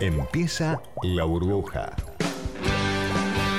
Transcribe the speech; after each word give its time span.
Empieza 0.00 0.80
La 1.02 1.24
Burbuja. 1.24 1.90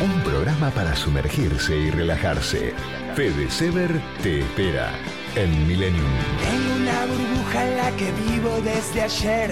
Un 0.02 0.22
programa 0.22 0.70
para 0.70 0.96
sumergirse 0.96 1.76
y 1.76 1.92
relajarse. 1.92 2.74
Fede 3.14 3.52
Sever 3.52 3.92
te 4.24 4.40
espera 4.40 4.90
en 5.36 5.68
Millennium. 5.68 6.06
En 6.50 6.82
una 6.82 7.06
burbuja 7.08 7.68
en 7.68 7.78
la 7.78 7.92
que 7.92 8.12
vivo 8.14 8.62
desde 8.64 9.02
ayer, 9.02 9.52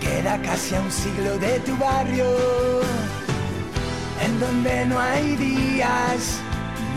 queda 0.00 0.40
casi 0.40 0.74
a 0.74 0.80
un 0.80 0.90
siglo 0.90 1.36
de 1.36 1.60
tu 1.60 1.76
barrio, 1.76 2.24
en 4.24 4.40
donde 4.40 4.86
no 4.86 4.98
hay 4.98 5.36
días 5.36 6.40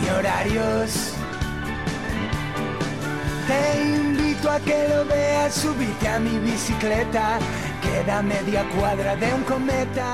ni 0.00 0.08
horarios. 0.08 1.12
Te 3.46 3.84
invito 3.84 4.50
a 4.50 4.58
que 4.60 4.88
lo 4.88 5.04
veas, 5.04 5.54
subite 5.54 6.08
a 6.08 6.18
mi 6.18 6.38
bicicleta, 6.38 7.38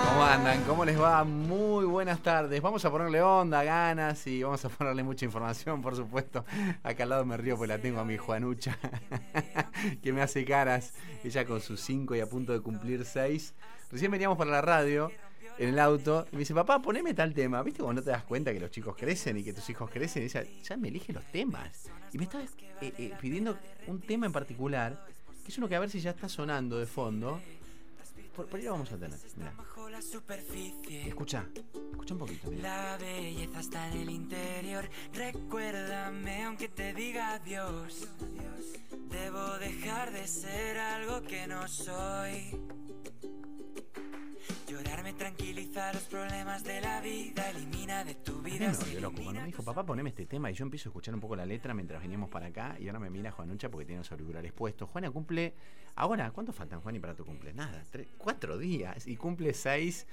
¿Cómo 0.09 0.23
andan? 0.23 0.63
¿Cómo 0.63 0.85
les 0.85 1.01
va? 1.01 1.25
Muy 1.25 1.85
buenas 1.85 2.23
tardes. 2.23 2.63
Vamos 2.63 2.85
a 2.85 2.91
ponerle 2.93 3.21
onda, 3.21 3.65
ganas 3.65 4.25
y 4.29 4.41
vamos 4.41 4.65
a 4.65 4.69
ponerle 4.69 5.03
mucha 5.03 5.25
información, 5.25 5.83
por 5.83 5.97
supuesto. 5.97 6.45
Acá 6.85 7.03
al 7.03 7.09
lado 7.09 7.25
me 7.25 7.37
río 7.37 7.57
porque 7.57 7.67
la 7.67 7.79
tengo 7.79 7.99
a 7.99 8.05
mi 8.05 8.17
Juanucha, 8.17 8.79
que 10.03 10.13
me 10.13 10.23
hace 10.23 10.45
caras. 10.45 10.93
Ella 11.25 11.45
con 11.45 11.61
sus 11.61 11.81
5 11.81 12.15
y 12.15 12.21
a 12.21 12.29
punto 12.29 12.53
de 12.53 12.61
cumplir 12.61 13.05
6. 13.05 13.53
Recién 13.91 14.13
veníamos 14.13 14.39
para 14.39 14.53
la 14.53 14.63
radio 14.63 15.11
en 15.59 15.71
el 15.71 15.79
auto 15.81 16.29
y 16.31 16.37
me 16.37 16.41
dice, 16.41 16.55
papá, 16.55 16.81
poneme 16.81 17.15
tal 17.15 17.35
tema. 17.35 17.65
¿Viste 17.65 17.83
cuando 17.83 18.01
no 18.01 18.05
te 18.05 18.13
das 18.13 18.23
cuenta 18.23 18.53
que 18.53 18.61
los 18.61 18.71
chicos 18.71 18.95
crecen 18.97 19.39
y 19.39 19.43
que 19.43 19.53
tus 19.53 19.69
hijos 19.71 19.91
crecen? 19.91 20.23
Y 20.23 20.27
ella 20.27 20.45
ya 20.63 20.77
me 20.77 20.87
elige 20.87 21.13
los 21.13 21.25
temas. 21.33 21.91
Y 22.13 22.19
me 22.19 22.25
está 22.25 22.41
eh, 22.41 22.49
eh, 22.81 23.13
pidiendo 23.21 23.59
un 23.89 24.01
tema 24.01 24.27
en 24.27 24.33
particular, 24.33 25.05
que 25.45 25.51
es 25.51 25.59
uno 25.59 25.69
que 25.69 25.75
a 25.75 25.81
ver 25.81 25.91
si 25.91 25.99
ya 25.99 26.11
está 26.11 26.29
sonando 26.29 26.79
de 26.79 26.87
fondo. 26.87 27.41
Por, 28.35 28.47
por 28.49 28.59
ahí 28.59 28.65
lo 28.65 28.73
vamos 28.73 28.93
a 28.93 28.99
tener. 28.99 29.19
Superficie. 30.03 31.09
Escucha, 31.09 31.47
escucha 31.93 32.15
un 32.15 32.21
poquito. 32.21 32.51
mirá. 32.51 32.63
La 32.63 32.97
belleza 32.99 33.61
está 33.61 33.89
en 33.93 34.01
el 34.01 34.11
interior. 34.11 34.89
Recuérdame 35.13 36.45
aunque 36.45 36.69
te 36.69 36.93
diga 36.93 37.35
adiós. 37.35 38.09
Debo 39.09 39.59
dejar 39.59 40.13
de 40.13 40.27
ser 40.27 40.79
algo 40.79 41.23
que 41.23 41.47
no 41.47 41.67
soy. 41.69 42.59
Llorar 45.23 45.33
me 45.33 45.37
tranquiliza 45.37 45.93
los 45.93 46.03
problemas 46.05 46.65
de 46.65 46.81
la 46.81 47.01
vida. 47.01 47.51
Elimina 47.51 48.05
de 48.05 48.15
tu 48.15 48.43
vida. 48.43 48.75
Se 48.75 48.85
volvió 48.85 49.01
loco. 49.01 49.23
Cuando 49.23 49.41
me 49.41 49.47
dijo, 49.47 49.63
papá, 49.63 49.87
poneme 49.87 50.11
este 50.11 50.27
tema 50.27 50.51
y 50.51 50.55
yo 50.55 50.65
empiezo 50.65 50.89
a 50.89 50.91
escuchar 50.91 51.15
un 51.15 51.21
poco 51.21 51.37
la 51.37 51.47
letra 51.47 51.75
mientras 51.75 52.03
veníamos 52.03 52.29
para 52.29 52.47
acá 52.47 52.77
y 52.81 52.89
ahora 52.89 52.99
me 52.99 53.11
mira 53.11 53.31
Juanucha 53.31 53.71
porque 53.71 53.87
tiene 53.87 54.01
los 54.01 54.11
auriculares 54.11 54.53
puestos. 54.53 54.89
Juana 54.91 55.11
cumple, 55.11 55.55
ahora, 55.95 56.31
¿cuánto 56.33 56.53
faltan, 56.53 56.81
Juan, 56.81 56.97
y 56.97 56.99
para 56.99 57.15
tu 57.15 57.25
cumple? 57.25 57.53
Nada, 57.53 57.85
tres, 57.91 58.09
cuatro 58.19 58.59
días 58.59 59.07
y 59.07 59.17
cumple 59.17 59.55
seis. 59.55 60.07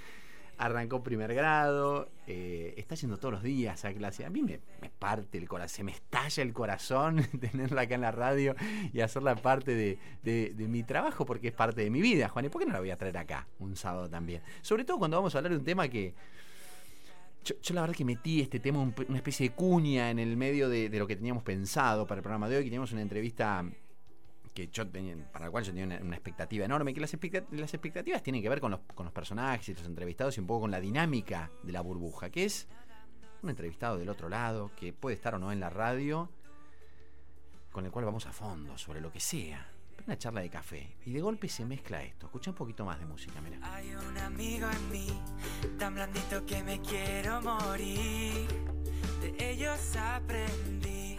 Arrancó 0.62 1.02
primer 1.02 1.34
grado, 1.34 2.10
eh, 2.28 2.74
está 2.76 2.94
yendo 2.96 3.18
todos 3.18 3.34
los 3.36 3.44
días 3.44 3.86
a 3.86 3.94
clase. 3.94 4.26
A 4.26 4.30
mí 4.30 4.42
me, 4.44 4.60
me 4.82 4.90
parte 4.90 5.38
el 5.38 5.48
corazón, 5.48 5.70
se 5.76 5.84
me 5.86 5.94
estalla 5.94 6.44
el 6.44 6.52
corazón 6.52 7.24
tenerla 7.40 7.84
acá 7.84 7.96
en 7.96 8.02
la 8.02 8.12
radio 8.12 8.56
y 8.92 9.00
hacerla 9.00 9.36
parte 9.38 9.74
de, 9.74 9.98
de- 10.22 10.68
mi 10.68 10.84
trabajo 10.84 11.26
porque 11.26 11.48
es 11.48 11.54
parte 11.54 11.82
de 11.82 11.90
mi 11.90 12.02
vida, 12.02 12.28
Juan. 12.28 12.44
¿Y 12.46 12.50
por 12.50 12.60
qué 12.62 12.66
no 12.68 12.74
la 12.74 12.80
voy 12.82 12.92
a 12.92 12.98
traer 12.98 13.18
acá 13.18 13.48
un 13.60 13.78
sábado 13.78 14.10
también? 14.10 14.42
Sobre 14.62 14.84
todo 14.84 15.00
cuando 15.00 15.16
vamos 15.18 15.34
a 15.34 15.38
hablar 15.38 15.54
de 15.54 15.58
un 15.60 15.64
tema 15.64 15.88
que, 15.88 16.14
yo, 17.46 17.56
yo 17.62 17.74
la 17.74 17.82
verdad 17.82 17.96
que 17.96 18.04
metí 18.04 18.42
este 18.42 18.60
tema, 18.60 18.80
un- 18.82 18.94
una 19.08 19.18
especie 19.18 19.48
de 19.50 19.56
cuña 19.56 20.12
en 20.12 20.20
el 20.20 20.36
medio 20.36 20.68
de, 20.68 20.90
de 20.90 21.00
lo 21.00 21.08
que 21.08 21.16
teníamos 21.16 21.42
pensado 21.44 22.06
para 22.06 22.20
el 22.20 22.24
programa 22.24 22.50
de 22.50 22.58
hoy, 22.58 22.64
que 22.64 22.70
teníamos 22.70 22.92
una 22.92 23.02
entrevista 23.02 23.64
para 25.32 25.46
la 25.46 25.52
cual 25.52 25.64
yo 25.64 25.74
tenía 25.74 26.00
una, 26.02 26.16
expectativa 26.16 26.66
enorme, 26.66 26.94
que 26.94 27.00
las, 27.00 27.14
expecta- 27.14 27.46
las 27.52 27.74
expectativas 27.74 28.22
tienen 28.24 28.42
que 28.42 28.50
ver 28.50 28.60
con 28.60 28.72
los, 28.72 29.12
personajes 29.12 29.70
y 29.70 29.74
los 29.74 29.86
entrevistados 29.86 30.38
y 30.38 30.42
un 30.42 30.48
poco 30.48 30.62
con 30.62 30.72
la 30.72 30.80
dinámica 30.80 31.50
de 31.64 31.72
la 31.72 31.82
burbuja, 31.82 32.30
que 32.30 32.46
es 32.46 32.68
un 33.42 33.50
entrevistado 33.50 33.98
del 33.98 34.10
otro 34.10 34.30
lado, 34.30 34.72
que 34.76 34.94
puede 34.94 35.16
estar 35.16 35.36
o 35.36 35.40
no 35.40 35.52
en 35.52 35.60
la 35.60 35.70
radio, 35.70 36.30
con 37.72 37.86
el 37.86 37.92
cual 37.92 38.06
vamos 38.06 38.26
a 38.26 38.34
fondo 38.34 38.78
sobre 38.78 39.02
lo 39.02 39.12
que 39.12 39.20
sea. 39.20 39.66
Una 40.06 40.18
charla 40.18 40.42
de 40.42 40.50
café. 40.50 40.96
Y 41.06 41.12
de 41.12 41.22
golpe 41.22 41.48
se 41.50 41.66
mezcla 41.66 42.02
esto. 42.02 42.26
Escucha 42.26 42.52
un 42.52 42.56
poquito 42.56 42.86
más 42.86 43.00
de 43.00 43.06
música, 43.06 43.42
mira. 43.42 43.60
Hay 43.62 43.94
un 43.94 44.18
amigo 44.18 44.68
en 44.70 44.92
mí, 44.92 45.08
tan 45.78 45.94
blandito 45.94 46.46
que 46.46 46.64
me 46.64 46.82
quiero 46.82 47.42
morir. 47.42 48.48
De 49.22 49.52
ellos 49.52 49.96
aprendí. 49.98 51.18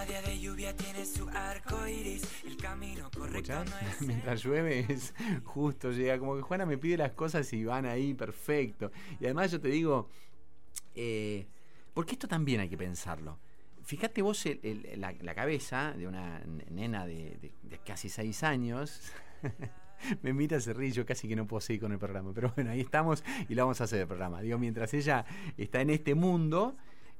Cada 0.00 0.12
día 0.12 0.22
de 0.22 0.40
lluvia 0.40 0.74
tiene 0.74 1.04
su 1.04 1.28
arco 1.28 1.86
iris. 1.86 2.22
El 2.46 2.56
camino 2.56 3.10
correcto 3.14 3.52
¿Escuchás? 3.52 3.68
no 3.68 3.88
es. 3.90 4.00
Mientras 4.08 4.42
llueve 4.42 4.86
es 4.88 5.12
justo, 5.44 5.92
llega 5.92 6.18
como 6.18 6.36
que 6.36 6.40
Juana 6.40 6.64
me 6.64 6.78
pide 6.78 6.96
las 6.96 7.12
cosas 7.12 7.52
y 7.52 7.64
van 7.66 7.84
ahí, 7.84 8.14
perfecto. 8.14 8.90
Y 9.20 9.26
además 9.26 9.50
yo 9.52 9.60
te 9.60 9.68
digo, 9.68 10.08
eh, 10.94 11.46
porque 11.92 12.12
esto 12.12 12.26
también 12.28 12.60
hay 12.62 12.70
que 12.70 12.78
pensarlo. 12.78 13.38
Fíjate 13.84 14.22
vos 14.22 14.46
el- 14.46 14.60
el- 14.62 15.00
la, 15.02 15.12
la 15.20 15.34
cabeza 15.34 15.92
de 15.92 16.06
una 16.08 16.40
nena 16.70 17.04
de, 17.04 17.36
de- 17.38 17.52
de 17.62 17.78
casi 17.84 18.08
seis 18.08 18.42
años. 18.42 19.02
Me 20.22 20.32
mira, 20.32 20.58
se 20.60 20.72
ríe, 20.72 20.92
yo 20.92 21.04
casi 21.04 21.28
que 21.28 21.36
no 21.36 21.46
puedo 21.46 21.60
seguir 21.60 21.82
con 21.82 21.92
el 21.92 21.98
programa. 21.98 22.32
Pero 22.34 22.52
bueno, 22.56 22.70
ahí 22.70 22.80
estamos 22.80 23.22
y 23.50 23.54
lo 23.54 23.64
vamos 23.64 23.82
a 23.82 23.84
hacer 23.84 24.00
el 24.00 24.06
programa. 24.06 24.40
Digo, 24.40 24.56
mientras 24.58 24.94
ella 24.94 25.26
está 25.58 25.82
en 25.82 25.90
este 25.90 26.14
mundo, 26.14 26.74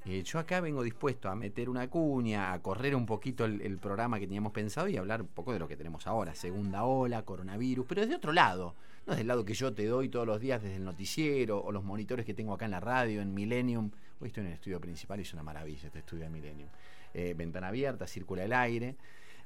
eh, 0.07 0.23
yo 0.23 0.39
acá 0.39 0.61
vengo 0.61 0.83
dispuesto 0.83 1.29
a 1.29 1.35
meter 1.37 1.69
una 1.69 1.89
cuña, 1.89 2.53
a 2.53 2.63
correr 2.63 2.95
un 2.97 3.05
poquito 3.07 3.45
el, 3.45 3.79
programa 3.79 4.19
que 4.19 4.27
teníamos 4.27 4.53
pensado 4.53 4.89
y 4.89 4.97
hablar 4.97 5.23
un 5.23 5.29
poco 5.29 5.53
de 5.53 5.59
lo 5.59 5.69
que 5.69 5.77
tenemos 5.77 6.07
ahora. 6.07 6.35
Segunda 6.35 6.85
ola, 6.85 7.23
coronavirus, 7.25 7.85
pero 7.87 8.01
desde 8.03 8.15
otro 8.17 8.33
lado. 8.33 8.75
No 9.07 9.13
desde 9.13 9.23
el 9.23 9.29
lado 9.29 9.45
que 9.45 9.55
yo 9.55 9.73
te 9.73 9.87
doy 9.87 10.09
todos 10.09 10.27
los 10.27 10.41
días 10.41 10.63
desde 10.63 10.77
el 10.77 10.85
noticiero 10.85 11.59
o 11.63 11.73
los 11.73 11.85
monitores 11.85 12.25
que 12.27 12.35
tengo 12.35 12.53
acá 12.55 12.65
en 12.67 12.71
la 12.73 12.81
radio, 12.81 13.21
en 13.23 13.33
Millennium. 13.35 13.91
Hoy 14.21 14.29
estoy 14.29 14.43
en 14.43 14.49
el 14.49 14.55
estudio 14.55 14.81
principal 14.81 15.19
y 15.19 15.23
es 15.23 15.33
una 15.33 15.43
maravilla 15.43 15.87
este 15.87 15.99
estudio 16.01 16.25
de 16.25 16.31
Millennium. 16.31 16.69
Eh, 17.15 17.35
ventana 17.37 17.69
abierta, 17.69 18.07
circula 18.07 18.45
el 18.45 18.53
aire. 18.53 18.97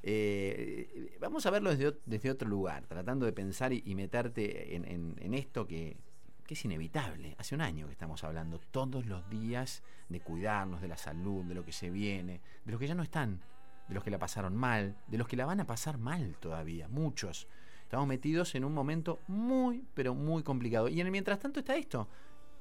Eh, 0.03 1.17
vamos 1.21 1.47
a 1.47 1.51
verlo 1.51 1.71
desde, 1.75 1.97
desde 2.05 2.31
otro 2.31 2.49
lugar, 2.49 2.85
tratando 2.87 3.25
de 3.27 3.33
pensar 3.33 3.73
y, 3.73 3.83
y 3.87 3.95
meterte 3.95 4.77
en, 4.77 4.85
en- 4.85 5.15
en 5.21 5.35
esto 5.35 5.67
que, 5.67 5.97
que 6.45 6.55
es 6.55 6.65
inevitable. 6.65 7.35
Hace 7.39 7.55
un 7.55 7.61
año 7.61 7.87
que 7.87 7.93
estamos 7.93 8.23
hablando 8.25 8.59
todos 8.59 9.07
los 9.07 9.29
días 9.29 9.83
de 10.09 10.21
cuidarnos, 10.21 10.81
de 10.81 10.89
la 10.89 10.97
salud, 10.97 11.45
de 11.45 11.55
lo 11.55 11.65
que 11.65 11.73
se 11.73 11.91
viene, 11.91 12.41
de 12.65 12.73
los 12.73 12.81
que 12.81 12.87
ya 12.87 12.95
no 12.95 13.03
están, 13.03 13.41
de 13.89 13.95
los 13.95 14.05
que 14.05 14.11
la 14.11 14.19
pasaron 14.19 14.55
mal, 14.57 14.97
de 15.07 15.19
los 15.19 15.27
que 15.27 15.37
la 15.37 15.47
van 15.47 15.61
a 15.61 15.67
pasar 15.67 15.99
mal 15.99 16.37
todavía, 16.41 16.89
muchos. 16.89 17.49
Estamos 17.83 18.07
metidos 18.07 18.55
en 18.55 18.65
un 18.65 18.75
momento 18.75 19.21
muy, 19.29 19.85
pero 19.95 20.15
muy 20.15 20.43
complicado. 20.43 20.89
Y 20.89 21.03
mientras 21.05 21.39
tanto 21.39 21.61
está 21.61 21.77
esto, 21.77 22.09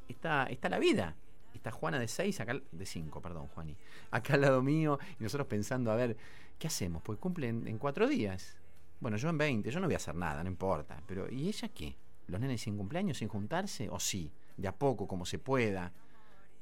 está, 0.07 0.45
está 0.45 0.69
la 0.69 0.79
vida. 0.79 1.15
Está 1.53 1.71
Juana 1.71 1.99
de 1.99 2.07
6, 2.07 2.39
acá 2.41 2.59
de 2.71 2.85
5, 2.85 3.21
perdón, 3.21 3.47
Juani. 3.47 3.77
Acá 4.11 4.33
al 4.33 4.41
lado 4.41 4.61
mío, 4.61 4.99
y 5.19 5.23
nosotros 5.23 5.47
pensando, 5.47 5.91
a 5.91 5.95
ver, 5.95 6.17
¿qué 6.57 6.67
hacemos? 6.67 7.01
Pues 7.03 7.19
cumplen 7.19 7.67
en 7.67 7.77
cuatro 7.77 8.07
días. 8.07 8.57
Bueno, 8.99 9.17
yo 9.17 9.29
en 9.29 9.37
20, 9.37 9.69
yo 9.69 9.79
no 9.79 9.87
voy 9.87 9.93
a 9.93 9.97
hacer 9.97 10.15
nada, 10.15 10.43
no 10.43 10.49
importa. 10.49 11.01
Pero, 11.07 11.31
¿y 11.31 11.47
ella 11.47 11.69
qué? 11.69 11.95
¿Los 12.27 12.39
nenes 12.39 12.61
sin 12.61 12.77
cumpleaños, 12.77 13.17
sin 13.17 13.27
juntarse? 13.27 13.89
¿O 13.89 13.99
sí? 13.99 14.31
De 14.57 14.67
a 14.67 14.75
poco, 14.75 15.07
como 15.07 15.25
se 15.25 15.39
pueda. 15.39 15.91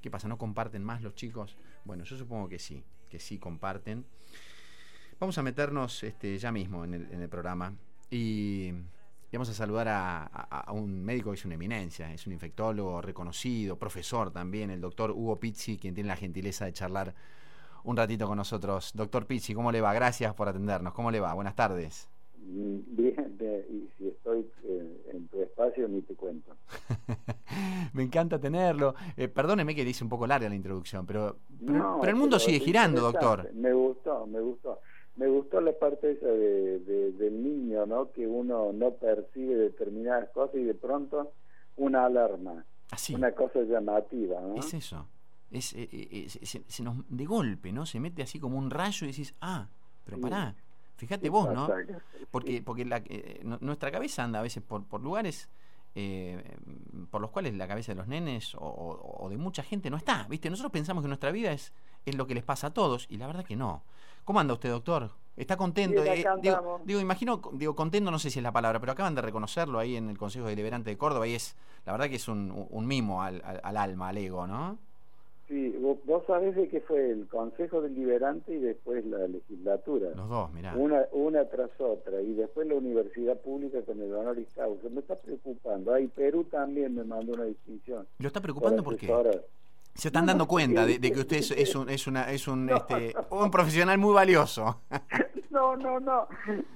¿Qué 0.02 0.10
pasa? 0.10 0.28
¿No 0.28 0.38
comparten 0.38 0.84
más 0.84 1.02
los 1.02 1.16
chicos? 1.16 1.58
Bueno, 1.86 2.04
yo 2.04 2.18
supongo 2.18 2.50
que 2.50 2.60
sí, 2.60 2.84
que 3.10 3.20
sí 3.20 3.38
comparten. 3.38 4.06
Vamos 5.20 5.38
a 5.38 5.44
meternos 5.44 6.04
este, 6.04 6.38
ya 6.40 6.52
mismo 6.52 6.84
en 6.84 6.96
el, 6.96 7.30
programa 7.30 7.76
y, 8.10 8.72
vamos 9.32 9.50
a 9.50 9.54
saludar 9.54 9.88
a, 9.88 10.24
a- 10.24 10.62
a 10.62 10.72
un 10.72 11.04
médico 11.04 11.30
que 11.30 11.36
es 11.36 11.46
una 11.46 11.54
eminencia, 11.56 12.12
es 12.12 12.26
un 12.26 12.34
infectólogo 12.34 13.02
reconocido, 13.02 13.78
profesor 13.78 14.32
también, 14.32 14.72
el 14.72 14.82
doctor 14.82 15.12
Hugo 15.12 15.40
Pizzi, 15.40 15.78
quien 15.78 15.94
tiene 15.94 16.08
la 16.08 16.16
gentileza 16.18 16.66
de 16.66 16.74
charlar 16.74 17.14
un 17.84 17.98
ratito 17.98 18.28
con 18.28 18.38
nosotros. 18.38 18.92
Doctor 18.96 19.28
Pizzi, 19.28 19.54
¿cómo 19.54 19.72
le 19.72 19.82
va? 19.82 19.94
Gracias 19.94 20.34
por 20.34 20.50
atendernos. 20.50 20.94
¿Cómo 20.94 21.12
le 21.12 21.20
va? 21.20 21.34
Buenas 21.34 21.56
tardes. 21.56 22.10
Mm, 22.44 22.80
Bien, 22.96 23.38
de- 23.38 23.66
y 23.70 23.90
si 23.98 24.08
estoy 24.08 24.46
eh, 24.64 25.02
en 25.14 25.28
tu 25.28 25.42
espacio 25.42 25.88
ni 25.88 26.02
te 26.02 26.16
cuento. 26.16 26.56
Me 27.94 28.04
encanta 28.04 28.40
tenerlo. 28.40 28.96
Eh, 29.18 29.28
perdóneme 29.28 29.76
que 29.76 29.86
dice 29.86 30.04
un 30.04 30.10
poco 30.10 30.26
larga 30.28 30.50
la 30.50 30.56
introducción, 30.56 31.06
pero, 31.06 31.38
pero, 31.66 31.78
No, 31.78 31.98
pero 32.00 32.12
el 32.12 32.16
mundo 32.18 32.36
pero 32.38 32.46
sigue 32.46 32.58
es 32.58 32.64
girando, 32.64 33.02
doctor. 33.02 33.52
Me 33.54 33.74
gustó, 33.74 34.26
me 34.28 34.40
gustó. 34.42 34.80
Me 35.18 35.28
gustó 35.28 35.60
la 35.62 35.74
parte 35.74 36.12
esa 36.14 36.28
de, 36.28 36.80
de- 36.80 37.12
del 37.12 37.44
niño, 37.44 37.86
¿no? 37.86 38.12
Que 38.12 38.26
uno 38.28 38.72
no 38.74 38.92
percibe 38.92 39.56
determinadas 39.56 40.30
cosas 40.30 40.56
y 40.56 40.64
de 40.64 40.74
pronto 40.74 41.34
una 41.78 42.06
alarma, 42.06 42.66
Así. 42.92 43.14
una 43.14 43.32
cosa 43.34 43.62
llamativa, 43.62 44.40
¿no? 44.42 44.56
Es 44.56 44.74
eso. 44.74 45.06
Es, 45.52 45.74
eh, 45.74 45.90
eh, 45.92 46.28
eh, 46.42 46.64
se, 46.68 46.84
nos, 46.84 46.96
de 47.10 47.26
golpe, 47.26 47.72
¿no? 47.74 47.86
Se 47.86 48.00
mete 48.00 48.24
así 48.24 48.40
como 48.40 48.58
un 48.58 48.70
rayo 48.70 49.06
y 49.06 49.10
decís, 49.12 49.36
ah, 49.42 49.68
pero 50.06 50.18
Sí. 50.18 50.24
pará. 50.24 50.56
Fíjate 51.02 51.30
vos, 51.30 51.48
¿no? 51.56 51.66
Porque, 52.30 52.62
porque 52.62 52.86
la- 52.86 53.02
eh, 53.06 53.42
nu- 53.44 53.58
nuestra 53.62 53.92
cabeza 53.92 54.24
anda 54.24 54.40
a 54.40 54.44
veces 54.44 54.62
por, 54.64 54.84
por 54.86 55.02
lugares 55.02 55.50
eh, 55.94 56.42
por 57.10 57.20
los 57.22 57.32
cuales 57.32 57.54
la 57.56 57.68
cabeza 57.68 57.92
de 57.92 57.96
los 57.98 58.08
nenes 58.08 58.56
o, 58.56 58.60
o- 58.60 59.26
o 59.26 59.30
de 59.30 59.38
mucha 59.38 59.62
gente 59.64 59.90
no 59.90 59.98
está. 59.98 60.26
¿Viste? 60.30 60.50
Nosotros 60.50 60.72
pensamos 60.72 61.04
que 61.04 61.08
nuestra 61.10 61.32
vida 61.32 61.52
es, 61.52 61.74
es 62.06 62.16
lo 62.16 62.28
que 62.28 62.34
les 62.36 62.44
pasa 62.44 62.68
a 62.68 62.74
todos, 62.74 63.08
y 63.10 63.18
la 63.18 63.28
verdad 63.28 63.44
que 63.44 63.56
no. 63.58 63.84
¿Cómo 64.24 64.40
anda 64.40 64.54
usted, 64.54 64.70
doctor? 64.70 65.12
¿Está 65.36 65.58
contento? 65.58 66.02
Eh, 66.20 66.24
digo, 66.86 67.00
imagino, 67.02 67.42
digo, 67.54 67.76
contento 67.76 68.12
no 68.12 68.20
sé 68.20 68.30
si 68.30 68.40
es 68.40 68.44
la 68.44 68.52
palabra, 68.52 68.80
pero 68.80 68.92
acaban 68.94 69.16
de 69.16 69.22
reconocerlo 69.22 69.80
ahí 69.80 69.96
en 69.98 70.10
el 70.10 70.18
Consejo 70.18 70.46
Deliberante 70.48 70.90
de 70.92 70.98
Córdoba 70.98 71.28
y 71.28 71.34
es, 71.36 71.56
la 71.86 71.92
verdad 71.94 72.08
que 72.10 72.16
es 72.18 72.28
un, 72.28 72.68
un 72.70 72.86
mimo 72.88 73.22
al, 73.24 73.42
al- 73.44 73.60
al 73.64 73.78
alma, 73.78 74.10
al 74.10 74.18
ego, 74.18 74.46
¿no? 74.48 74.78
Sí, 75.52 75.76
vos, 75.82 75.98
vos 76.06 76.24
sabés 76.28 76.56
de 76.56 76.70
qué 76.70 76.80
fue 76.80 77.12
el 77.12 77.28
Consejo 77.28 77.82
Deliberante 77.82 78.54
y 78.54 78.60
después 78.60 79.06
la 79.06 79.28
legislatura. 79.28 80.12
Los 80.16 80.30
dos, 80.30 80.50
mirá. 80.54 80.74
Una, 80.78 81.06
una 81.12 81.44
tras 81.50 81.72
otra, 81.78 82.22
y 82.22 82.34
después 82.36 82.70
la 82.70 82.76
universidad 82.76 83.38
pública 83.38 83.82
con 83.82 84.02
el 84.02 84.14
honoris 84.14 84.48
causa. 84.56 84.88
Me 84.88 85.02
está 85.02 85.18
preocupando. 85.18 85.94
Ahí 85.94 86.08
Perú 86.08 86.46
también 86.46 86.96
me 86.96 87.04
mandó 87.04 87.34
una 87.34 87.44
distinción. 87.44 88.08
¿Lo 88.20 88.28
está 88.28 88.40
preocupando 88.40 88.82
por 88.82 88.96
qué? 88.96 89.14
Se 89.94 90.08
están 90.08 90.26
dando 90.26 90.48
cuenta 90.48 90.86
de, 90.86 91.00
que 91.00 91.20
usted 91.20 91.38
es, 91.38 91.52
es 91.52 91.76
un, 91.76 91.90
es 91.90 92.08
una, 92.08 92.32
es 92.32 92.48
un, 92.48 92.66
No, 92.68 92.78
este, 92.78 93.14
un 93.30 93.52
profesional 93.52 93.98
muy 93.98 94.14
valioso. 94.14 94.82
No, 95.52 95.76
no, 95.76 96.00
no. 96.00 96.28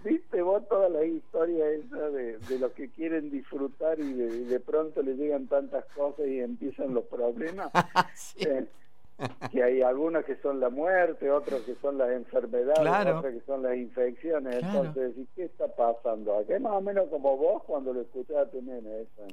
Viste 0.03 0.41
vos 0.41 0.67
toda 0.67 0.89
la 0.89 1.03
historia 1.05 1.65
esa 1.71 2.09
de, 2.09 2.37
de 2.39 2.59
los 2.59 2.73
que 2.73 2.89
quieren 2.89 3.31
disfrutar 3.31 3.97
y 4.01 4.11
de, 4.11 4.43
de 4.45 4.59
pronto 4.59 5.01
le 5.01 5.15
llegan 5.15 5.47
tantas 5.47 5.85
cosas 5.95 6.27
y 6.27 6.41
empiezan 6.41 6.93
los 6.93 7.05
problemas. 7.05 7.71
Sí. 8.15 8.43
Eh, 8.45 8.67
que 9.51 9.63
hay 9.63 9.81
algunos 9.81 10.25
que 10.25 10.35
son 10.41 10.59
la 10.59 10.69
muerte, 10.69 11.31
otros 11.31 11.61
que 11.61 11.75
son 11.81 11.97
las 11.97 12.09
enfermedades, 12.11 12.79
Claro. 12.79 13.19
otros 13.19 13.33
que 13.33 13.41
son 13.45 13.63
las 13.63 13.75
infecciones. 13.77 14.59
Claro. 14.59 14.85
Entonces, 14.85 15.13
¿y 15.17 15.27
qué 15.35 15.45
está 15.45 15.67
pasando 15.75 16.37
acá? 16.37 16.55
Es 16.55 16.61
más 16.61 16.73
o 16.73 16.81
menos 16.81 17.05
como 17.09 17.37
vos 17.37 17.63
cuando 17.63 17.93
lo 17.93 18.01
escuchás 18.01 18.35
a. 18.37 18.45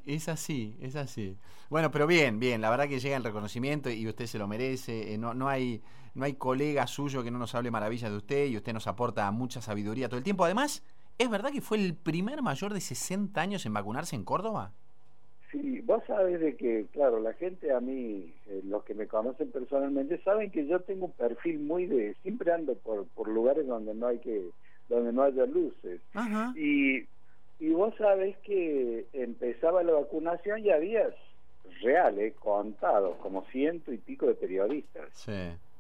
Es 0.07 0.29
así, 0.29 0.77
es 0.81 0.97
así. 0.97 1.37
Bueno, 1.71 1.91
pero 1.91 2.07
bien, 2.07 2.39
bien, 2.39 2.61
la 2.61 2.71
verdad 2.71 2.89
que 2.89 3.01
llega 3.01 3.17
el 3.17 3.25
reconocimiento 3.25 3.91
y 3.91 4.07
usted 4.07 4.27
se 4.27 4.39
lo 4.39 4.47
merece. 4.47 5.15
eh, 5.15 5.19
no, 5.19 5.35
no 5.35 5.49
hay, 5.49 5.83
no 6.15 6.25
hay 6.25 6.35
colega 6.35 6.87
suyo 6.87 7.23
que 7.23 7.31
no 7.31 7.39
nos 7.39 7.55
hable 7.55 7.71
maravillas 7.71 8.11
de 8.11 8.17
usted 8.17 8.47
y 8.47 8.57
usted 8.57 8.73
nos 8.73 8.87
aporta 8.87 9.31
mucha 9.31 9.61
sabiduría 9.61 10.09
todo 10.09 10.19
el 10.19 10.25
tiempo. 10.25 10.45
Además, 10.45 10.83
¿es 11.19 11.29
verdad 11.31 11.51
que 11.51 11.61
fue 11.61 11.79
el 11.79 11.95
primer 11.97 12.43
mayor 12.43 12.73
de 12.75 12.81
60 12.81 13.41
años 13.41 13.67
en 13.67 13.73
vacunarse 13.75 14.17
en 14.17 14.25
Córdoba? 14.25 14.73
Sí, 15.53 15.81
vos 15.83 16.03
sabés 16.07 16.41
de 16.41 16.57
que, 16.57 16.87
claro, 16.93 17.21
la 17.21 17.35
gente 17.35 17.71
a 17.73 17.81
mí, 17.81 18.33
eh, 18.49 18.63
los 18.65 18.83
que 18.85 18.95
me 18.95 19.07
conocen 19.07 19.51
personalmente, 19.51 20.19
saben 20.25 20.51
que 20.51 20.67
yo 20.67 20.81
tengo 20.81 21.05
un 21.07 21.13
perfil 21.13 21.59
muy 21.61 21.87
de, 21.87 22.15
siempre 22.23 22.51
ando 22.53 22.75
por, 22.75 23.05
por 23.09 23.29
lugares 23.29 23.67
donde 23.67 23.93
no 23.95 24.07
hay 24.07 24.19
que, 24.19 24.49
donde 24.89 25.13
no 25.13 25.23
haya 25.23 25.45
luces. 25.45 26.01
Ajá. 26.15 26.55
Y, 26.57 27.05
y 27.61 27.69
vos 27.71 27.95
sabés 27.99 28.35
que 28.39 29.05
empezaba 29.13 29.83
la 29.83 29.93
vacunación 29.93 30.65
y 30.65 30.71
había 30.71 31.11
reales, 31.83 32.35
contados, 32.37 33.17
como 33.19 33.45
ciento 33.53 33.93
y 33.93 33.99
pico 33.99 34.27
de 34.27 34.35
periodistas, 34.35 35.09
Sí, 35.13 35.33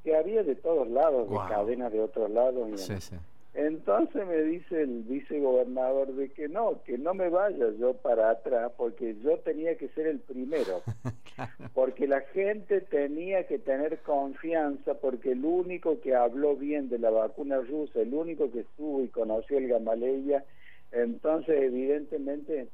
que 0.04 0.14
había 0.16 0.42
de 0.42 0.54
todos 0.54 0.86
lados, 0.88 1.30
de 1.30 1.36
cadenas 1.48 1.92
de 1.92 2.00
otros 2.00 2.30
lados. 2.30 2.68
y 2.72 2.78
sí, 2.78 3.00
sí. 3.00 3.16
Entonces 3.54 4.26
me 4.26 4.40
dice 4.42 4.80
el 4.82 5.02
vicegobernador 5.02 6.14
de 6.14 6.30
que 6.30 6.48
no, 6.48 6.82
que 6.84 6.96
no 6.96 7.12
me 7.12 7.28
vaya 7.28 7.66
yo 7.78 7.92
para 7.94 8.30
atrás 8.30 8.72
porque 8.78 9.14
yo 9.22 9.38
tenía 9.40 9.76
que 9.76 9.88
ser 9.88 10.06
el 10.06 10.20
primero, 10.20 10.80
porque 11.74 12.06
la 12.06 12.22
gente 12.32 12.80
tenía 12.80 13.46
que 13.46 13.58
tener 13.58 13.98
confianza 13.98 14.94
porque 14.94 15.32
el 15.32 15.44
único 15.44 16.00
que 16.00 16.14
habló 16.14 16.56
bien 16.56 16.88
de 16.88 16.98
la 16.98 17.10
vacuna 17.10 17.60
rusa, 17.60 18.00
el 18.00 18.14
único 18.14 18.50
que 18.50 18.60
estuvo 18.60 19.02
y 19.02 19.08
conoció 19.08 19.58
el 19.58 19.68
Gamaleya, 19.68 20.44
entonces 20.90 21.62
evidentemente 21.62 22.68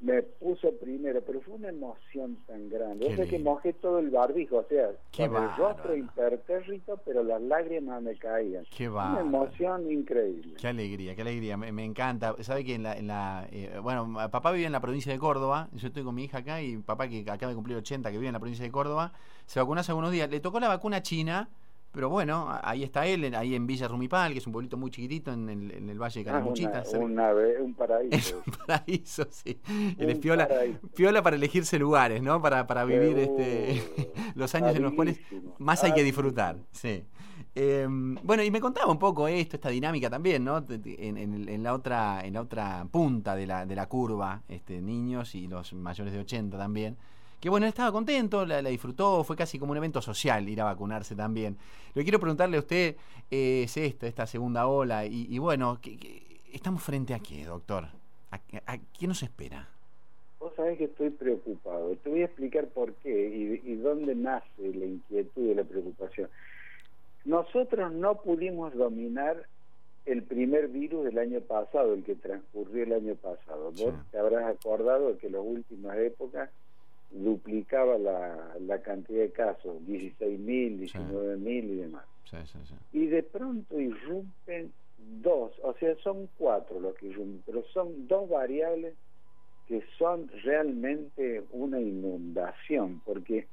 me 0.00 0.22
puso 0.22 0.72
primero, 0.78 1.20
pero 1.26 1.40
fue 1.40 1.54
una 1.54 1.70
emoción 1.70 2.36
tan 2.46 2.68
grande. 2.68 3.08
Yo 3.08 3.16
sé 3.16 3.26
que 3.26 3.36
lindo. 3.36 3.50
mojé 3.50 3.72
todo 3.72 3.98
el 3.98 4.10
barbijo, 4.10 4.58
o 4.58 4.64
sea, 4.64 4.90
Qué 5.10 5.28
con 5.28 5.42
el 5.42 5.56
rostro 5.56 5.96
impertérrito, 5.96 7.00
pero 7.04 7.24
las 7.24 7.42
lágrimas 7.42 8.00
me 8.00 8.16
caían. 8.16 8.64
Qué 8.76 8.88
Una 8.88 9.20
emoción 9.20 9.90
increíble. 9.90 10.54
Qué 10.60 10.68
alegría, 10.68 11.16
qué 11.16 11.22
alegría, 11.22 11.56
me, 11.56 11.72
me 11.72 11.84
encanta. 11.84 12.36
Sabe 12.40 12.64
que 12.64 12.76
en 12.76 12.84
la, 12.84 12.96
en 12.96 13.08
la 13.08 13.48
eh, 13.50 13.78
bueno, 13.82 14.14
papá 14.30 14.52
vive 14.52 14.66
en 14.66 14.72
la 14.72 14.80
provincia 14.80 15.12
de 15.12 15.18
Córdoba, 15.18 15.68
yo 15.72 15.88
estoy 15.88 16.04
con 16.04 16.14
mi 16.14 16.24
hija 16.24 16.38
acá 16.38 16.62
y 16.62 16.76
papá 16.76 17.08
que 17.08 17.24
acaba 17.28 17.50
de 17.50 17.56
cumplir 17.56 17.76
80, 17.78 18.10
que 18.10 18.18
vive 18.18 18.28
en 18.28 18.34
la 18.34 18.40
provincia 18.40 18.64
de 18.64 18.70
Córdoba, 18.70 19.12
se 19.46 19.58
vacunó 19.58 19.80
hace 19.80 19.90
algunos 19.90 20.12
días. 20.12 20.30
Le 20.30 20.38
tocó 20.38 20.60
la 20.60 20.68
vacuna 20.68 21.02
china, 21.02 21.48
pero 21.98 22.10
bueno, 22.10 22.46
ahí 22.62 22.84
está 22.84 23.08
él, 23.08 23.34
ahí 23.34 23.56
en 23.56 23.66
Villa 23.66 23.88
Rumipal, 23.88 24.30
que 24.32 24.38
es 24.38 24.46
un 24.46 24.52
pueblito 24.52 24.76
muy 24.76 24.88
chiquitito 24.88 25.32
en 25.32 25.48
el, 25.48 25.70
en 25.72 25.90
el 25.90 25.98
Valle 26.00 26.22
de 26.22 26.30
Ah, 26.30 26.34
Canamuchita. 26.34 26.84
una- 26.94 27.32
una 27.32 27.32
un 27.60 27.70
Es 27.70 27.76
paraíso. 27.76 28.42
un 28.46 28.52
paraíso, 28.68 29.26
sí. 29.32 29.58
Él 29.98 30.10
es 30.10 30.18
piola, 30.20 30.46
paraíso. 30.46 30.78
piola 30.94 31.22
para 31.24 31.34
elegirse 31.34 31.76
lugares, 31.76 32.22
¿no? 32.22 32.40
Para, 32.40 32.68
para 32.68 32.84
vivir 32.84 33.18
este, 33.18 33.82
los 34.36 34.54
años 34.54 34.76
en 34.76 34.82
los 34.84 34.92
cuales 34.92 35.18
más 35.58 35.82
hay 35.82 35.90
que 35.92 36.04
disfrutar, 36.04 36.58
sí. 36.70 37.02
Eh, 37.56 37.88
bueno, 38.22 38.44
y 38.44 38.50
me 38.52 38.60
contaba 38.60 38.92
un 38.92 39.00
poco 39.00 39.26
esto, 39.26 39.56
esta 39.56 39.68
dinámica 39.70 40.08
también, 40.08 40.44
¿no? 40.44 40.64
En, 40.68 41.16
en 41.18 41.48
en 41.48 41.62
la 41.64 41.74
otra, 41.74 42.20
en 42.24 42.34
la 42.34 42.42
otra 42.42 42.86
punta 42.92 43.34
de 43.34 43.44
la, 43.44 43.66
de 43.66 43.74
la 43.74 43.88
curva, 43.88 44.44
este, 44.46 44.80
niños 44.80 45.34
y 45.34 45.48
los 45.48 45.72
mayores 45.72 46.12
de 46.12 46.20
80 46.20 46.56
también. 46.56 46.96
Que 47.40 47.48
bueno, 47.48 47.66
él 47.66 47.70
estaba 47.70 47.92
contento, 47.92 48.44
la, 48.44 48.60
la 48.62 48.68
disfrutó, 48.68 49.22
fue 49.22 49.36
casi 49.36 49.58
como 49.58 49.70
un 49.72 49.78
evento 49.78 50.02
social 50.02 50.48
ir 50.48 50.60
a 50.60 50.64
vacunarse 50.64 51.14
también. 51.14 51.56
Lo 51.94 52.00
que 52.00 52.02
quiero 52.04 52.18
preguntarle 52.18 52.56
a 52.56 52.60
usted 52.60 52.96
eh, 53.30 53.62
es 53.64 53.76
esto, 53.76 54.06
esta 54.06 54.26
segunda 54.26 54.66
ola, 54.66 55.06
y, 55.06 55.26
y 55.30 55.38
bueno, 55.38 55.78
¿qué- 55.80 55.96
qué- 55.96 56.40
¿estamos 56.52 56.82
frente 56.82 57.14
a 57.14 57.20
qué, 57.20 57.44
doctor? 57.44 57.84
¿A, 58.30 58.40
a 58.66 58.78
qué 58.78 59.06
nos 59.06 59.22
espera? 59.22 59.68
Vos 60.40 60.52
sabés 60.56 60.78
que 60.78 60.84
estoy 60.84 61.10
preocupado. 61.10 61.94
Te 61.96 62.08
voy 62.10 62.22
a 62.22 62.26
explicar 62.26 62.66
por 62.68 62.92
qué 62.94 63.60
y, 63.64 63.70
y 63.72 63.76
dónde 63.76 64.14
nace 64.14 64.46
la 64.58 64.84
inquietud 64.86 65.50
y 65.50 65.54
la 65.54 65.64
preocupación. 65.64 66.28
Nosotros 67.24 67.92
no 67.92 68.16
pudimos 68.22 68.74
dominar 68.74 69.44
el 70.06 70.22
primer 70.22 70.68
virus 70.68 71.04
del 71.04 71.18
año 71.18 71.40
pasado, 71.40 71.92
el 71.94 72.02
que 72.04 72.14
transcurrió 72.14 72.84
el 72.84 72.92
año 72.94 73.14
pasado. 73.16 73.64
Vos 73.72 73.76
Sí. 73.94 74.00
te 74.12 74.18
habrás 74.18 74.44
acordado 74.56 75.18
que 75.18 75.26
en 75.26 75.32
las 75.34 75.42
últimas 75.44 75.96
épocas 75.98 76.50
duplicaba 77.10 77.96
la, 77.98 78.56
la 78.60 78.82
cantidad 78.82 79.20
de 79.22 79.30
casos, 79.32 79.80
16.000, 79.86 80.78
19.000 80.78 81.64
y 81.64 81.74
demás. 81.76 82.04
Sí, 82.24 82.36
sí, 82.44 82.58
sí. 82.64 82.74
y 82.92 83.06
de 83.06 83.22
pronto 83.22 83.80
irrumpen 83.80 84.72
dos, 85.22 85.52
o 85.62 85.72
sea, 85.80 85.94
son 86.02 86.28
cuatro 86.36 86.78
los 86.80 86.94
que 86.96 87.06
irrumpen, 87.06 87.42
pero 87.46 87.62
son 87.72 88.06
dos 88.06 88.28
variables 88.28 88.94
que 89.66 89.82
son 89.98 90.28
realmente 90.44 91.42
una 91.52 91.80
inundación, 91.80 93.00
porque 93.06 93.46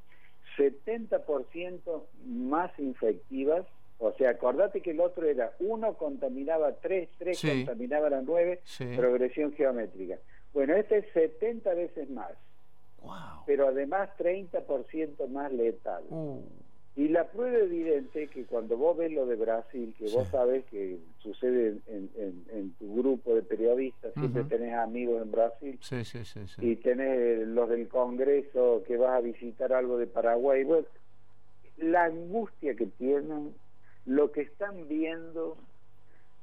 70% 0.57 2.03
más 2.25 2.71
infectivas, 2.79 3.65
o 3.97 4.11
sea, 4.13 4.31
acordate 4.31 4.81
que 4.81 4.91
el 4.91 4.99
otro 4.99 5.25
era 5.27 5.53
uno 5.59 5.93
contaminaba 5.95 6.73
tres, 6.75 7.09
tres 7.17 7.39
Sí. 7.39 7.47
contaminaban 7.65 8.13
a 8.13 8.21
nueve, 8.21 8.61
progresión 8.95 9.53
geométrica. 9.53 10.17
Bueno, 10.53 10.75
este 10.75 10.99
es 10.99 11.05
70 11.13 11.73
veces 11.73 12.09
más, 12.09 12.31
Wow. 13.05 13.43
pero 13.45 13.67
además 13.67 14.09
30% 14.17 15.27
más 15.29 15.51
letal. 15.53 16.03
Uh, 16.09 16.41
Y 16.97 17.09
la 17.09 17.25
prueba 17.27 17.57
evidente 17.57 18.27
que 18.27 18.45
cuando 18.45 18.77
vos 18.77 18.95
ves 18.95 19.11
lo 19.11 19.25
de 19.25 19.35
Brasil, 19.35 19.93
que 19.97 20.05
vos 20.05 20.25
Sí. 20.27 20.31
sabés 20.31 20.63
que 20.71 20.97
sucede 21.19 21.77
en, 21.87 22.09
en- 22.15 22.45
en 22.53 22.71
tu 22.75 22.95
grupo 22.95 23.35
de 23.35 23.41
periodistas, 23.43 24.13
siempre 24.13 24.45
tenés 24.45 24.73
amigos 24.75 25.21
en 25.21 25.29
Brasil 25.31 25.77
sí, 25.81 26.05
sí, 26.05 26.23
sí, 26.23 26.47
sí. 26.47 26.65
y 26.65 26.75
tenés 26.77 27.45
los 27.49 27.67
del 27.69 27.89
Congreso 27.89 28.81
que 28.87 28.95
vas 28.95 29.11
a 29.17 29.19
visitar 29.21 29.73
algo 29.73 29.97
de 29.97 30.07
Paraguay. 30.07 30.63
Bueno, 30.63 30.87
la 31.77 32.05
angustia 32.05 32.75
que 32.75 32.85
tienen, 32.85 33.53
lo 34.05 34.31
que 34.31 34.41
están 34.41 34.87
viendo, 34.87 35.57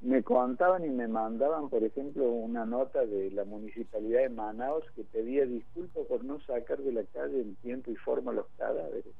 me 0.03 0.21
contaban 0.21 0.83
y 0.83 0.89
me 0.89 1.07
mandaban, 1.07 1.69
por 1.69 1.83
ejemplo, 1.83 2.29
una 2.29 2.65
nota 2.65 3.05
de 3.05 3.31
la 3.31 3.45
municipalidad 3.45 4.21
de 4.23 4.29
Manaus 4.29 4.83
que 4.95 5.03
pedía 5.03 5.45
disculpas 5.45 6.05
por 6.07 6.25
no 6.25 6.41
sacar 6.41 6.79
de 6.79 6.91
la 6.91 7.03
calle 7.03 7.39
en 7.39 7.55
tiempo 7.55 7.89
y 7.89 7.95
forma 7.95 8.33
los 8.33 8.45
cadáveres. 8.57 9.13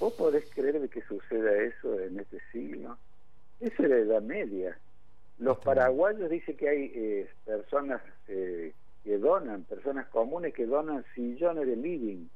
¿Vos 0.00 0.14
podés 0.14 0.48
creer 0.54 0.80
de 0.80 0.88
que 0.88 1.02
suceda 1.02 1.54
eso 1.62 2.00
en 2.00 2.18
este 2.18 2.38
siglo? 2.50 2.96
Eso 3.60 3.82
es 3.82 3.88
la 3.90 3.96
Edad 3.96 4.22
Media. 4.22 4.78
Los 5.38 5.58
paraguayos 5.58 6.30
dicen 6.30 6.56
que 6.56 6.68
hay 6.68 6.92
eh, 6.94 7.28
personas 7.44 8.00
eh, 8.28 8.72
que 9.04 9.18
donan, 9.18 9.64
personas 9.64 10.06
comunes 10.06 10.54
que 10.54 10.64
donan 10.64 11.04
sillones 11.14 11.66
de 11.66 11.76
living 11.76 12.26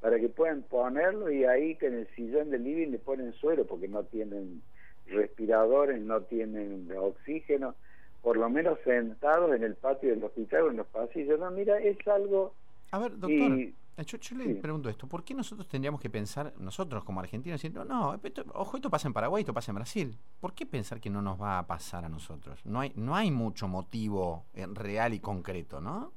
para 0.00 0.20
que 0.20 0.28
puedan 0.28 0.62
ponerlo 0.62 1.32
y 1.32 1.44
ahí 1.44 1.74
que 1.74 1.86
en 1.86 1.94
el 1.94 2.08
sillón 2.14 2.50
de 2.50 2.60
living 2.60 2.92
le 2.92 2.98
ponen 2.98 3.32
suero 3.32 3.66
porque 3.66 3.88
no 3.88 4.04
tienen 4.04 4.62
respiradores, 5.10 6.00
no 6.00 6.22
tienen 6.22 6.90
oxígeno, 6.96 7.74
por 8.22 8.36
lo 8.36 8.48
menos 8.50 8.78
sentados 8.84 9.54
en 9.54 9.62
el 9.64 9.74
patio 9.76 10.10
del 10.10 10.24
hospital 10.24 10.62
o 10.62 10.70
en 10.70 10.76
los 10.78 10.86
pasillos. 10.88 11.38
No, 11.38 11.50
mira, 11.50 11.78
es 11.78 11.96
algo... 12.08 12.54
A 12.90 12.98
ver, 12.98 13.18
doctor, 13.18 13.52
Y- 13.52 13.74
eh, 13.98 14.04
yo, 14.04 14.18
yo 14.18 14.36
le 14.36 14.44
sí. 14.44 14.54
pregunto 14.54 14.88
esto, 14.88 15.06
¿por 15.08 15.24
qué 15.24 15.34
nosotros 15.34 15.66
tendríamos 15.68 16.00
que 16.00 16.08
pensar, 16.08 16.52
nosotros 16.58 17.04
como 17.04 17.20
argentinos, 17.20 17.60
decir, 17.60 17.76
no, 17.76 17.84
no, 17.84 18.14
esto- 18.22 18.44
ojo, 18.54 18.76
esto 18.76 18.90
pasa 18.90 19.08
en 19.08 19.14
Paraguay, 19.14 19.42
esto 19.42 19.52
pasa 19.52 19.72
en 19.72 19.76
Brasil? 19.76 20.16
¿Por 20.40 20.54
qué 20.54 20.66
pensar 20.66 21.00
que 21.00 21.10
no 21.10 21.20
nos 21.20 21.40
va 21.40 21.58
a 21.58 21.66
pasar 21.66 22.04
a 22.04 22.08
nosotros? 22.08 22.64
No 22.64 22.80
hay, 22.80 22.92
no 22.96 23.16
hay 23.16 23.30
mucho 23.30 23.66
motivo 23.68 24.44
eh, 24.54 24.66
real 24.72 25.14
y 25.14 25.20
concreto, 25.20 25.80
¿no? 25.80 26.12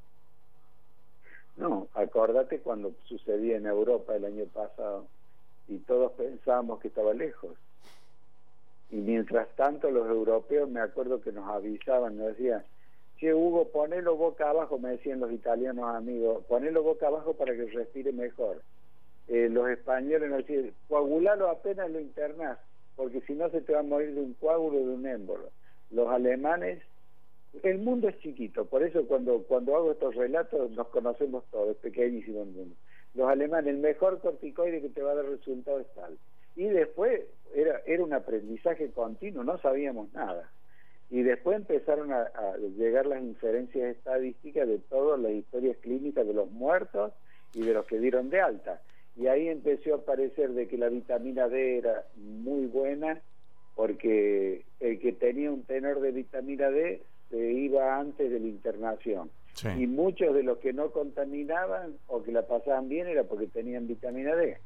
No, 1.57 1.87
acordate 1.93 2.59
cuando 2.59 2.93
sucedía 3.05 3.57
en 3.57 3.65
Europa 3.65 4.15
el 4.15 4.25
año 4.25 4.45
pasado, 4.45 5.07
y 5.67 5.77
todos 5.79 6.11
pensábamos 6.13 6.79
que 6.79 6.87
estaba 6.87 7.13
lejos. 7.13 7.57
Y 8.91 8.97
mientras 8.97 9.47
tanto 9.55 9.89
los 9.89 10.05
europeos, 10.07 10.69
me 10.69 10.81
acuerdo 10.81 11.21
que 11.21 11.31
nos 11.31 11.47
avisaban, 11.47 12.17
nos 12.17 12.27
decían, 12.27 12.63
che 13.17 13.33
Hugo, 13.33 13.69
ponelo 13.69 14.17
boca 14.17 14.49
abajo, 14.49 14.77
me 14.79 14.89
decían 14.91 15.21
los 15.21 15.31
italianos 15.31 15.95
amigos, 15.95 16.43
ponelo 16.45 16.83
boca 16.83 17.07
abajo 17.07 17.33
para 17.33 17.55
que 17.55 17.65
respire 17.67 18.11
mejor. 18.11 18.61
Eh, 19.29 19.47
los 19.49 19.69
españoles 19.69 20.29
nos 20.29 20.39
decían, 20.39 20.73
coagulalo 20.89 21.49
apenas 21.49 21.89
lo 21.89 22.01
internás, 22.01 22.57
porque 22.97 23.21
si 23.21 23.33
no 23.33 23.49
se 23.49 23.61
te 23.61 23.71
va 23.71 23.79
a 23.79 23.83
morir 23.83 24.13
de 24.13 24.21
un 24.21 24.33
coágulo 24.33 24.81
o 24.81 24.85
de 24.85 24.93
un 24.93 25.07
émbolo. 25.07 25.49
Los 25.89 26.09
alemanes, 26.09 26.83
el 27.63 27.77
mundo 27.77 28.09
es 28.09 28.19
chiquito, 28.19 28.65
por 28.65 28.83
eso 28.83 29.07
cuando, 29.07 29.43
cuando 29.43 29.77
hago 29.77 29.93
estos 29.93 30.15
relatos 30.15 30.69
nos 30.71 30.87
conocemos 30.89 31.45
todos, 31.49 31.69
es 31.69 31.77
pequeñísimo 31.77 32.41
el 32.41 32.49
mundo. 32.49 32.75
Los 33.13 33.29
alemanes, 33.29 33.73
el 33.73 33.79
mejor 33.79 34.19
corticoide 34.19 34.81
que 34.81 34.89
te 34.89 35.01
va 35.01 35.11
a 35.11 35.15
dar 35.15 35.25
resultado 35.25 35.79
es 35.79 35.87
tal 35.93 36.17
y 36.55 36.65
después 36.65 37.21
era, 37.53 37.81
era 37.85 38.03
un 38.03 38.13
aprendizaje 38.13 38.91
continuo, 38.91 39.43
no 39.43 39.57
sabíamos 39.59 40.11
nada. 40.13 40.49
Y 41.09 41.23
después 41.23 41.57
empezaron 41.57 42.13
a, 42.13 42.31
llegar 42.77 43.05
las 43.05 43.21
inferencias 43.21 43.97
estadísticas 43.97 44.65
de 44.65 44.79
todas 44.79 45.19
las 45.19 45.33
historias 45.33 45.75
clínicas 45.81 46.25
de 46.25 46.33
los 46.33 46.49
muertos 46.51 47.11
y 47.53 47.63
de 47.63 47.73
los 47.73 47.85
que 47.85 47.99
dieron 47.99 48.29
de 48.29 48.39
alta. 48.39 48.81
Y 49.17 49.27
ahí 49.27 49.49
empezó 49.49 49.93
a 49.93 49.97
aparecer 49.97 50.51
de 50.51 50.69
que 50.69 50.77
la 50.77 50.87
vitamina 50.87 51.49
D 51.49 51.79
era 51.79 52.05
muy 52.15 52.65
buena 52.67 53.21
porque 53.75 54.63
el 54.79 54.99
que 54.99 55.11
tenía 55.11 55.51
un 55.51 55.63
tenor 55.63 55.99
de 55.99 56.11
vitamina 56.11 56.69
D 56.69 57.01
se 57.29 57.37
iba 57.37 57.99
antes 57.99 58.31
de 58.31 58.39
la 58.39 58.47
internación. 58.47 59.29
Y 59.77 59.87
muchos 59.87 60.33
de 60.33 60.43
los 60.43 60.59
que 60.59 60.71
no 60.71 60.91
contaminaban 60.91 61.97
o 62.07 62.23
que 62.23 62.31
la 62.31 62.47
pasaban 62.47 62.87
bien 62.87 63.07
era 63.07 63.25
porque 63.25 63.47
tenían 63.47 63.85
vitamina 63.85 64.33
D. 64.35 64.57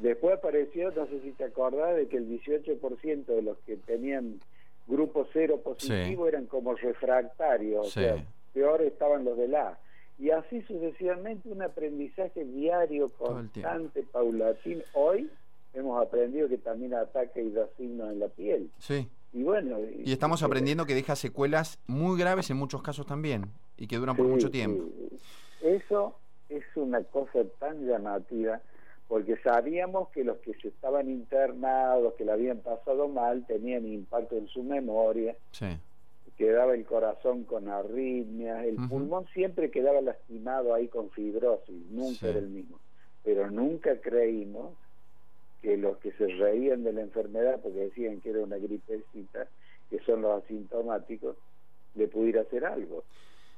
Después 0.00 0.38
apareció, 0.38 0.90
no 0.92 1.06
sé 1.06 1.20
si 1.22 1.32
te 1.32 1.44
acordás, 1.44 1.96
de 1.96 2.06
que 2.06 2.18
el 2.18 2.28
18% 2.28 3.26
de 3.26 3.42
los 3.42 3.58
que 3.58 3.76
tenían 3.76 4.40
grupo 4.86 5.26
cero 5.32 5.60
positivo 5.62 6.26
eran 6.28 6.46
como 6.46 6.74
refractarios, 6.74 7.86
o 7.86 7.90
sea, 7.90 8.24
peor 8.54 8.82
estaban 8.82 9.24
los 9.24 9.36
de 9.36 9.48
la 9.48 9.78
Y 10.18 10.30
así 10.30 10.62
sucesivamente 10.62 11.48
un 11.50 11.62
aprendizaje 11.62 12.44
diario, 12.44 13.08
constante, 13.10 14.02
paulatino. 14.02 14.82
Hoy 14.94 15.30
hemos 15.74 16.00
aprendido 16.00 16.48
que 16.48 16.58
también 16.58 16.94
ataca 16.94 17.40
y 17.40 17.50
da 17.50 17.66
signos 17.76 18.10
en 18.10 18.20
la 18.20 18.28
piel. 18.28 18.70
Sí. 18.78 19.08
Y 19.32 19.42
bueno. 19.42 19.78
Y, 19.80 20.10
estamos 20.10 20.42
aprendiendo 20.42 20.86
que 20.86 20.94
deja 20.94 21.16
secuelas 21.16 21.78
muy 21.86 22.18
graves 22.18 22.50
en 22.50 22.56
muchos 22.56 22.82
casos 22.82 23.06
también 23.06 23.52
y 23.76 23.86
que 23.86 23.96
duran 23.96 24.16
por 24.16 24.26
mucho 24.26 24.50
tiempo. 24.50 24.84
Eso 25.60 26.16
es 26.48 26.64
una 26.76 27.02
cosa 27.04 27.40
tan 27.58 27.86
llamativa 27.86 28.60
porque 29.08 29.38
sabíamos 29.38 30.10
que 30.10 30.22
los 30.22 30.36
que 30.38 30.52
se 30.60 30.68
estaban 30.68 31.08
internados, 31.08 32.14
que 32.14 32.26
le 32.26 32.32
habían 32.32 32.58
pasado 32.58 33.08
mal, 33.08 33.46
tenían 33.46 33.86
impacto 33.86 34.36
en 34.36 34.46
su 34.48 34.62
memoria, 34.62 35.34
quedaba 36.36 36.74
el 36.74 36.84
corazón 36.84 37.44
con 37.44 37.68
arritmias, 37.68 38.64
el 38.64 38.76
pulmón 38.88 39.26
siempre 39.32 39.70
quedaba 39.70 40.00
lastimado 40.02 40.74
ahí 40.74 40.86
con 40.88 41.10
fibrosis, 41.10 41.90
nunca 41.90 42.28
era 42.28 42.38
el 42.38 42.48
mismo, 42.48 42.78
pero 43.24 43.50
nunca 43.50 43.98
creímos 44.00 44.74
que 45.62 45.76
los 45.78 45.96
que 45.98 46.12
se 46.12 46.26
reían 46.26 46.84
de 46.84 46.92
la 46.92 47.00
enfermedad 47.00 47.60
porque 47.62 47.78
decían 47.78 48.20
que 48.20 48.30
era 48.30 48.40
una 48.40 48.58
gripecita, 48.58 49.48
que 49.90 49.98
son 50.00 50.22
los 50.22 50.44
asintomáticos, 50.44 51.34
le 51.94 52.06
pudiera 52.08 52.42
hacer 52.42 52.66
algo 52.66 53.02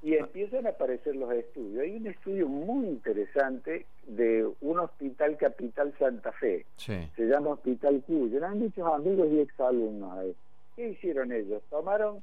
y 0.02 0.14
empiezan 0.14 0.66
a 0.66 0.70
aparecer 0.70 1.14
los 1.16 1.32
estudios. 1.32 1.82
Hay 1.82 1.96
un 1.96 2.06
estudio 2.06 2.48
muy 2.48 2.86
interesante 2.86 3.86
de 4.06 4.48
un 4.60 4.78
hospital 4.78 5.36
capital 5.36 5.94
Santa 5.98 6.32
Fe, 6.32 6.64
se 6.76 7.08
llama 7.18 7.50
Hospital 7.50 8.02
Cuyo, 8.06 8.38
eran 8.38 8.58
muchos 8.58 8.86
amigos 8.92 9.28
y 9.30 9.40
exalumnos 9.40 10.12
ahí. 10.18 10.34
¿Qué 10.76 10.88
hicieron 10.90 11.32
ellos? 11.32 11.62
Tomaron 11.68 12.22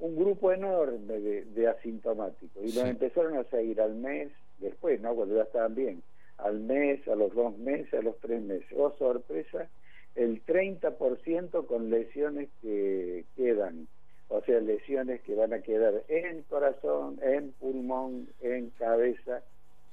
un 0.00 0.16
grupo 0.16 0.52
enorme 0.52 1.20
de, 1.20 1.68
asintomáticos 1.68 2.62
y 2.62 2.72
los 2.72 2.84
empezaron 2.84 3.36
a 3.36 3.44
seguir 3.44 3.80
al 3.80 3.94
mes, 3.94 4.30
después, 4.58 5.00
¿no? 5.00 5.14
Cuando 5.14 5.36
ya 5.36 5.42
estaban 5.42 5.74
bien, 5.74 6.02
al 6.38 6.58
mes, 6.60 7.06
a 7.06 7.14
los 7.14 7.32
dos 7.34 7.56
meses, 7.58 7.94
a 7.94 8.02
los 8.02 8.18
tres 8.18 8.42
meses. 8.42 8.66
Oh, 8.76 8.92
sorpresa, 8.98 9.68
el 10.16 10.44
30% 10.44 11.66
con 11.66 11.90
lesiones 11.90 12.48
que 12.60 13.24
quedan 13.36 13.86
o 14.28 14.40
sea, 14.42 14.60
lesiones 14.60 15.20
que 15.22 15.34
van 15.34 15.52
a 15.52 15.60
quedar 15.60 16.02
en 16.08 16.42
corazón, 16.42 17.18
en 17.22 17.52
pulmón, 17.52 18.28
en 18.40 18.70
cabeza. 18.70 19.42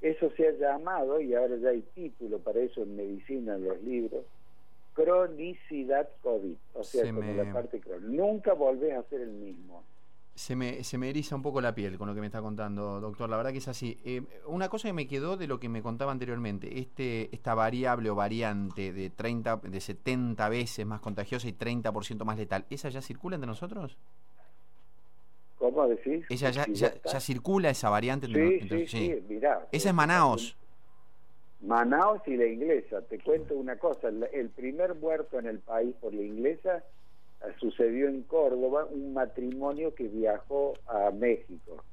Eso 0.01 0.31
se 0.31 0.47
ha 0.47 0.51
llamado, 0.51 1.21
y 1.21 1.35
ahora 1.35 1.57
ya 1.57 1.69
hay 1.69 1.81
título 1.93 2.39
para 2.39 2.59
eso 2.59 2.81
en 2.83 2.95
medicina, 2.95 3.55
en 3.55 3.65
los 3.65 3.81
libros, 3.83 4.25
cronicidad 4.93 6.09
COVID, 6.23 6.55
o 6.73 6.83
sea, 6.83 7.03
como 7.13 7.21
la 7.33 7.53
parte 7.53 7.79
crónica. 7.79 8.07
Nunca 8.07 8.53
volvés 8.53 8.93
a 8.93 9.03
ser 9.03 9.21
el 9.21 9.31
mismo. 9.31 9.83
Se 10.33 10.55
me, 10.55 10.83
se 10.83 10.97
me 10.97 11.09
eriza 11.09 11.35
un 11.35 11.41
poco 11.41 11.61
la 11.61 11.75
piel 11.75 11.97
con 11.97 12.07
lo 12.07 12.15
que 12.15 12.21
me 12.21 12.27
está 12.27 12.41
contando, 12.41 13.00
doctor. 13.00 13.29
La 13.29 13.38
verdad 13.38 13.51
que 13.51 13.57
es 13.59 13.67
así. 13.67 14.00
Eh, 14.05 14.21
una 14.47 14.69
cosa 14.69 14.88
que 14.88 14.93
me 14.93 15.07
quedó 15.07 15.38
de 15.38 15.45
lo 15.45 15.59
que 15.59 15.69
me 15.69 15.81
contaba 15.81 16.11
anteriormente, 16.11 16.79
este, 16.79 17.29
esta 17.33 17.53
variable 17.53 18.09
o 18.09 18.15
variante 18.15 18.93
de 18.93 19.09
30, 19.09 19.57
de 19.57 19.81
70 19.81 20.50
veces 20.50 20.85
más 20.85 21.01
contagiosa 21.01 21.47
y 21.47 21.53
30% 21.53 22.23
más 22.23 22.38
letal, 22.38 22.65
¿esa 22.69 22.89
ya 22.89 23.01
circula 23.01 23.35
entre 23.35 23.47
nosotros? 23.47 23.97
¿Cómo 25.59 25.88
decís? 25.88 26.25
Ella 26.29 26.50
ya, 26.50 26.65
ya, 26.67 27.19
circula 27.19 27.69
esa 27.69 27.89
variante. 27.89 28.25
Sí, 28.27 28.67
sí, 28.67 28.88
sí, 28.88 29.23
mirá. 29.29 29.67
Esa 29.71 29.89
es 29.89 29.95
Manaos. 29.95 30.57
Manaos 31.61 32.27
y 32.27 32.35
la 32.35 32.47
inglesa. 32.47 33.01
Te 33.03 33.19
cuento 33.19 33.55
una 33.55 33.77
cosa, 33.77 34.07
el 34.07 34.50
primer 34.50 34.95
muerto 34.95 35.38
en 35.38 35.45
el 35.45 35.59
país 35.59 35.93
por 36.01 36.13
la 36.13 36.23
inglesa 36.23 36.83
sucedió 37.60 38.07
en 38.07 38.24
Córdoba, 38.24 38.86
un 38.89 39.13
matrimonio 39.13 39.93
que 39.95 40.07
viajó 40.07 40.74
a 40.88 41.12
México. 41.12 41.83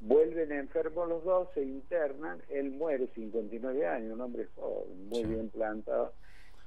Vuelven 0.00 0.52
enfermos 0.52 1.08
los 1.08 1.24
dos, 1.24 1.48
se 1.54 1.62
internan, 1.62 2.38
él 2.50 2.70
muere, 2.70 3.08
59 3.14 3.86
años, 3.86 4.12
un 4.12 4.20
hombre 4.20 4.46
joven, 4.54 5.08
muy 5.08 5.24
bien 5.24 5.48
plantado, 5.48 6.12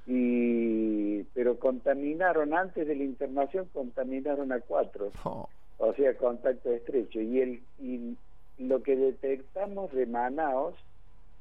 y 0.06 1.22
pero 1.34 1.58
contaminaron, 1.58 2.54
antes 2.54 2.86
de 2.86 2.96
la 2.96 3.04
internación, 3.04 3.68
contaminaron 3.72 4.50
a 4.52 4.60
cuatro. 4.60 5.10
Oh 5.24 5.48
o 5.80 5.94
sea, 5.94 6.14
contacto 6.14 6.70
estrecho. 6.70 7.20
Y, 7.20 7.40
el, 7.40 7.62
y 7.80 8.16
lo 8.58 8.82
que 8.82 8.96
detectamos 8.96 9.90
de 9.92 10.06
Manaos, 10.06 10.74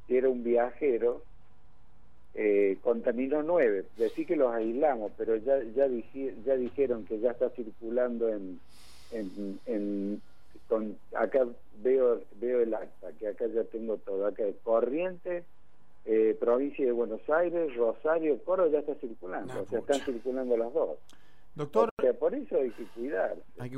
que 0.08 0.18
era 0.18 0.30
un 0.30 0.44
viajero, 0.44 1.22
eh, 2.36 2.78
contaminó 2.82 3.42
nueve. 3.44 3.86
Decir 3.98 4.26
que 4.28 4.36
los 4.36 4.54
aislamos, 4.54 5.12
pero 5.18 5.36
ya 5.38 5.62
ya, 5.76 5.88
ya 6.46 6.56
dijeron 6.56 7.06
que 7.06 7.20
ya 7.20 7.32
está 7.32 7.50
circulando 7.50 8.30
en, 8.30 8.60
en, 9.12 10.22
con, 10.68 10.98
acá 11.16 11.48
veo 11.82 12.22
veo 12.40 12.62
el 12.62 12.74
acta, 12.74 13.12
que 13.20 13.28
acá 13.28 13.46
ya 13.48 13.64
tengo 13.66 13.98
todo, 13.98 14.28
acá 14.28 14.44
es 14.44 14.56
Corrientes, 14.64 15.44
eh, 16.06 16.38
provincia 16.40 16.86
de 16.86 16.92
Buenos 16.92 17.28
Aires, 17.30 17.76
Rosario, 17.76 18.38
Coro 18.44 18.68
ya 18.68 18.80
está 18.80 18.96
circulando, 18.96 19.62
o 19.62 19.66
sea, 19.66 19.80
están 19.80 20.02
circulando 20.02 20.56
las 20.58 20.74
dos. 20.74 20.98
Doctor. 21.56 21.92
por 22.20 22.34
eso 22.34 22.58
hay 22.58 22.70
que 22.70 22.86
cuidar. 22.86 23.36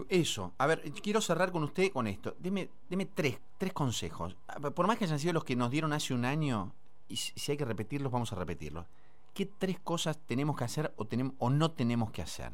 Eso. 0.10 0.54
A 0.60 0.68
ver, 0.68 0.82
quiero 1.02 1.20
cerrar 1.20 1.52
con 1.52 1.64
usted 1.64 1.92
con 1.92 2.06
esto. 2.06 2.36
Deme, 2.38 2.70
deme 2.88 3.08
tres, 3.08 3.40
tres 3.58 3.74
consejos. 3.74 4.38
Por 4.76 4.86
más 4.86 4.98
que 4.98 5.06
hayan 5.06 5.18
sido 5.18 5.34
los 5.34 5.46
que 5.46 5.56
nos 5.56 5.72
dieron 5.72 5.92
hace 5.92 6.14
un 6.14 6.26
año, 6.26 6.74
y 7.12 7.16
si 7.18 7.52
hay 7.52 7.58
que 7.58 7.66
repetirlos, 7.66 8.12
vamos 8.12 8.32
a 8.34 8.36
repetirlos. 8.36 8.86
¿Qué 9.34 9.46
tres 9.46 9.80
cosas 9.80 10.18
tenemos 10.28 10.58
que 10.58 10.64
hacer 10.64 10.92
o, 10.96 11.06
tenemos, 11.06 11.34
o 11.40 11.50
no 11.50 11.72
tenemos 11.72 12.12
que 12.12 12.22
hacer? 12.22 12.52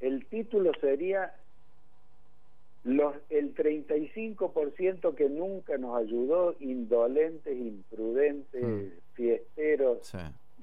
El 0.00 0.26
título 0.26 0.72
sería 0.80 1.34
los, 2.84 3.14
el 3.30 3.54
35% 3.54 5.14
que 5.14 5.28
nunca 5.28 5.78
nos 5.78 5.96
ayudó, 5.96 6.56
indolentes, 6.60 7.56
imprudentes, 7.56 8.64
mm. 8.64 9.14
fiesteros, 9.14 10.12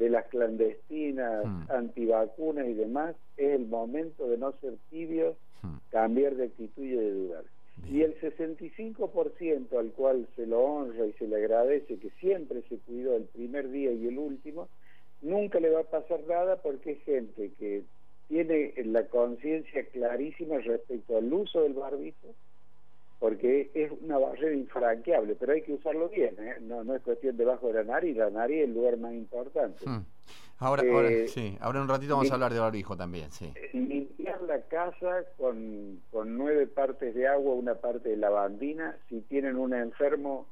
de 0.01 0.10
las 0.10 0.25
clandestinas, 0.27 1.46
hmm. 1.46 1.72
antivacunas 1.72 2.68
y 2.68 2.74
demás, 2.74 3.15
es 3.38 3.51
el 3.51 3.68
momento 3.68 4.27
de 4.27 4.38
no 4.38 4.51
ser 4.53 4.74
tibios, 4.89 5.36
hmm. 5.62 5.75
cambiar 5.91 6.36
de 6.36 6.46
actitud 6.46 6.84
y 6.84 6.89
de 6.89 7.12
dudar. 7.12 7.44
Y 7.89 8.01
el 8.01 8.19
65% 8.21 9.77
al 9.77 9.91
cual 9.91 10.27
se 10.35 10.45
lo 10.45 10.59
honra 10.59 11.05
y 11.07 11.13
se 11.13 11.27
le 11.27 11.38
agradece, 11.38 11.97
que 11.97 12.09
siempre 12.19 12.61
se 12.69 12.77
cuidó 12.77 13.15
el 13.15 13.23
primer 13.23 13.69
día 13.69 13.91
y 13.91 14.07
el 14.07 14.17
último, 14.17 14.69
nunca 15.21 15.59
le 15.59 15.69
va 15.69 15.81
a 15.81 15.83
pasar 15.83 16.21
nada 16.27 16.57
porque 16.57 16.91
es 16.91 17.03
gente 17.03 17.51
que 17.59 17.83
tiene 18.27 18.73
la 18.85 19.07
conciencia 19.07 19.83
clarísima 19.91 20.57
respecto 20.59 21.17
al 21.17 21.33
uso 21.33 21.63
del 21.63 21.73
barbijo, 21.73 22.33
porque 23.19 23.69
es 23.73 23.91
una 24.01 24.17
barrera 24.17 24.55
infranqueable, 24.55 25.35
pero 25.35 25.53
hay 25.53 25.61
que 25.61 25.73
usarlo 25.73 26.09
bien, 26.09 26.35
¿eh? 26.39 26.55
no, 26.61 26.83
no 26.83 26.95
es 26.95 27.01
cuestión 27.01 27.35
debajo 27.35 27.67
de 27.67 27.73
la 27.73 27.83
nariz, 27.83 28.15
la 28.15 28.29
nariz 28.29 28.59
es 28.59 28.63
el 28.69 28.73
lugar 28.73 28.97
más 28.97 29.13
importante. 29.13 29.85
Hmm. 29.85 30.05
Ahora, 30.62 30.84
ahora, 30.84 31.10
eh, 31.10 31.27
sí, 31.27 31.58
ahora 31.60 31.80
en 31.80 31.84
un 31.84 31.89
ratito 31.89 32.13
vamos 32.13 32.30
a 32.30 32.36
hablar 32.36 32.53
de 32.53 32.60
barbijo 32.60 32.96
también, 32.96 33.32
sí. 33.32 33.51
Eh, 33.56 33.72
limpiar 33.74 34.39
la 34.44 34.62
casa 34.62 35.24
con, 35.36 36.00
con 36.12 36.38
nueve 36.38 36.68
partes 36.68 37.15
de 37.15 37.27
agua, 37.27 37.56
una 37.56 37.74
parte 37.74 38.10
de 38.10 38.18
lavandina, 38.18 38.96
si 39.10 39.22
tienen 39.22 39.58
un 39.58 39.74
enfermo, 39.74 40.46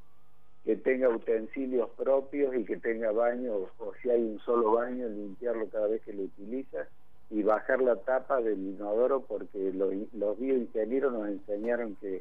que 0.65 0.75
tenga 0.77 1.09
utensilios 1.09 1.91
propios 1.91 2.55
y 2.55 2.65
que 2.65 2.77
tenga 2.77 3.11
baño, 3.11 3.53
o 3.77 3.93
si 4.01 4.09
hay 4.09 4.19
un 4.19 4.39
solo 4.39 4.71
baño, 4.71 5.07
limpiarlo 5.07 5.69
cada 5.69 5.85
vez 5.85 6.01
que 6.01 6.13
lo 6.13 6.23
utiliza 6.23 6.87
y 7.29 7.43
bajar 7.43 7.79
la 7.79 7.95
tapa 7.97 8.41
del 8.41 8.57
inodoro 8.57 9.21
porque 9.21 9.71
los, 9.73 9.93
los 10.13 10.39
bioingenieros 10.39 11.13
nos 11.13 11.27
enseñaron 11.27 11.95
que 11.97 12.19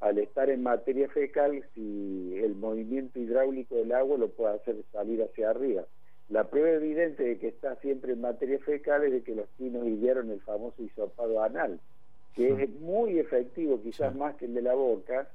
al 0.00 0.16
estar 0.16 0.48
en 0.48 0.62
materia 0.62 1.10
fecal, 1.10 1.62
si 1.74 2.38
el 2.42 2.54
movimiento 2.54 3.18
hidráulico 3.18 3.74
del 3.74 3.92
agua 3.92 4.16
lo 4.16 4.28
puede 4.28 4.54
hacer 4.56 4.76
salir 4.92 5.22
hacia 5.22 5.50
arriba. 5.50 5.84
La 6.28 6.44
prueba 6.44 6.70
evidente 6.70 7.22
de 7.22 7.38
que 7.38 7.48
está 7.48 7.76
siempre 7.76 8.12
en 8.12 8.20
materia 8.20 8.58
fecal 8.58 9.04
es 9.04 9.12
de 9.12 9.22
que 9.22 9.34
los 9.34 9.46
chinos 9.56 9.84
vivieron 9.84 10.30
el 10.30 10.40
famoso 10.40 10.82
hisopado 10.82 11.42
anal, 11.42 11.80
que 12.34 12.64
es 12.64 12.70
muy 12.80 13.18
efectivo, 13.18 13.80
quizás 13.82 14.14
más 14.14 14.36
que 14.36 14.44
el 14.44 14.54
de 14.54 14.62
la 14.62 14.74
boca, 14.74 15.28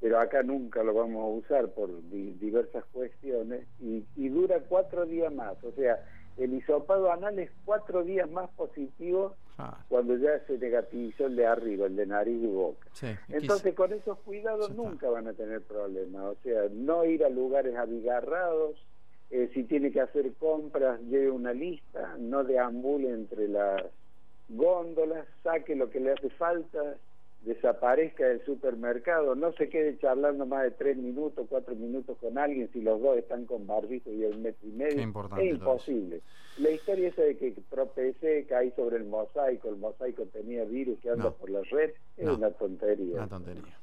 pero 0.00 0.18
acá 0.18 0.42
nunca 0.42 0.82
lo 0.82 0.94
vamos 0.94 1.22
a 1.22 1.46
usar 1.46 1.68
por 1.68 1.90
diversas 2.10 2.84
cuestiones 2.92 3.66
y, 3.80 4.04
y 4.16 4.28
dura 4.28 4.60
cuatro 4.68 5.04
días 5.04 5.32
más. 5.32 5.62
O 5.64 5.72
sea, 5.72 6.02
el 6.36 6.54
hisopado 6.54 7.10
anal 7.10 7.38
es 7.38 7.50
cuatro 7.64 8.02
días 8.02 8.30
más 8.30 8.48
positivo 8.50 9.34
cuando 9.88 10.16
ya 10.18 10.38
se 10.46 10.58
negativizó 10.58 11.26
el 11.26 11.36
de 11.36 11.46
arriba, 11.46 11.86
el 11.86 11.96
de 11.96 12.06
nariz 12.06 12.42
y 12.42 12.46
boca. 12.46 12.88
Entonces, 13.28 13.74
con 13.74 13.92
esos 13.92 14.18
cuidados 14.18 14.74
nunca 14.74 15.08
van 15.08 15.28
a 15.28 15.32
tener 15.32 15.62
problemas. 15.62 16.22
O 16.24 16.36
sea, 16.42 16.62
no 16.72 17.04
ir 17.06 17.24
a 17.24 17.30
lugares 17.30 17.74
abigarrados, 17.74 18.76
eh, 19.30 19.50
si 19.54 19.64
tiene 19.64 19.90
que 19.90 20.00
hacer 20.00 20.32
compras, 20.34 21.00
lleve 21.02 21.30
una 21.30 21.52
lista, 21.52 22.16
no 22.18 22.44
deambule 22.44 23.10
entre 23.10 23.48
las 23.48 23.84
góndolas, 24.48 25.26
saque 25.42 25.74
lo 25.74 25.90
que 25.90 26.00
le 26.00 26.12
hace 26.12 26.30
falta, 26.30 26.96
desaparezca 27.42 28.26
del 28.26 28.44
supermercado, 28.44 29.34
no 29.34 29.52
se 29.52 29.68
quede 29.68 29.98
charlando 29.98 30.46
más 30.46 30.64
de 30.64 30.72
tres 30.72 30.96
minutos, 30.96 31.46
cuatro 31.48 31.74
minutos 31.74 32.16
con 32.18 32.38
alguien 32.38 32.68
si 32.72 32.80
los 32.80 33.00
dos 33.00 33.18
están 33.18 33.46
con 33.46 33.66
barbijo 33.66 34.10
y 34.10 34.24
un 34.24 34.42
metro 34.42 34.68
y 34.68 34.72
medio. 34.72 34.98
Es 34.98 35.54
imposible. 35.54 36.20
La 36.58 36.70
historia 36.70 37.08
esa 37.08 37.22
de 37.22 37.36
que 37.36 37.54
tropecé, 37.68 38.46
caí 38.48 38.70
sobre 38.72 38.96
el 38.96 39.04
mosaico, 39.04 39.68
el 39.68 39.76
mosaico 39.76 40.24
tenía 40.26 40.64
virus 40.64 40.98
que 41.00 41.10
anda 41.10 41.30
por 41.30 41.50
la 41.50 41.62
red, 41.62 41.90
es 42.16 42.28
una 42.28 42.50
tontería. 42.50 43.16
Una 43.16 43.28
tontería. 43.28 43.74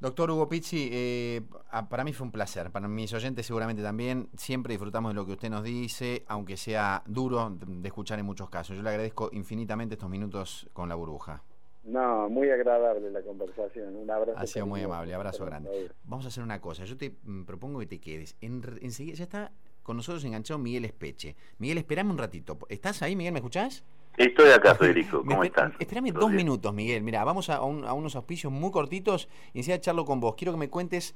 Doctor 0.00 0.30
Hugo 0.30 0.48
Pizzi, 0.48 0.88
eh, 0.90 1.42
para 1.90 2.04
mí 2.04 2.14
fue 2.14 2.24
un 2.24 2.32
placer, 2.32 2.70
para 2.70 2.88
mis 2.88 3.12
oyentes 3.12 3.44
seguramente 3.44 3.82
también, 3.82 4.30
siempre 4.34 4.72
disfrutamos 4.72 5.10
de 5.10 5.14
lo 5.14 5.26
que 5.26 5.32
usted 5.32 5.50
nos 5.50 5.62
dice, 5.62 6.24
aunque 6.26 6.56
sea 6.56 7.02
duro 7.04 7.50
de 7.50 7.86
escuchar 7.86 8.18
en 8.18 8.24
muchos 8.24 8.48
casos. 8.48 8.78
Yo 8.78 8.82
le 8.82 8.88
agradezco 8.88 9.28
infinitamente 9.32 9.96
estos 9.96 10.08
minutos 10.08 10.70
con 10.72 10.88
la 10.88 10.94
burbuja. 10.94 11.42
No, 11.84 12.30
muy 12.30 12.48
agradable 12.50 13.10
la 13.10 13.20
conversación. 13.20 13.94
Un 13.94 14.10
abrazo. 14.10 14.38
Ha 14.38 14.46
sido 14.46 14.66
muy 14.66 14.82
amable, 14.82 15.12
abrazo 15.12 15.44
grande. 15.44 15.90
Vamos 16.04 16.24
a 16.24 16.28
hacer 16.28 16.44
una 16.44 16.62
cosa. 16.62 16.84
Yo 16.86 16.96
te 16.96 17.16
mm, 17.22 17.44
propongo 17.44 17.80
que 17.80 17.86
te 17.86 18.00
quedes. 18.00 18.36
En, 18.40 18.62
enseguida 18.80 19.16
ya 19.16 19.24
está 19.24 19.52
con 19.82 19.96
nosotros 19.96 20.24
enganchado 20.24 20.58
Miguel 20.58 20.86
Espeche. 20.86 21.36
Miguel, 21.58 21.76
espérame 21.76 22.10
un 22.10 22.18
ratito. 22.18 22.58
¿Estás 22.70 23.02
ahí, 23.02 23.16
Miguel? 23.16 23.32
¿Me 23.32 23.40
escuchás? 23.40 23.84
Estoy 24.16 24.50
acá, 24.50 24.74
Federico. 24.74 25.24
¿Cómo 25.24 25.44
estás? 25.44 25.72
Espérame 25.78 26.12
dos 26.12 26.30
minutos, 26.30 26.74
Miguel. 26.74 27.02
Mira, 27.02 27.24
vamos 27.24 27.48
a, 27.48 27.62
unos 27.62 28.16
auspicios 28.16 28.52
muy 28.52 28.70
cortitos 28.70 29.28
y 29.54 29.58
enseguida 29.58 29.80
charlo 29.80 30.04
con 30.04 30.20
vos. 30.20 30.34
Quiero 30.36 30.52
que 30.52 30.58
me 30.58 30.68
cuentes 30.68 31.14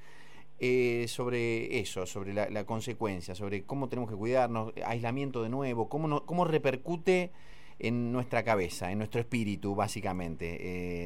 eh, 0.58 1.06
sobre 1.08 1.80
eso, 1.80 2.06
sobre 2.06 2.32
la, 2.32 2.64
consecuencia, 2.64 3.34
sobre 3.34 3.64
cómo 3.64 3.88
tenemos 3.88 4.10
que 4.10 4.16
cuidarnos, 4.16 4.72
aislamiento 4.86 5.42
de 5.42 5.48
nuevo, 5.48 5.88
cómo, 5.88 6.24
cómo 6.24 6.44
repercute 6.44 7.32
en 7.78 8.12
nuestra 8.12 8.42
cabeza, 8.44 8.90
en 8.90 8.98
nuestro 8.98 9.20
espíritu, 9.20 9.74
básicamente. 9.74 10.56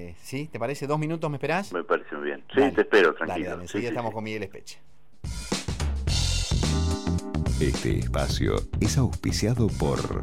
Eh, 0.09 0.15
¿Sí? 0.21 0.49
¿Te 0.53 0.59
parece? 0.59 0.87
¿Dos 0.87 0.99
minutos 0.99 1.31
me 1.31 1.37
esperás? 1.37 1.73
Me 1.73 1.83
parece 1.83 2.15
muy 2.15 2.27
bien. 2.27 2.45
Sí, 2.55 2.61
te 2.75 2.83
espero, 2.83 3.15
tranquilo. 3.15 3.51
Dale, 3.51 3.63
Enseguida 3.63 3.89
estamos 3.89 4.13
con 4.13 4.25
Miguel 4.25 4.43
Espeche. 4.43 4.79
Este 7.61 7.99
espacio 7.99 8.55
es 8.81 8.97
auspiciado 8.99 9.67
por... 9.67 10.23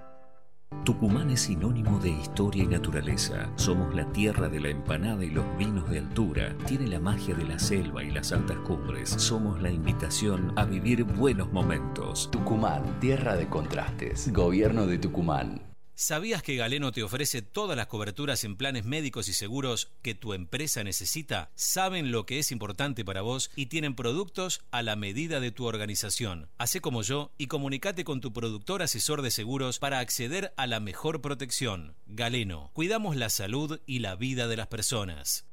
Tucumán 0.83 1.29
es 1.29 1.41
sinónimo 1.41 1.99
de 1.99 2.09
historia 2.09 2.63
y 2.63 2.67
naturaleza. 2.67 3.51
Somos 3.55 3.93
la 3.93 4.11
tierra 4.11 4.49
de 4.49 4.59
la 4.59 4.69
empanada 4.69 5.23
y 5.23 5.29
los 5.29 5.45
vinos 5.55 5.87
de 5.91 5.99
altura. 5.99 6.55
Tiene 6.65 6.87
la 6.87 6.99
magia 6.99 7.35
de 7.35 7.43
la 7.43 7.59
selva 7.59 8.03
y 8.03 8.09
las 8.09 8.31
altas 8.31 8.57
cumbres. 8.59 9.09
Somos 9.09 9.61
la 9.61 9.69
invitación 9.69 10.53
a 10.55 10.65
vivir 10.65 11.03
buenos 11.03 11.53
momentos. 11.53 12.31
Tucumán, 12.31 12.99
tierra 12.99 13.35
de 13.35 13.47
contrastes. 13.47 14.33
Gobierno 14.33 14.87
de 14.87 14.97
Tucumán. 14.97 15.70
¿Sabías 16.01 16.41
que 16.41 16.55
Galeno 16.55 16.91
te 16.91 17.03
ofrece 17.03 17.43
todas 17.43 17.77
las 17.77 17.85
coberturas 17.85 18.43
en 18.43 18.55
planes 18.55 18.85
médicos 18.85 19.29
y 19.29 19.33
seguros 19.33 19.91
que 20.01 20.15
tu 20.15 20.33
empresa 20.33 20.83
necesita? 20.83 21.51
Saben 21.53 22.11
lo 22.11 22.25
que 22.25 22.39
es 22.39 22.51
importante 22.51 23.05
para 23.05 23.21
vos 23.21 23.51
y 23.55 23.67
tienen 23.67 23.93
productos 23.93 24.63
a 24.71 24.81
la 24.81 24.95
medida 24.95 25.39
de 25.39 25.51
tu 25.51 25.65
organización. 25.65 26.49
Hacé 26.57 26.81
como 26.81 27.03
yo 27.03 27.29
y 27.37 27.45
comunícate 27.45 28.03
con 28.03 28.19
tu 28.19 28.33
productor 28.33 28.81
asesor 28.81 29.21
de 29.21 29.29
seguros 29.29 29.77
para 29.77 29.99
acceder 29.99 30.55
a 30.57 30.65
la 30.65 30.79
mejor 30.79 31.21
protección. 31.21 31.93
Galeno, 32.07 32.71
cuidamos 32.73 33.15
la 33.15 33.29
salud 33.29 33.79
y 33.85 33.99
la 33.99 34.15
vida 34.15 34.47
de 34.47 34.57
las 34.57 34.65
personas. 34.65 35.45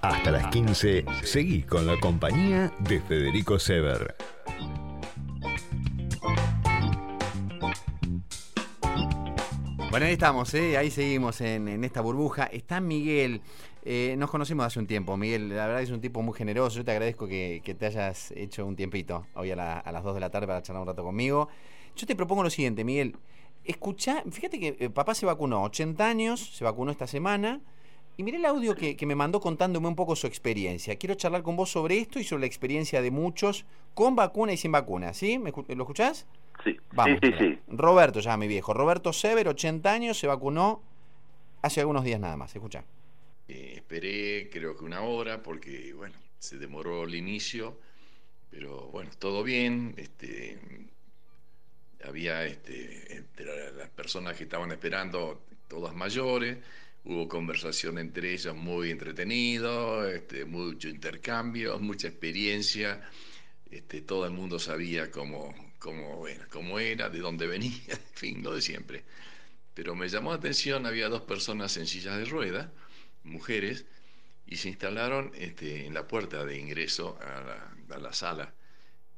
Hasta 0.00 0.30
las 0.30 0.48
15, 0.48 1.04
seguí 1.22 1.62
con 1.62 1.86
la 1.86 1.98
compañía 2.00 2.72
de 2.80 3.00
Federico 3.00 3.58
Sever. 3.58 4.16
Bueno, 9.92 10.06
ahí 10.06 10.14
estamos, 10.14 10.54
¿eh? 10.54 10.78
ahí 10.78 10.90
seguimos 10.90 11.42
en, 11.42 11.84
esta 11.84 12.00
burbuja. 12.00 12.44
Está 12.44 12.80
Miguel. 12.80 13.42
Eh, 13.84 14.14
nos 14.16 14.30
conocimos 14.30 14.64
hace 14.64 14.78
un 14.78 14.86
tiempo, 14.86 15.18
Miguel. 15.18 15.50
La 15.50 15.66
verdad 15.66 15.82
es 15.82 15.90
un 15.90 16.00
tipo 16.00 16.22
muy 16.22 16.32
generoso. 16.32 16.78
Yo 16.78 16.84
te 16.86 16.92
agradezco 16.92 17.28
que, 17.28 17.76
te 17.78 17.84
hayas 17.84 18.30
hecho 18.30 18.64
un 18.64 18.74
tiempito 18.74 19.26
hoy 19.34 19.50
a, 19.50 19.56
las 19.84 20.02
2 20.02 20.14
de 20.14 20.20
la 20.20 20.30
tarde 20.30 20.46
para 20.46 20.62
charlar 20.62 20.80
un 20.80 20.88
rato 20.88 21.04
conmigo. 21.04 21.50
Yo 21.94 22.06
te 22.06 22.16
propongo 22.16 22.42
lo 22.42 22.48
siguiente, 22.48 22.84
Miguel. 22.84 23.18
Escucha, 23.64 24.24
fíjate 24.30 24.58
que 24.58 24.76
eh, 24.80 24.88
papá 24.88 25.14
se 25.14 25.26
vacunó, 25.26 25.62
80 25.64 26.08
años, 26.08 26.40
se 26.40 26.64
vacunó 26.64 26.90
esta 26.90 27.06
semana. 27.06 27.60
Y 28.16 28.22
miré 28.22 28.38
el 28.38 28.46
audio 28.46 28.74
que, 28.74 28.96
me 29.04 29.14
mandó 29.14 29.40
contándome 29.40 29.88
un 29.88 29.94
poco 29.94 30.16
su 30.16 30.26
experiencia. 30.26 30.96
Quiero 30.96 31.16
charlar 31.16 31.42
con 31.42 31.54
vos 31.54 31.70
sobre 31.70 31.98
esto 31.98 32.18
y 32.18 32.24
sobre 32.24 32.40
la 32.40 32.46
experiencia 32.46 33.02
de 33.02 33.10
muchos 33.10 33.66
con 33.92 34.16
vacuna 34.16 34.54
y 34.54 34.56
sin 34.56 34.72
vacuna. 34.72 35.12
¿Sí? 35.12 35.38
¿Me, 35.38 35.52
¿Lo 35.52 35.82
escuchás? 35.82 36.26
Sí. 36.64 36.76
Vamos, 36.92 37.18
sí, 37.22 37.32
sí, 37.38 37.58
Roberto, 37.68 38.20
ya 38.20 38.36
mi 38.36 38.46
viejo. 38.46 38.72
Roberto 38.72 39.12
Sever, 39.12 39.48
80 39.48 39.92
años, 39.92 40.18
se 40.18 40.26
vacunó 40.26 40.82
hace 41.62 41.80
algunos 41.80 42.04
días 42.04 42.20
nada 42.20 42.36
más. 42.36 42.54
Escucha. 42.54 42.84
Eh, 43.48 43.74
esperé 43.76 44.48
creo 44.50 44.76
que 44.76 44.84
una 44.84 45.02
hora 45.02 45.42
porque, 45.42 45.92
bueno, 45.94 46.14
se 46.38 46.58
demoró 46.58 47.04
el 47.04 47.14
inicio, 47.14 47.78
pero 48.50 48.88
bueno, 48.88 49.10
todo 49.18 49.42
bien. 49.42 49.94
Este, 49.96 50.58
había 52.04 52.44
este, 52.44 53.16
entre 53.16 53.72
las 53.72 53.88
personas 53.90 54.36
que 54.36 54.44
estaban 54.44 54.70
esperando, 54.72 55.42
todas 55.68 55.94
mayores, 55.94 56.58
hubo 57.04 57.28
conversación 57.28 57.98
entre 57.98 58.32
ellas 58.32 58.54
muy 58.54 58.90
entretenido, 58.90 60.06
este, 60.08 60.44
mucho 60.44 60.88
intercambio, 60.88 61.78
mucha 61.78 62.08
experiencia. 62.08 63.00
Este, 63.70 64.02
todo 64.02 64.26
el 64.26 64.32
mundo 64.32 64.58
sabía 64.58 65.10
cómo, 65.10 65.54
cómo, 65.82 66.78
era, 66.78 67.08
de 67.08 67.18
dónde 67.18 67.46
venía, 67.46 67.82
en 67.88 68.14
fin, 68.14 68.42
lo 68.42 68.54
de 68.54 68.62
siempre. 68.62 69.04
Pero 69.74 69.94
me 69.94 70.08
llamó 70.08 70.30
la 70.30 70.36
atención, 70.36 70.86
había 70.86 71.08
dos 71.08 71.22
personas 71.22 71.76
en 71.76 71.86
sillas 71.86 72.18
de 72.18 72.24
ruedas, 72.24 72.68
mujeres 73.24 73.84
y 74.46 74.56
se 74.56 74.68
instalaron 74.68 75.32
este, 75.34 75.86
en 75.86 75.94
la 75.94 76.06
puerta 76.06 76.44
de 76.44 76.58
ingreso 76.58 77.18
a 77.20 77.98
la, 77.98 78.12
sala. 78.12 78.54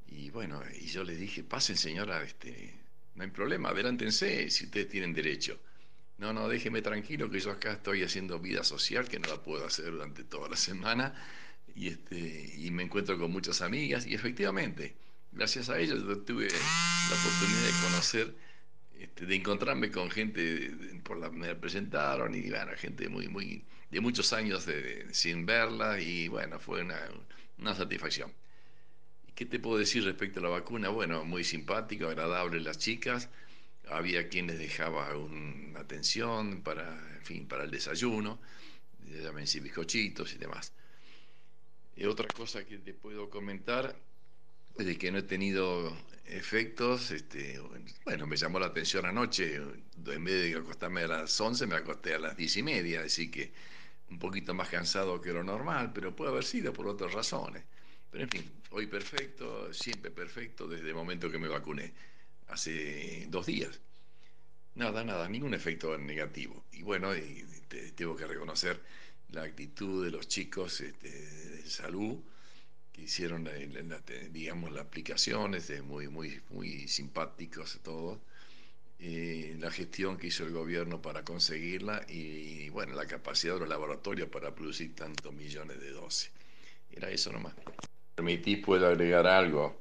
Y 0.07 0.31
bueno, 0.31 0.63
y 0.81 0.87
yo 0.87 1.03
les 1.05 1.19
dije, 1.19 1.43
pasen 1.43 1.77
señora, 1.77 2.23
este, 2.23 2.73
no 3.15 3.25
hay 3.25 3.31
problema, 3.31 3.71
adelántense 3.71 4.49
si 4.51 4.67
ustedes 4.67 4.89
tienen 4.89 5.13
derecho. 5.13 5.59
No, 6.19 6.33
no, 6.33 6.49
déjeme 6.49 6.81
tranquilo 6.81 7.29
que 7.29 7.41
yo 7.41 7.51
acá 7.51 7.73
estoy 7.73 8.05
haciendo 8.05 8.39
vida 8.39 8.63
social 8.63 9.09
que 9.09 9.19
no 9.19 9.29
la 9.29 9.43
puedo 9.43 9.67
hacer 9.67 9.91
durante 9.91 10.23
toda 10.23 10.49
la 10.49 10.57
semana 10.57 11.13
y, 11.75 11.89
este, 11.89 12.55
y 12.57 12.71
me 12.71 12.85
encuentro 12.85 13.19
con 13.19 13.33
muchas 13.33 13.61
amigas 13.61 14.07
y 14.07 14.15
efectivamente 14.15 14.95
gracias 15.35 15.69
a 15.69 15.79
ellos 15.79 16.03
tuve 16.25 16.49
la 16.49 17.17
oportunidad 17.17 17.67
de 17.67 17.73
conocer, 17.83 18.35
este, 18.99 19.27
de 19.27 19.35
encontrarme 19.35 19.91
con 19.91 20.11
gente, 20.11 20.71
por 21.03 21.19
la, 21.19 21.31
me 21.31 21.55
presentaron 21.55 22.35
y 22.35 22.49
bueno, 22.49 22.73
gente 22.77 23.09
muy, 23.09 23.29
muy, 23.29 23.65
de 23.91 24.01
muchos 24.01 24.33
años 24.33 24.65
de, 24.67 25.13
sin 25.13 25.45
verla 25.45 26.01
y 26.01 26.29
bueno, 26.29 26.59
fue 26.59 26.83
una, 26.83 26.99
una 27.59 27.75
satisfacción. 27.75 28.33
¿Qué 29.35 29.47
te 29.47 29.59
puedo 29.59 29.79
decir 29.79 30.05
respecto 30.05 30.39
a 30.39 30.45
la 30.45 30.49
vacuna? 30.49 30.91
Bueno, 30.91 31.25
muy 31.25 31.43
simpático, 31.43 32.07
agradable 32.07 32.61
las 32.61 32.79
chicas. 32.79 33.29
Había 33.89 34.29
quienes 34.29 34.59
dejaban 34.59 35.17
una 35.17 35.81
atención 35.81 36.63
para, 36.63 36.89
en 37.17 37.25
fin, 37.25 37.49
para 37.49 37.65
el 37.65 37.71
desayuno, 37.71 38.39
llámense 39.09 39.59
bizcochitos 39.59 40.33
y 40.35 40.39
demás. 40.39 40.73
Y 41.97 42.05
otra 42.05 42.29
cosa 42.29 42.65
que 42.65 42.79
te 42.79 42.95
puedo 42.95 43.29
comentar 43.29 43.97
de 44.77 44.99
que 44.99 45.13
no 45.13 45.19
he 45.19 45.23
tenido 45.23 45.97
efectos. 46.27 47.11
Este, 47.11 47.61
bueno, 48.05 48.27
me 48.27 48.37
llamó 48.37 48.59
la 48.59 48.67
atención 48.67 49.07
anoche. 49.07 49.57
En 49.57 50.25
vez 50.25 50.43
de 50.43 50.59
acostarme 50.59 51.03
a 51.03 51.09
las 51.09 51.41
11, 51.41 51.67
me 51.67 51.77
acosté 51.77 52.15
a 52.15 52.19
las 52.19 52.37
10 52.37 52.57
y 52.59 52.63
media, 52.63 53.03
así 53.03 53.31
que 53.31 53.53
un 54.11 54.19
poquito 54.19 54.55
más 54.55 54.69
cansado 54.69 55.21
que 55.21 55.33
lo 55.33 55.43
normal, 55.43 55.93
pero 55.95 56.15
puede 56.15 56.31
haber 56.31 56.45
sido 56.45 56.73
por 56.73 56.87
otras 56.87 57.13
razones. 57.13 57.65
Pero 58.11 58.25
en 58.25 58.31
fin, 58.31 58.51
hoy 58.71 58.87
perfecto, 58.87 59.73
siempre 59.73 60.11
perfecto 60.11 60.69
desde 60.69 60.89
el 60.89 60.95
momento 60.95 61.31
que 61.31 61.39
me 61.39 61.49
vacuné, 61.49 61.93
hace 62.49 63.27
dos 63.29 63.47
días. 63.47 63.81
Nada, 64.75 65.05
nada, 65.05 65.29
ningún 65.29 65.55
efecto 65.55 65.97
negativo. 65.99 66.65
Y 66.73 66.83
bueno, 66.83 67.13
tengo 67.95 68.17
que 68.17 68.27
reconocer 68.27 68.81
la 69.31 69.43
actitud 69.43 70.05
de 70.05 70.11
los 70.11 70.29
chicos 70.29 70.81
este, 70.81 71.11
de 71.11 71.71
salud 71.71 72.19
que 72.95 73.03
hicieron, 73.03 73.45
la, 73.45 73.53
digamos, 74.31 74.73
la 74.73 74.81
aplicación, 74.81 75.55
este, 75.55 75.83
muy, 75.83 76.09
muy, 76.09 76.41
muy 76.51 76.89
simpáticos 76.89 77.79
todos. 77.83 78.19
Eh, 78.99 79.57
la 79.59 79.71
gestión 79.71 80.17
que 80.17 80.29
hizo 80.29 80.47
el 80.47 80.53
gobierno 80.53 81.03
para 81.03 81.25
conseguirla 81.25 82.07
y, 82.09 82.71
bueno, 82.71 82.95
la 82.95 83.07
capacidad 83.07 83.55
de 83.55 83.61
los 83.61 83.69
laboratorios 83.69 84.31
para 84.31 84.55
producir 84.55 84.95
tantos 84.95 85.35
millones 85.35 85.79
de 85.81 85.91
dosis. 85.91 86.31
Era 86.91 87.11
eso 87.11 87.31
nomás 87.31 87.55
permitís, 88.15 88.59
puedo 88.65 88.87
agregar 88.87 89.27
algo 89.27 89.77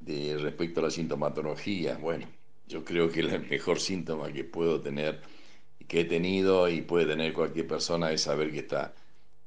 de 0.00 0.36
respecto 0.38 0.80
a 0.80 0.84
la 0.84 0.90
sintomatología. 0.90 1.96
Bueno, 1.96 2.26
yo 2.66 2.84
creo 2.84 3.10
que 3.10 3.20
el 3.20 3.48
mejor 3.48 3.80
síntoma 3.80 4.32
que 4.32 4.44
puedo 4.44 4.80
tener, 4.80 5.20
que 5.86 6.00
he 6.00 6.04
tenido 6.04 6.68
y 6.68 6.82
puede 6.82 7.06
tener 7.06 7.32
cualquier 7.32 7.66
persona 7.66 8.12
es 8.12 8.22
saber 8.22 8.50
que 8.50 8.58
está 8.58 8.94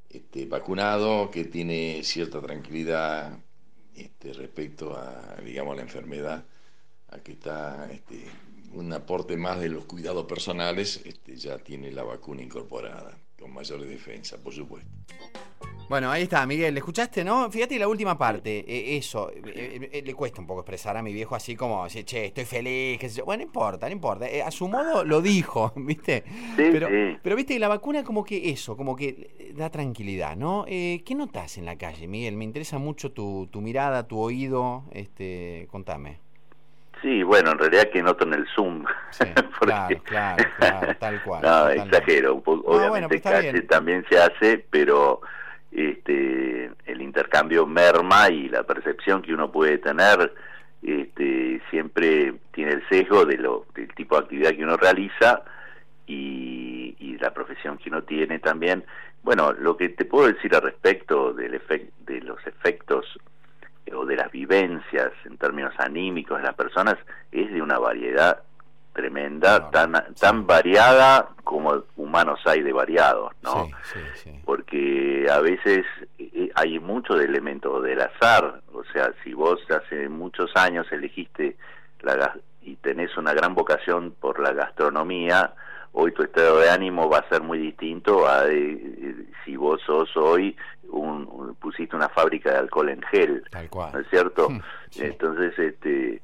este, 0.10 0.45
vacunado, 0.45 1.30
que 1.32 1.45
tiene 1.45 2.02
cierta 2.04 2.41
tranquilidad 2.41 3.38
este, 3.95 4.34
respecto 4.34 4.95
a, 4.98 5.38
digamos, 5.43 5.76
la 5.76 5.84
enfermedad, 5.84 6.45
a 7.10 7.19
que 7.19 7.34
está 7.34 7.89
este, 7.91 8.26
un 8.74 8.91
aporte 8.93 9.38
más 9.38 9.60
de 9.60 9.69
los 9.69 9.86
cuidados 9.86 10.26
personales, 10.26 11.02
este, 11.06 11.36
ya 11.36 11.58
tiene 11.60 11.91
la 11.91 12.04
vacuna 12.04 12.41
incorporada, 12.41 13.17
con 13.38 13.54
mayor 13.54 13.82
defensa, 13.86 14.38
por 14.38 14.54
supuesto. 14.54 14.89
Bueno, 15.89 16.12
ahí 16.12 16.21
está, 16.21 16.45
Miguel, 16.45 16.75
¿le 16.75 16.82
escuchaste, 16.82 17.23
no? 17.23 17.49
Fíjate 17.49 17.80
la 17.80 17.88
última 17.88 18.15
parte, 18.15 18.63
e, 18.67 18.95
eso, 18.95 19.32
e, 19.32 19.89
e, 19.91 20.02
le 20.04 20.13
cuesta 20.13 20.39
un 20.39 20.45
poco 20.45 20.60
expresar 20.62 20.95
a 20.95 21.02
mi 21.02 21.12
viejo 21.12 21.36
así 21.36 21.56
como, 21.56 21.88
che, 21.88 22.25
estoy 22.25 22.45
feliz, 22.45 22.99
qué 22.99 23.10
sé 23.10 23.17
yo. 23.17 23.25
Bueno, 23.25 23.41
no 23.41 23.47
importa, 23.47 23.88
no 23.88 23.93
importa, 23.93 24.30
eh, 24.30 24.43
a 24.43 24.52
su 24.52 24.67
modo 24.67 25.04
lo 25.04 25.19
dijo, 25.19 25.73
¿viste? 25.78 26.23
Sí, 26.56 26.69
pero, 26.71 26.89
pero, 27.23 27.36
viste, 27.36 27.58
la 27.58 27.67
vacuna 27.67 28.04
como 28.04 28.23
que 28.23 28.52
eso, 28.52 28.78
como 28.78 28.95
que 28.95 29.52
da 29.56 29.71
tranquilidad, 29.71 30.36
¿no? 30.36 30.63
Eh, 30.67 31.02
¿Qué 31.04 31.15
notas 31.15 31.58
en 31.58 31.65
la 31.65 31.75
calle, 31.75 32.08
Miguel? 32.08 32.36
Me 32.36 32.43
interesa 32.43 32.78
mucho 32.78 33.12
tu, 33.12 33.49
tu 33.52 33.60
mirada, 33.60 34.08
tu 34.08 34.19
oído, 34.19 34.84
este, 34.91 35.67
contame. 35.71 36.19
Sí, 37.02 37.23
bueno, 37.23 37.54
en 37.54 37.58
realidad 37.58 37.89
que 37.91 38.04
noto 38.04 38.25
en 38.25 38.34
el 38.36 38.45
Zoom. 38.54 38.86
claro, 39.60 40.04
claro, 40.04 40.45
claro, 40.60 40.95
tal 40.99 41.23
cual. 41.23 41.41
No, 41.43 41.69
exagero, 41.69 42.43
obviamente 42.45 43.21
bueno, 43.23 43.67
también 43.67 44.06
se 44.08 44.19
hace, 44.19 44.63
pero 44.69 45.21
este, 45.71 46.71
el 46.86 47.01
intercambio 47.01 47.65
merma 47.65 48.29
y 48.29 48.49
la 48.49 48.63
percepción 48.63 49.21
que 49.21 49.34
uno 49.34 49.51
puede 49.51 49.77
tener 49.77 50.34
este, 50.82 51.62
siempre 51.69 52.36
tiene 52.51 52.73
el 52.73 52.88
sesgo 52.89 53.25
de 53.25 53.38
lo, 53.38 53.65
del 53.75 53.93
tipo 53.93 54.15
de 54.15 54.23
actividad 54.23 54.51
que 54.51 54.63
uno 54.63 54.77
realiza 54.77 55.43
y, 56.08 56.95
y 56.99 57.17
la 57.17 57.34
profesión 57.34 57.77
que 57.77 57.89
uno 57.89 58.03
tiene 58.03 58.39
también. 58.39 58.84
Bueno, 59.21 59.51
lo 59.53 59.75
que 59.77 59.89
te 59.89 60.05
puedo 60.05 60.27
decir 60.27 60.55
al 60.55 60.62
respecto 60.62 61.34
del 61.34 61.62
de 62.05 62.21
los 62.21 62.45
efectos 62.47 63.05
o 63.93 64.05
de 64.05 64.15
las 64.15 64.32
vivencias 64.32 65.12
en 65.25 65.38
términos 65.38 65.73
anímicos 65.77 66.38
de 66.38 66.43
las 66.43 66.55
personas 66.55 66.95
es 67.32 67.51
de 67.51 67.62
una 67.62 67.79
variedad 67.79 68.43
tremenda, 68.93 69.69
tan, 69.69 69.93
tan 70.19 70.45
variada 70.45 71.30
como 71.43 71.84
humanos 71.95 72.39
hay 72.45 72.62
de 72.62 72.73
variados, 72.73 73.32
¿no? 73.41 73.69
Porque 74.45 75.25
a 75.32 75.39
veces 75.39 75.86
eh, 76.17 76.52
hay 76.56 76.80
mucho 76.80 77.15
de 77.15 77.25
elemento 77.25 77.82
del 77.82 78.02
azar, 78.02 78.62
o 78.73 78.84
sea, 78.91 79.12
si 79.23 79.34
vos 79.34 79.60
hace 79.69 80.10
muchos 80.10 80.52
años 80.56 80.86
elegiste 80.91 81.58
la, 82.02 82.36
y 82.62 82.75
tenés 82.78 83.15
una 83.17 83.34
gran 83.34 83.56
vocación 83.56 84.13
por 84.19 84.39
la 84.39 84.54
gastronomía, 84.54 85.54
hoy 85.91 86.12
tu 86.12 86.23
estado 86.23 86.60
de 86.60 86.69
ánimo 86.69 87.10
va 87.10 87.19
a 87.19 87.30
ser 87.30 87.41
muy 87.41 87.58
distinto 87.58 88.28
a 88.28 88.47
eh, 88.47 89.25
si 89.43 89.56
vos 89.56 89.82
sos 89.86 90.15
hoy 90.17 90.56
un, 90.89 91.56
pusiste 91.60 91.95
una 91.95 92.10
fábrica 92.10 92.52
de 92.52 92.60
alcohol 92.60 92.89
en 92.89 93.02
gel, 93.04 93.43
¿no 93.73 93.99
es 93.99 94.08
cierto? 94.10 94.49
Entonces, 94.97 95.58
este 95.58 96.21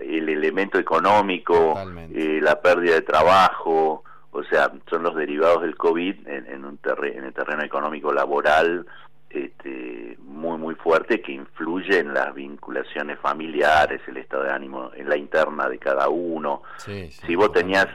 el 0.00 0.28
elemento 0.28 0.78
económico, 0.78 1.78
eh, 2.14 2.40
la 2.42 2.60
pérdida 2.60 2.94
de 2.94 3.02
trabajo, 3.02 4.04
o 4.30 4.44
sea, 4.44 4.72
son 4.88 5.02
los 5.02 5.14
derivados 5.14 5.62
del 5.62 5.76
COVID 5.76 6.26
en, 6.26 6.64
un 6.64 6.78
en 6.84 7.24
el 7.24 7.32
terreno 7.34 7.62
económico 7.62 8.12
laboral 8.12 8.86
este, 9.32 10.18
muy, 10.20 10.58
muy 10.58 10.74
fuerte 10.74 11.22
que 11.22 11.32
influye 11.32 11.98
en 11.98 12.12
las 12.12 12.34
vinculaciones 12.34 13.18
familiares, 13.18 14.00
el 14.06 14.18
estado 14.18 14.44
de 14.44 14.50
ánimo, 14.50 14.90
en 14.94 15.08
la 15.08 15.16
interna 15.16 15.68
de 15.68 15.78
cada 15.78 16.08
uno. 16.08 16.62
si 16.76 17.34
vos 17.34 17.50
tenías, 17.52 17.86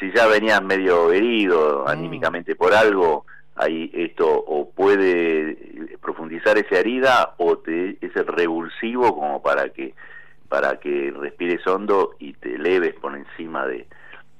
si 0.00 0.10
ya 0.14 0.26
venías 0.26 0.62
medio 0.62 1.12
herido 1.12 1.84
mm. 1.84 1.88
anímicamente 1.88 2.56
por 2.56 2.72
algo, 2.72 3.26
ahí 3.56 3.90
esto 3.92 4.26
o 4.26 4.70
puede 4.70 5.98
profundizar 6.00 6.56
esa 6.58 6.78
herida 6.78 7.34
o 7.38 7.58
te, 7.58 7.98
es 8.00 8.14
el 8.16 8.26
revulsivo 8.26 9.14
como 9.14 9.42
para 9.42 9.68
que 9.70 9.94
para 10.48 10.78
que 10.78 11.12
respires 11.16 11.66
hondo 11.66 12.14
y 12.18 12.34
te 12.34 12.54
eleves 12.54 12.94
por 12.94 13.16
encima 13.16 13.66
de, 13.66 13.86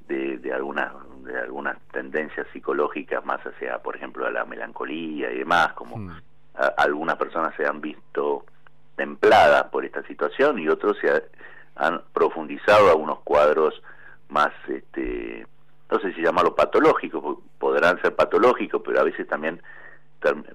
de, 0.07 0.53
algunas 0.53 0.93
de 1.23 1.39
algunas 1.39 1.77
tendencias 1.91 2.47
psicológicas 2.53 3.23
más 3.25 3.41
hacia, 3.45 3.79
por 3.79 3.95
ejemplo, 3.95 4.25
a 4.25 4.31
la 4.31 4.45
melancolía 4.45 5.31
y 5.31 5.39
demás, 5.39 5.73
como 5.73 5.97
hmm. 5.97 6.11
algunas 6.77 7.17
personas 7.17 7.53
se 7.55 7.65
han 7.65 7.81
visto 7.81 8.45
templadas 8.95 9.65
por 9.65 9.85
esta 9.85 10.01
situación 10.03 10.59
y 10.59 10.69
otros 10.69 10.97
se 10.99 11.23
han 11.75 12.01
profundizado 12.13 12.89
a 12.89 12.95
unos 12.95 13.19
cuadros 13.19 13.81
más, 14.29 14.51
este, 14.67 15.45
no 15.91 15.99
sé 15.99 16.13
si 16.13 16.21
llamarlo 16.21 16.55
patológicos, 16.55 17.39
podrán 17.59 18.01
ser 18.01 18.15
patológicos, 18.15 18.81
pero 18.83 18.99
a 18.99 19.03
veces 19.03 19.27
también 19.27 19.61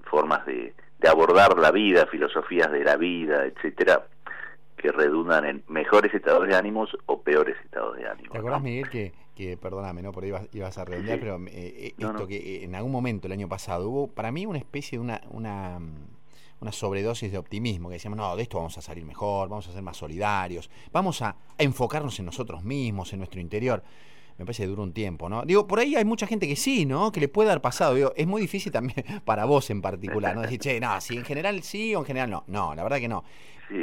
formas 0.03 0.45
de, 0.45 0.73
de 0.99 1.09
abordar 1.09 1.57
la 1.57 1.71
vida, 1.71 2.05
filosofías 2.07 2.71
de 2.71 2.83
la 2.83 2.97
vida, 2.97 3.45
etcétera, 3.45 4.03
que 4.83 4.91
redundan 4.91 5.45
en 5.45 5.63
mejores 5.69 6.13
estados 6.13 6.45
de 6.45 6.57
ánimos 6.57 6.89
o 7.05 7.21
peores 7.21 7.55
estados 7.63 7.95
de 7.95 8.05
ánimo. 8.05 8.33
¿Te 8.33 8.37
acuerdas, 8.37 8.61
Miguel, 8.61 8.89
que, 8.89 9.13
que, 9.33 9.55
perdóname, 9.55 10.01
¿no? 10.01 10.11
por 10.11 10.25
ahí 10.25 10.33
ibas, 10.51 10.77
a 10.77 10.83
redondear, 10.83 11.21
pero 11.21 11.37
eh, 11.37 11.51
eh, 11.53 11.93
esto 11.97 12.27
que 12.27 12.35
eh, 12.35 12.63
en 12.65 12.75
algún 12.75 12.91
momento 12.91 13.27
el 13.27 13.31
año 13.31 13.47
pasado 13.47 13.89
hubo 13.89 14.07
para 14.09 14.29
mí 14.29 14.45
una 14.45 14.57
especie 14.57 14.97
de 14.97 15.01
una, 15.01 15.21
una, 15.29 15.79
una 16.59 16.71
sobredosis 16.73 17.31
de 17.31 17.37
optimismo, 17.37 17.87
que 17.87 17.93
decíamos, 17.93 18.17
no, 18.17 18.35
de 18.35 18.43
esto 18.43 18.57
vamos 18.57 18.77
a 18.77 18.81
salir 18.81 19.05
mejor, 19.05 19.47
vamos 19.47 19.69
a 19.69 19.71
ser 19.71 19.81
más 19.81 19.95
solidarios, 19.95 20.69
vamos 20.91 21.21
a, 21.21 21.37
enfocarnos 21.57 22.19
en 22.19 22.25
nosotros 22.25 22.61
mismos, 22.65 23.13
en 23.13 23.19
nuestro 23.19 23.39
interior 23.39 23.81
me 24.37 24.45
parece 24.45 24.63
que 24.63 24.67
dura 24.67 24.81
un 24.83 24.93
tiempo, 24.93 25.29
¿no? 25.29 25.43
Digo, 25.43 25.67
por 25.67 25.79
ahí 25.79 25.95
hay 25.95 26.05
mucha 26.05 26.27
gente 26.27 26.47
que 26.47 26.55
sí, 26.55 26.85
¿no? 26.85 27.11
Que 27.11 27.19
le 27.19 27.27
puede 27.27 27.49
dar 27.49 27.61
pasado. 27.61 27.95
Digo, 27.95 28.13
es 28.15 28.27
muy 28.27 28.41
difícil 28.41 28.71
también 28.71 29.05
para 29.25 29.45
vos 29.45 29.69
en 29.69 29.81
particular, 29.81 30.35
¿no? 30.35 30.41
Decir, 30.41 30.59
che, 30.59 30.79
no, 30.79 30.99
si 31.01 31.17
en 31.17 31.25
general 31.25 31.61
sí 31.63 31.95
o 31.95 31.99
en 31.99 32.05
general 32.05 32.29
no. 32.29 32.43
No, 32.47 32.75
la 32.75 32.83
verdad 32.83 32.97
que 32.97 33.07
no. 33.07 33.23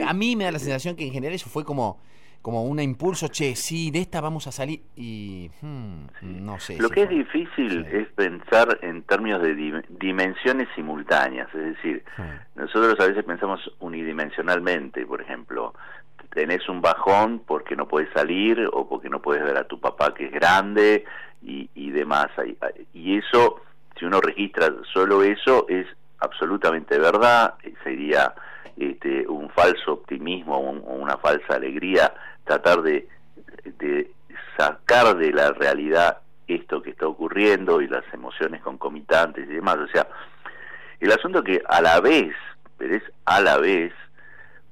A 0.07 0.13
mí 0.13 0.37
me 0.37 0.45
da 0.45 0.53
la 0.53 0.59
sensación 0.59 0.95
que 0.95 1.07
en 1.07 1.13
general 1.13 1.35
eso 1.35 1.49
fue 1.49 1.65
como 1.65 1.99
como 2.43 2.65
un 2.65 2.81
impulso, 2.81 3.29
che, 3.29 3.55
sí, 3.55 3.91
de 3.91 4.01
esta 4.01 4.21
vamos 4.21 4.47
a 4.47 4.53
salir 4.53 4.81
y 4.97 5.51
hmm, 5.61 6.07
no 6.23 6.59
sé. 6.59 6.79
Lo 6.79 6.89
que 6.89 7.03
es 7.03 7.09
difícil 7.11 7.85
es 7.87 8.09
pensar 8.09 8.79
en 8.83 9.03
términos 9.03 9.43
de 9.43 9.83
dimensiones 9.91 10.69
simultáneas, 10.75 11.49
es 11.55 11.77
decir, 11.77 12.03
nosotros 12.55 12.99
a 12.99 13.09
veces 13.09 13.25
pensamos 13.25 13.61
unidimensionalmente, 13.81 15.05
por 15.05 15.21
ejemplo, 15.21 15.75
tenés 16.33 16.69
un 16.69 16.81
bajón 16.81 17.43
porque 17.47 17.77
no 17.77 17.87
puedes 17.87 18.13
salir 18.13 18.69
o 18.73 18.89
porque 18.89 19.09
no 19.09 19.21
puedes 19.21 19.43
ver 19.43 19.57
a 19.57 19.65
tu 19.65 19.81
papá 19.81 20.15
que 20.15 20.27
es 20.27 20.33
grande 20.33 21.05
y, 21.43 21.69
y 21.75 21.91
demás. 21.91 22.29
Y 22.93 23.19
eso, 23.19 23.63
si 23.99 24.05
uno 24.05 24.21
registra 24.21 24.73
solo 24.93 25.23
eso, 25.23 25.67
es 25.69 25.87
absolutamente 26.21 26.99
verdad, 26.99 27.55
sería 27.83 28.35
este, 28.77 29.27
un 29.27 29.51
falso 29.51 29.93
optimismo 29.93 30.57
o 30.57 30.95
una 30.95 31.17
falsa 31.19 31.55
alegría, 31.55 32.13
tratar 32.45 32.83
de, 32.83 33.09
de 33.79 34.11
sacar 34.57 35.17
de 35.17 35.33
la 35.33 35.53
realidad 35.53 36.19
esto 36.47 36.83
que 36.83 36.91
está 36.91 37.07
ocurriendo 37.07 37.81
y 37.81 37.89
las 37.89 38.05
emociones 38.13 38.63
concomitantes 38.63 39.49
y 39.49 39.55
demás. 39.55 39.77
O 39.77 39.89
sea, 39.89 40.07
el 41.01 41.13
asunto 41.13 41.43
que 41.43 41.63
a 41.69 41.81
la 41.81 42.01
vez, 42.01 42.35
pero 42.77 42.97
es 42.97 43.03
a 43.25 43.41
la 43.41 43.59
vez, 43.59 43.93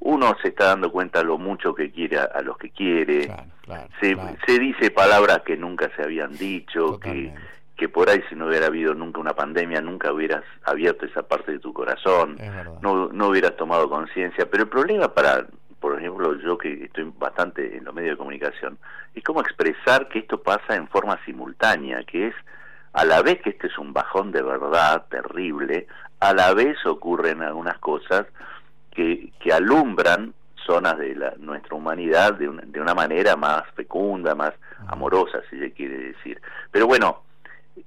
uno 0.01 0.37
se 0.41 0.49
está 0.49 0.67
dando 0.67 0.91
cuenta 0.91 1.23
lo 1.23 1.39
mucho 1.39 1.75
que 1.75 1.91
quiere 1.91 2.19
a, 2.19 2.41
los 2.43 2.57
que 2.57 2.71
quiere, 2.71 3.31
se, 4.01 4.17
se 4.47 4.59
dice 4.59 4.91
palabras 4.91 5.43
que 5.45 5.57
nunca 5.57 5.91
se 5.97 6.03
habían 6.03 6.37
dicho, 6.37 7.01
que, 7.01 7.33
que 7.77 7.89
por 7.89 8.09
ahí 8.09 8.23
si 8.29 8.35
no 8.35 8.47
hubiera 8.47 8.67
habido 8.67 8.95
nunca 8.95 9.21
una 9.21 9.35
pandemia, 9.35 9.81
nunca 9.81 10.13
hubieras 10.13 10.45
abierto 10.65 11.07
esa 11.07 11.23
parte 11.23 11.53
de 11.53 11.59
tu 11.59 11.73
corazón, 11.73 12.39
no, 12.81 13.09
no 13.09 13.29
hubieras 13.29 13.57
tomado 13.57 13.89
conciencia. 13.91 14.49
Pero 14.49 14.65
el 14.65 14.69
problema 14.69 15.13
para, 15.13 15.47
por 15.81 15.99
ejemplo, 15.99 16.39
yo 16.41 16.57
que 16.57 16.85
estoy 16.85 17.13
bastante 17.19 17.77
en 17.77 17.85
los 17.85 17.95
medios 17.95 18.13
de 18.13 18.19
comunicación, 18.19 18.79
es 19.15 19.25
cómo 19.25 19.41
expresar 19.41 20.09
que 20.09 20.21
esto 20.21 20.41
pasa 20.43 20.77
en 20.77 20.87
forma 20.89 21.19
simultánea, 21.25 22.05
que 22.05 22.29
es 22.29 22.35
a 22.93 23.05
la 23.05 23.21
vez 23.23 23.41
que 23.43 23.51
este 23.51 23.67
es 23.67 23.79
un 23.79 23.93
bajón 23.93 24.33
de 24.33 24.43
verdad 24.43 25.07
terrible, 25.11 25.87
a 26.21 26.33
la 26.33 26.55
vez 26.55 26.77
ocurren 26.87 27.43
algunas 27.43 27.79
cosas 27.79 28.27
que, 28.99 29.31
que 29.39 29.53
alumbran 29.53 30.35
zonas 30.67 30.99
de 30.99 31.15
la, 31.15 31.33
nuestra 31.39 31.77
humanidad 31.77 32.35
de 32.35 32.49
una, 32.49 32.63
de 32.63 32.81
una 32.81 32.95
manera 32.95 33.37
más 33.37 33.63
fecunda, 33.77 34.35
más 34.35 34.53
amorosa, 34.89 35.41
si 35.49 35.57
se 35.57 35.71
quiere 35.71 35.99
decir. 35.99 36.43
Pero 36.73 36.89
bueno, 36.89 37.23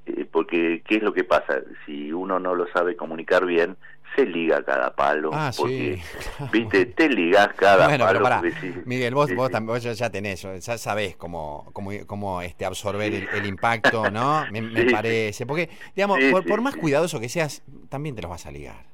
eh, 0.06 0.26
porque 0.32 0.82
¿qué 0.88 0.96
es 0.96 1.04
lo 1.04 1.14
que 1.14 1.26
pasa? 1.26 1.60
Si 1.86 2.14
uno 2.14 2.40
no 2.40 2.56
lo 2.56 2.66
sabe 2.72 2.96
comunicar 2.96 3.46
bien, 3.46 3.76
se 4.16 4.26
liga 4.26 4.64
cada 4.64 4.96
palo. 4.96 5.32
Ah, 5.34 5.52
porque, 5.56 6.02
viste, 6.52 6.86
te 6.86 7.10
ligas 7.10 7.50
cada 7.58 7.98
palo. 7.98 8.42
Miguel, 8.86 9.14
vos, 9.14 9.36
vos, 9.36 9.52
vos, 9.64 9.84
ya 9.84 10.10
tenés, 10.10 10.42
ya 10.42 10.78
sabés 10.78 11.18
cómo, 11.18 11.70
cómo, 11.74 11.92
cómo 12.08 12.42
este, 12.42 12.64
absorber 12.64 13.28
el, 13.34 13.46
impacto, 13.46 14.10
¿no? 14.10 14.46
Me, 14.50 14.86
parece. 14.86 15.46
Porque, 15.46 15.70
digamos, 15.94 16.20
por, 16.48 16.62
más 16.62 16.78
cuidadoso 16.78 17.20
que 17.20 17.28
seas, 17.28 17.64
también 17.90 18.16
te 18.16 18.22
los 18.22 18.32
vas 18.32 18.46
a 18.46 18.52
ligar. 18.52 18.91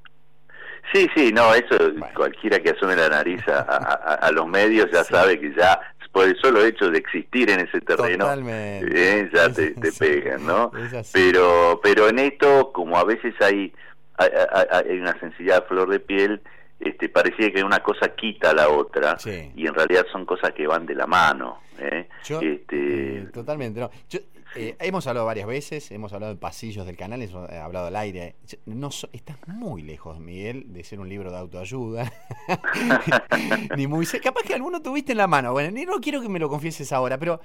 Sí, 0.93 1.09
sí, 1.15 1.31
no, 1.33 1.53
eso 1.53 1.75
cualquiera 2.15 2.59
que 2.59 2.71
asume 2.71 2.95
la 2.95 3.09
nariz 3.09 3.41
a, 3.47 4.29
los 4.31 4.47
medios 4.47 4.89
ya 4.91 5.03
sabe 5.03 5.39
que 5.39 5.53
ya 5.53 5.79
por 6.11 6.25
el 6.25 6.37
solo 6.41 6.63
hecho 6.63 6.89
de 6.89 6.97
existir 6.97 7.49
en 7.49 7.59
ese 7.59 7.79
terreno 7.81 8.27
eh, 8.47 9.29
ya 9.31 9.51
te, 9.51 9.73
pegan, 9.99 10.45
¿no? 10.45 10.71
Pero, 11.13 11.79
pero 11.83 12.09
en 12.09 12.19
esto, 12.19 12.71
como 12.71 12.97
a 12.97 13.03
veces 13.03 13.35
hay, 13.39 13.71
hay, 14.17 14.99
una 14.99 15.19
sensibilidad 15.19 15.61
de 15.61 15.67
flor 15.67 15.89
de 15.89 15.99
piel, 15.99 16.41
este, 16.79 17.09
parecía 17.09 17.51
que 17.51 17.63
una 17.63 17.79
cosa 17.79 18.15
quita 18.15 18.51
a 18.51 18.53
la 18.53 18.69
otra 18.69 19.17
y 19.25 19.67
en 19.67 19.73
realidad 19.73 20.05
son 20.11 20.25
cosas 20.25 20.53
que 20.53 20.65
van 20.65 20.85
de 20.85 20.95
la 20.95 21.05
mano. 21.05 21.59
¿eh? 21.79 22.07
este... 22.21 23.17
Eh, 23.17 23.27
totalmente, 23.33 23.79
no. 23.79 23.91
Yo, 24.09 24.19
eh, 24.57 24.75
hemos 24.79 25.05
hablado 25.07 25.25
varias 25.25 25.47
veces, 25.47 25.91
hemos 25.91 26.11
hablado 26.13 26.33
de 26.33 26.39
pasillos 26.39 26.85
del 26.85 26.97
canal, 26.97 27.21
hemos 27.21 27.49
eh, 27.49 27.57
hablado 27.57 27.87
al 27.87 27.95
aire. 27.95 28.35
No 28.65 28.89
estás 28.89 29.37
muy 29.47 29.81
lejos, 29.81 30.19
Miguel, 30.19 30.73
de 30.73 30.83
ser 30.83 30.99
un 30.99 31.09
libro 31.09 31.31
de 31.31 31.37
autoayuda. 31.37 32.11
ni 33.77 33.87
muy 33.87 34.05
Capaz 34.05 34.41
que 34.43 34.53
alguno 34.53 34.81
tuviste 34.81 35.11
en 35.11 35.19
la 35.19 35.27
mano. 35.27 35.51
Bueno, 35.51 35.71
ni 35.71 35.85
no 35.85 35.99
quiero 35.99 36.21
que 36.21 36.29
me 36.29 36.39
lo 36.39 36.49
confieses 36.49 36.91
ahora, 36.91 37.17
pero 37.17 37.39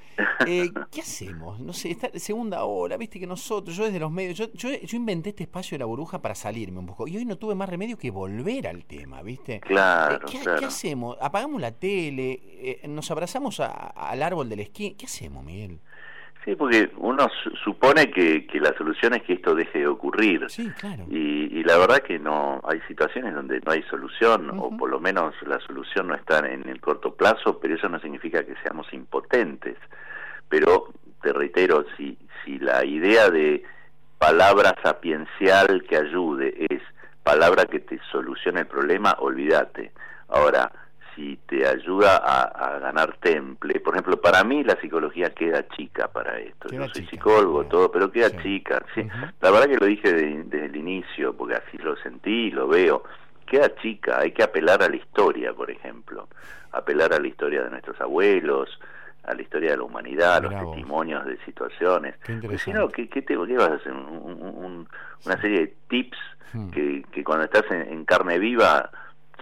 eh, 0.47 0.71
¿qué 0.91 1.01
hacemos? 1.01 1.61
No 1.61 1.73
sé, 1.73 1.91
esta 1.91 2.11
segunda 2.19 2.65
hora, 2.65 2.97
viste 2.97 3.21
que 3.21 3.27
nosotros, 3.27 3.77
yo 3.77 3.85
desde 3.85 3.99
los 3.99 4.11
medios, 4.11 4.39
yo, 4.39 4.47
yo, 4.53 4.97
inventé 4.97 5.31
este 5.31 5.45
espacio 5.45 5.77
de 5.77 5.81
la 5.81 5.87
burbuja 5.87 6.23
para 6.23 6.35
salirme 6.35 6.79
un 6.79 6.87
poco. 6.87 7.07
Y 7.07 7.17
hoy 7.17 7.25
no 7.25 7.37
tuve 7.37 7.55
más 7.55 7.69
remedio 7.69 7.99
que 7.99 8.11
volver 8.11 8.69
al 8.69 8.85
tema, 8.85 9.23
¿viste? 9.23 9.61
Claro. 9.61 10.27
¿qué, 10.27 10.65
hacemos? 10.65 11.17
¿Apagamos 11.21 11.61
la 11.61 11.73
tele? 11.73 12.81
¿Nos 12.89 13.11
abrazamos 13.11 13.61
al 13.61 14.23
árbol 14.23 14.49
del 14.49 14.61
esquí? 14.61 14.93
¿Qué 14.93 15.07
hacemos, 15.07 15.45
Miguel? 15.45 15.81
Sí, 16.45 16.57
porque 16.57 16.91
uno 16.97 17.29
supone 17.63 18.11
que, 18.11 18.47
que, 18.49 18.59
la 18.59 18.77
solución 18.77 19.15
es 19.15 19.23
que 19.23 19.35
esto 19.35 19.55
deje 19.55 19.79
de 19.79 19.87
ocurrir. 19.87 20.47
Sí, 20.49 20.69
claro. 20.71 21.05
Y, 21.09 21.63
la 21.63 21.79
verdad 21.79 22.01
que 22.01 22.19
no 22.19 22.61
hay 22.65 22.81
situaciones 22.89 23.35
donde 23.35 23.61
no 23.65 23.71
hay 23.71 23.83
solución, 23.85 24.51
o 24.59 24.77
por 24.77 24.91
lo 24.91 24.99
menos 24.99 25.33
la 25.47 25.61
solución 25.61 26.09
no 26.09 26.17
está 26.17 26.41
en 26.41 26.69
el 26.69 26.81
corto 26.81 27.15
plazo, 27.15 27.61
pero 27.61 27.77
eso 27.77 27.89
no 27.89 28.01
significa 28.01 28.45
que 28.45 28.57
seamos 28.65 28.93
impotentes. 28.93 29.77
Pero 30.49 30.89
te 31.23 31.33
reitero, 31.33 31.85
si, 31.97 32.19
si 32.45 32.59
la 32.59 32.85
idea 32.85 33.31
de 33.31 33.63
palabra 34.19 34.75
sapiencial 34.83 35.85
que 35.89 35.97
ayude 35.97 36.67
es 36.69 36.83
palabra 37.23 37.67
que 37.67 37.79
te 37.79 38.01
solucione 38.11 38.61
el 38.61 38.67
problema, 38.67 39.15
olvídate. 39.21 39.93
Ahora, 40.29 40.73
si 41.15 41.37
te 41.47 41.67
ayuda 41.67 42.17
a, 42.17 42.79
ganar 42.79 43.17
temple. 43.19 43.81
Por 43.81 43.95
ejemplo, 43.95 44.21
para 44.21 44.43
mí 44.45 44.65
la 44.65 44.77
psicología 44.81 45.31
queda 45.31 45.67
chica 45.69 46.09
para 46.09 46.39
esto. 46.39 46.69
Yo 46.69 46.89
soy 46.89 47.07
psicólogo, 47.07 47.65
todo, 47.67 47.91
pero 47.91 48.11
queda 48.11 48.31
chica. 48.43 48.85
¿sí? 48.95 49.07
La 49.41 49.51
verdad 49.51 49.69
que 49.69 49.77
lo 49.77 49.87
dije 49.87 50.13
desde 50.13 50.67
el 50.67 50.77
inicio, 50.77 51.35
porque 51.37 51.57
así 51.57 51.79
lo 51.79 51.97
sentí 51.97 52.49
y 52.49 52.51
lo 52.51 52.69
veo. 52.69 53.05
Queda 53.47 53.75
chica, 53.77 54.21
hay 54.21 54.33
que 54.33 54.43
apelar 54.43 54.83
a 54.83 54.89
la 54.89 54.97
historia, 54.97 55.53
por 55.53 55.71
ejemplo. 55.71 56.29
Apelar 56.73 57.13
a 57.13 57.19
la 57.19 57.29
historia 57.29 57.63
de 57.63 57.71
nuestros 57.71 58.01
abuelos, 58.01 58.79
a 59.25 59.35
la 59.35 59.43
historia 59.43 59.73
de 59.73 59.77
la 59.77 59.85
humanidad, 59.85 60.37
a 60.37 60.41
los 60.41 60.55
testimonios 60.55 61.25
de 61.27 61.39
situaciones. 61.45 62.17
si 62.59 62.73
no, 62.73 62.89
¿qué, 62.89 63.07
te, 63.07 63.37
vas 63.37 63.71
a 63.71 63.75
hacer? 63.75 63.93
una 63.93 65.41
serie 65.41 65.61
de 65.61 65.75
tips 65.89 66.19
hmm. 66.53 66.71
que, 66.71 67.05
que 67.13 67.23
cuando 67.23 67.45
estás 67.45 67.65
en 67.71 68.05
carne 68.05 68.39
viva 68.39 68.91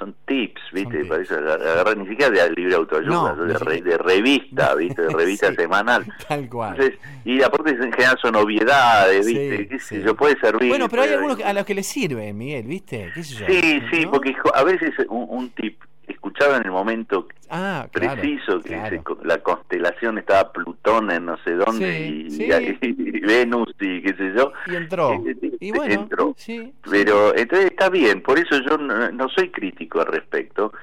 son 0.01 0.17
tips, 0.27 0.61
¿viste? 0.73 1.05
Parece 1.05 1.35
agarrar 1.35 1.97
ni 1.97 2.09
siquiera 2.09 2.31
de 2.31 2.51
libre 2.55 2.75
autoayuda, 2.75 3.35
de, 3.35 3.99
revista, 3.99 4.75
¿viste? 4.79 5.03
De 5.03 5.11
revista 5.11 5.55
semanal. 5.55 6.05
Tal 6.29 6.49
cual. 6.49 6.99
y 7.25 7.43
aparte 7.43 7.71
en 7.71 7.93
general 7.93 8.19
son 8.21 8.35
obviedades, 8.37 9.27
¿viste? 9.27 9.69
¿Qué 9.69 9.79
sé 9.79 10.03
yo? 10.03 10.17
Puede 10.17 10.39
servir. 10.41 10.71
Bueno, 10.71 10.89
pero 10.89 11.03
hay 11.03 11.11
algunos 11.11 11.41
a 11.41 11.53
los 11.53 11.65
que 11.65 11.75
les 11.75 11.87
sirve, 11.87 12.33
Miguel, 12.33 12.67
¿viste? 12.67 13.11
¿Qué 13.15 13.23
sé 13.23 13.35
yo? 13.37 13.47
Sí, 13.47 13.83
sí, 13.93 14.07
porque 14.07 14.35
a 14.55 14.65
veces 14.65 14.93
un, 15.09 15.27
un 15.29 15.51
tip 15.51 15.79
escuchaba 16.21 16.59
en 16.59 16.67
el 16.67 16.71
momento 16.71 17.29
ah, 17.49 17.89
preciso 17.91 18.61
que 18.61 19.01
la 19.25 19.39
constelación 19.39 20.19
estaba 20.19 20.53
Plutón 20.53 21.11
en 21.11 21.25
no 21.25 21.39
sé 21.39 21.55
dónde 21.55 21.99
y, 21.99 23.21
Venus 23.21 23.75
y 23.81 24.03
qué 24.03 24.15
sé 24.15 24.35
yo. 24.37 24.53
Y 24.67 24.75
entró. 24.77 25.25
Y 25.61 25.73
bueno, 25.73 25.95
entró. 25.95 26.37
pero 26.91 27.35
entonces 27.35 27.71
está 27.71 27.89
bien, 27.89 28.21
por 28.21 28.39
eso 28.39 28.61
yo 28.69 28.77
no, 28.77 29.29
soy 29.31 29.49
crítico 29.49 30.01
al 30.01 30.09
respecto, 30.09 30.75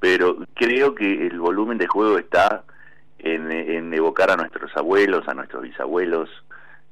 pero 0.00 0.38
creo 0.54 0.94
que 0.94 1.26
el 1.26 1.38
volumen 1.40 1.76
de 1.76 1.86
juego 1.86 2.16
está 2.18 2.64
en, 3.18 3.52
en 3.52 3.92
evocar 3.92 4.30
a 4.30 4.36
nuestros 4.36 4.74
abuelos, 4.78 5.28
a 5.28 5.34
nuestros 5.34 5.62
bisabuelos, 5.62 6.30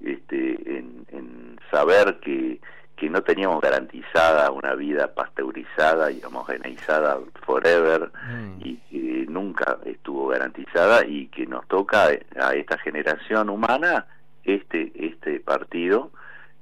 este, 0.05 0.79
en, 0.79 1.07
en 1.09 1.59
saber 1.71 2.19
que 2.21 2.61
que 2.97 3.11
no 3.11 3.23
teníamos 3.23 3.61
garantizada 3.61 4.51
una 4.51 4.75
vida 4.75 5.15
pasteurizada 5.15 6.11
y 6.13 6.23
homogeneizada 6.25 7.19
forever 7.43 8.11
mm. 8.29 8.61
y 8.61 8.77
que 8.77 9.27
nunca 9.29 9.79
estuvo 9.85 10.29
garantizada 10.29 11.05
y 11.07 11.27
que 11.29 11.47
nos 11.47 11.67
toca 11.67 12.07
a 12.07 12.55
esta 12.55 12.79
generación 12.79 13.51
humana 13.51 14.07
este 14.45 14.93
este 14.95 15.41
partido 15.41 16.13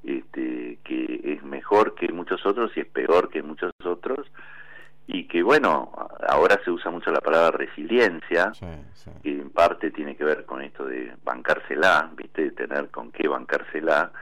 este 0.05 0.79
que 0.85 1.21
es 1.25 1.42
mejor 1.42 1.95
que 1.95 2.11
muchos 2.12 2.45
otros 2.47 2.73
y 2.77 2.81
es 2.81 2.87
peor 2.87 3.29
que 3.29 3.42
muchos 3.42 3.73
otros 3.85 4.27
y 5.07 5.25
que 5.25 5.42
bueno 5.42 5.92
ahora 6.29 6.59
se 6.64 6.71
usa 6.71 6.90
mucho 6.90 7.11
la 7.11 7.21
palabra 7.21 7.51
resiliencia 7.51 8.53
que 9.23 9.31
en 9.31 9.51
parte 9.51 9.90
tiene 9.90 10.16
que 10.16 10.25
ver 10.25 10.45
con 10.47 10.62
esto 10.62 10.85
de 10.87 11.12
bancársela 11.25 12.11
viste 12.16 12.45
de 12.45 12.51
tener 12.53 12.88
con 12.90 13.12
qué 13.12 13.29
bancársela 13.29 14.12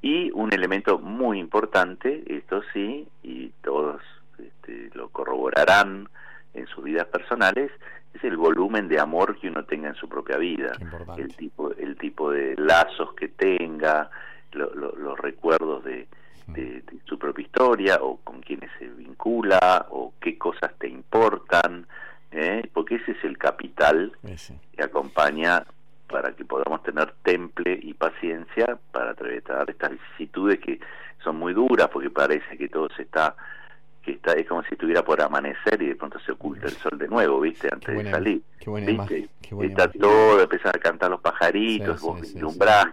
y 0.00 0.30
un 0.32 0.52
elemento 0.52 0.98
muy 0.98 1.38
importante, 1.38 2.22
esto 2.26 2.62
sí, 2.72 3.08
y 3.22 3.50
todos 3.62 4.00
este, 4.38 4.90
lo 4.94 5.08
corroborarán 5.08 6.08
en 6.54 6.66
sus 6.68 6.84
vidas 6.84 7.06
personales, 7.06 7.70
es 8.14 8.24
el 8.24 8.36
volumen 8.36 8.88
de 8.88 9.00
amor 9.00 9.38
que 9.38 9.48
uno 9.48 9.64
tenga 9.64 9.88
en 9.88 9.94
su 9.94 10.08
propia 10.08 10.38
vida, 10.38 10.72
el 11.16 11.34
tipo, 11.36 11.72
el 11.72 11.96
tipo 11.96 12.30
de 12.30 12.54
lazos 12.56 13.14
que 13.14 13.28
tenga, 13.28 14.10
los 14.52 15.18
recuerdos 15.18 15.84
de, 15.84 16.08
de, 16.48 16.82
su 17.04 17.18
propia 17.18 17.44
historia 17.44 17.98
o 18.00 18.16
con 18.18 18.40
quienes 18.40 18.70
se 18.78 18.88
vincula 18.88 19.86
o 19.90 20.14
qué 20.20 20.38
cosas 20.38 20.72
te 20.78 20.88
importan, 20.88 21.86
¿eh? 22.30 22.62
porque 22.72 22.96
ese 22.96 23.12
es 23.12 23.24
el 23.24 23.36
capital 23.36 24.12
que 24.22 24.82
acompaña 24.82 25.64
para 26.08 26.32
que 26.32 26.44
podamos 26.44 26.82
tener 26.82 27.12
temple 27.22 27.78
y 27.82 27.94
paciencia 27.94 28.78
para 28.92 29.10
atravesar 29.10 29.68
estas 29.70 29.90
vicisitudes 29.90 30.58
que 30.58 30.80
son 31.22 31.36
muy 31.36 31.52
duras 31.52 31.88
porque 31.92 32.10
parece 32.10 32.56
que 32.56 32.68
todo 32.68 32.88
se 32.96 33.02
está 33.02 33.36
que 34.02 34.12
está 34.12 34.32
es 34.32 34.48
como 34.48 34.62
si 34.62 34.72
estuviera 34.72 35.04
por 35.04 35.20
amanecer 35.20 35.82
y 35.82 35.88
de 35.88 35.96
pronto 35.96 36.18
se 36.20 36.32
oculta 36.32 36.66
el 36.66 36.72
sol 36.72 36.98
de 36.98 37.08
nuevo, 37.08 37.40
¿viste? 37.40 37.68
Antes 37.70 37.94
de 37.94 38.10
salir. 38.10 38.42
Qué 38.58 38.70
buena 38.70 38.86
¿viste? 38.86 39.28
está 39.60 39.90
todo, 39.90 40.40
empiezan 40.40 40.72
a 40.74 40.78
cantar 40.78 41.10
los 41.10 41.20
pajaritos, 41.20 42.00
vos 42.00 42.20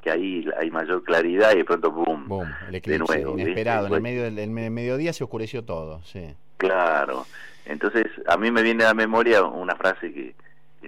que 0.01 0.11
ahí 0.11 0.45
hay 0.59 0.71
mayor 0.71 1.03
claridad 1.03 1.53
y 1.53 1.57
de 1.57 1.65
pronto 1.65 1.91
boom, 1.91 2.27
el 2.67 2.75
eclipse, 2.75 3.13
de 3.13 3.23
nuevo, 3.23 3.39
inesperado, 3.39 3.87
en 3.87 3.93
el 3.93 4.01
medio 4.01 4.23
del 4.23 4.49
mediodía 4.49 5.13
se 5.13 5.23
oscureció 5.23 5.63
todo, 5.63 6.01
sí. 6.03 6.35
Claro. 6.57 7.25
Entonces, 7.65 8.05
a 8.27 8.37
mí 8.37 8.51
me 8.51 8.61
viene 8.61 8.83
a 8.83 8.87
la 8.87 8.93
memoria 8.93 9.43
una 9.43 9.75
frase 9.75 10.13
que, 10.13 10.35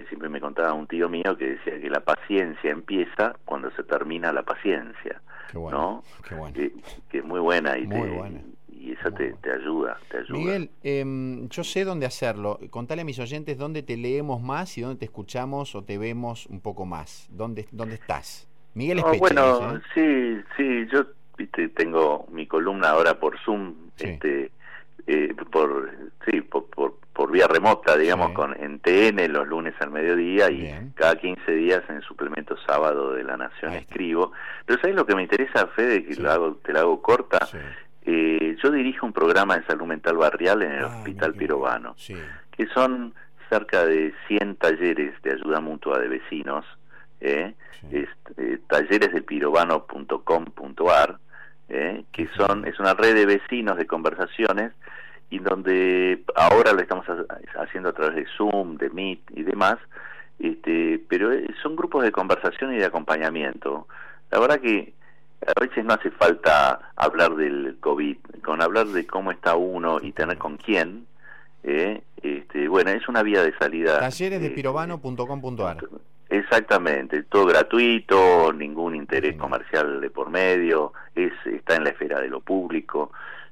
siempre 0.06 0.30
me 0.30 0.40
contaba 0.40 0.74
un 0.74 0.88
tío 0.88 1.10
mío 1.10 1.38
que 1.38 1.52
decía 1.52 1.80
que 1.80 1.90
la 1.90 2.02
paciencia 2.02 2.72
empieza 2.72 3.36
cuando 3.46 3.72
se 3.72 3.84
termina 3.84 4.32
la 4.32 4.44
paciencia. 4.44 5.22
¿no? 5.54 6.04
Que, 6.54 6.72
es 7.12 7.24
muy 7.24 7.40
buena 7.40 7.78
y, 7.78 7.88
y 8.70 8.92
esa 8.92 9.12
te, 9.12 9.34
ayuda, 9.50 9.98
te 10.10 10.18
ayuda. 10.20 10.38
Miguel, 10.38 10.70
em, 10.84 11.48
yo 11.50 11.64
sé 11.64 11.84
dónde 11.84 12.06
hacerlo. 12.06 12.60
Contale 12.70 13.02
a 13.02 13.06
mis 13.06 13.20
oyentes 13.20 13.58
dónde 13.58 13.84
te 13.84 13.98
leemos 13.98 14.42
más 14.42 14.78
y 14.78 14.82
dónde 14.82 15.00
te 15.00 15.06
escuchamos 15.06 15.76
o 15.76 15.84
te 15.84 15.98
vemos 15.98 16.46
un 16.48 16.62
poco 16.62 16.86
más. 16.86 17.28
¿Dónde, 17.32 17.68
dónde 17.72 17.96
estás? 17.96 18.48
Miguel 18.74 19.00
Espeche, 19.00 19.20
Bueno, 19.20 19.82
sí, 19.94 20.38
sí, 20.56 20.88
yo 20.92 21.06
viste, 21.38 21.70
tengo 21.70 22.28
mi 22.32 22.46
columna 22.46 22.90
ahora 22.90 23.20
por 23.20 23.40
Zoom, 23.40 23.74
este 23.98 24.52
eh, 25.08 25.34
por 25.52 25.90
sí 26.26 26.42
por, 26.42 26.66
por, 26.68 26.98
vía 27.26 27.48
remota 27.48 27.98
digamos 27.98 28.32
con 28.32 28.56
en 28.62 28.80
TN 28.80 29.34
los 29.34 29.48
lunes 29.48 29.74
al 29.80 29.90
mediodía 29.90 30.52
y 30.52 30.92
cada 30.94 31.16
15 31.16 31.52
días 31.52 31.82
en 31.90 32.02
suplemento 32.02 32.56
sábado 32.66 33.14
de 33.14 33.24
la 33.24 33.38
Nación 33.38 33.74
escribo. 33.74 34.32
Pero 34.66 34.80
sabes 34.80 34.96
lo 34.96 35.06
que 35.06 35.16
me 35.16 35.24
interesa 35.24 35.68
Fede 35.68 36.06
que 36.06 36.16
lo 36.16 36.32
hago 36.32 36.56
te 36.64 36.72
lo 36.74 36.80
hago 36.80 37.02
corta. 37.02 37.48
Eh, 38.06 38.56
yo 38.64 38.72
dirijo 38.72 39.06
un 39.06 39.14
programa 39.14 39.58
de 39.58 39.66
salud 39.66 39.86
mental 39.86 40.18
barrial 40.18 40.62
en 40.62 40.72
el 40.72 40.84
ah, 40.84 40.88
Hospital 40.88 41.34
Pirobano 41.34 41.96
que 42.52 42.68
son 42.74 43.14
cerca 43.50 43.86
de 43.86 44.14
100 44.28 44.56
talleres 44.56 45.22
de 45.24 45.34
ayuda 45.34 45.60
mutua 45.60 46.00
de 46.00 46.08
vecinos 46.08 46.66
eh, 47.20 47.54
eh 47.92 48.08
talleresdelpirobano.com.ar 48.68 51.20
¿eh? 51.70 52.04
que 52.12 52.28
son 52.38 52.66
es 52.66 52.80
una 52.80 52.94
red 52.94 53.16
de 53.16 53.26
vecinos 53.26 53.78
de 53.78 53.86
conversaciones 53.86 54.74
y 55.30 55.40
donde 55.40 56.24
ahora 56.36 56.74
lo 56.74 56.82
estamos 56.82 57.06
haciendo 57.60 57.90
a 57.90 57.94
través 57.94 58.16
de 58.16 58.26
Zoom, 58.38 58.78
de 58.78 58.90
Meet 58.90 59.20
y 59.36 59.44
demás, 59.44 59.78
este, 60.40 61.02
pero 61.10 61.34
eh, 61.34 61.48
son 61.62 61.76
grupos 61.76 62.04
de 62.04 62.12
conversación 62.12 62.74
y 62.74 62.78
de 62.78 62.86
acompañamiento. 62.86 63.88
La 64.32 64.40
verdad 64.40 64.62
que 64.62 64.94
a 65.46 65.60
veces 65.60 65.84
no 65.84 65.94
hace 65.94 66.12
falta 66.12 66.92
hablar 66.96 67.36
del 67.36 67.78
COVID, 67.80 68.18
con 68.44 68.62
hablar 68.62 68.88
de 68.88 69.06
cómo 69.06 69.32
está 69.32 69.56
uno 69.56 70.00
y 70.02 70.12
tener 70.14 70.38
con 70.38 70.58
quién, 70.58 71.06
eh, 71.64 72.02
este, 72.22 72.68
bueno, 72.68 72.92
es 72.92 73.08
una 73.10 73.24
vía 73.24 73.44
de 73.44 73.54
salida. 73.58 74.00
Talleresdepirobano.com.ar 74.00 75.78
Exactamente, 76.30 77.24
todo 77.24 77.46
gratuito, 77.46 78.52
ningún 78.52 78.96
interés 78.96 79.38
comercial 79.38 80.02
de 80.02 80.10
por 80.10 80.30
medio, 80.30 80.92
es 81.16 81.32
está 81.46 81.76
en 81.76 81.86
la 81.86 81.92
esfera 81.92 82.20
de 82.20 82.28
lo 82.28 82.42
público 82.42 83.12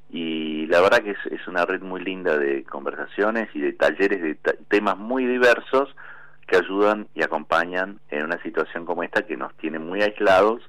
y 0.09 0.67
la 0.67 0.81
verdad 0.81 0.99
que 1.03 1.11
es, 1.11 1.25
es 1.31 1.47
una 1.47 1.65
red 1.65 1.81
muy 1.81 2.03
linda 2.03 2.37
de 2.37 2.63
conversaciones 2.63 3.49
y 3.53 3.61
de 3.61 3.73
talleres 3.73 4.21
de 4.21 4.35
temas 4.67 4.97
muy 4.97 5.25
diversos 5.25 5.95
que 6.47 6.57
ayudan 6.57 7.07
y 7.15 7.23
acompañan 7.23 7.99
en 8.09 8.23
una 8.23 8.41
situación 8.43 8.85
como 8.85 9.03
esta 9.03 9.25
que 9.25 9.35
nos 9.35 9.53
tiene 9.55 9.79
muy 9.79 10.01
aislados 10.01 10.61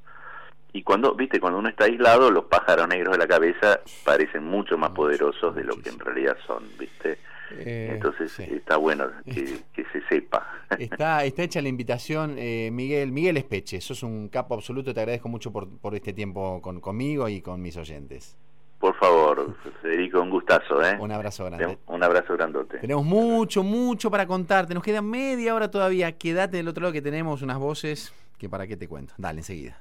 y 0.76 0.82
cuando, 0.82 1.14
viste, 1.14 1.40
cuando 1.40 1.58
uno 1.58 1.70
está 1.70 1.86
aislado, 1.86 2.30
los 2.30 2.44
pájaros 2.44 2.86
negros 2.86 3.12
de 3.12 3.18
la 3.18 3.26
cabeza 3.26 3.80
parecen 4.04 4.44
mucho 4.44 4.76
más 4.76 4.90
poderosos 4.90 5.54
de 5.54 5.64
lo 5.64 5.74
que 5.80 5.88
en 5.88 5.98
realidad 5.98 6.36
son, 6.46 6.64
viste. 6.78 7.16
Eh, 7.52 7.92
Entonces 7.94 8.38
está 8.40 8.76
bueno 8.76 9.06
que, 9.24 9.46
se 9.46 10.02
sepa. 10.06 10.46
Está, 10.78 11.24
está 11.24 11.42
hecha 11.44 11.62
la 11.62 11.70
invitación, 11.70 12.34
eh, 12.36 12.68
Miguel. 12.70 13.10
Miguel 13.10 13.38
Espeche, 13.38 13.80
sos 13.80 14.02
un 14.02 14.28
capo 14.28 14.54
absoluto, 14.54 14.92
te 14.92 15.00
agradezco 15.00 15.30
mucho 15.30 15.50
por, 15.50 15.66
por 15.78 15.94
este 15.94 16.12
tiempo 16.12 16.60
con, 16.60 16.82
conmigo 16.82 17.26
y 17.30 17.40
con 17.40 17.62
mis 17.62 17.78
oyentes. 17.78 18.36
Por 18.78 18.94
favor, 18.96 19.56
Federico, 19.80 20.20
un 20.20 20.30
gustazo. 20.30 20.82
¿eh? 20.82 20.96
Un 21.00 21.10
abrazo 21.10 21.44
grande. 21.46 21.78
Un 21.86 22.02
abrazo 22.02 22.34
grandote. 22.34 22.78
Tenemos 22.78 23.04
mucho, 23.04 23.62
mucho 23.62 24.10
para 24.10 24.26
contarte. 24.26 24.74
Nos 24.74 24.82
queda 24.82 25.02
media 25.02 25.54
hora 25.54 25.70
todavía. 25.70 26.12
Quédate 26.12 26.58
del 26.58 26.68
otro 26.68 26.82
lado 26.82 26.92
que 26.92 27.02
tenemos 27.02 27.42
unas 27.42 27.58
voces 27.58 28.12
que 28.38 28.48
para 28.48 28.66
qué 28.66 28.76
te 28.76 28.86
cuento. 28.86 29.14
Dale, 29.16 29.40
enseguida. 29.40 29.78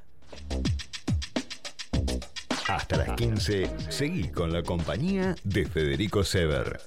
Hasta 2.68 2.98
las 2.98 3.12
15, 3.12 3.70
seguí 3.90 4.30
con 4.30 4.52
la 4.52 4.64
compañía 4.64 5.36
de 5.44 5.66
Federico 5.66 6.24
Sever. 6.24 6.80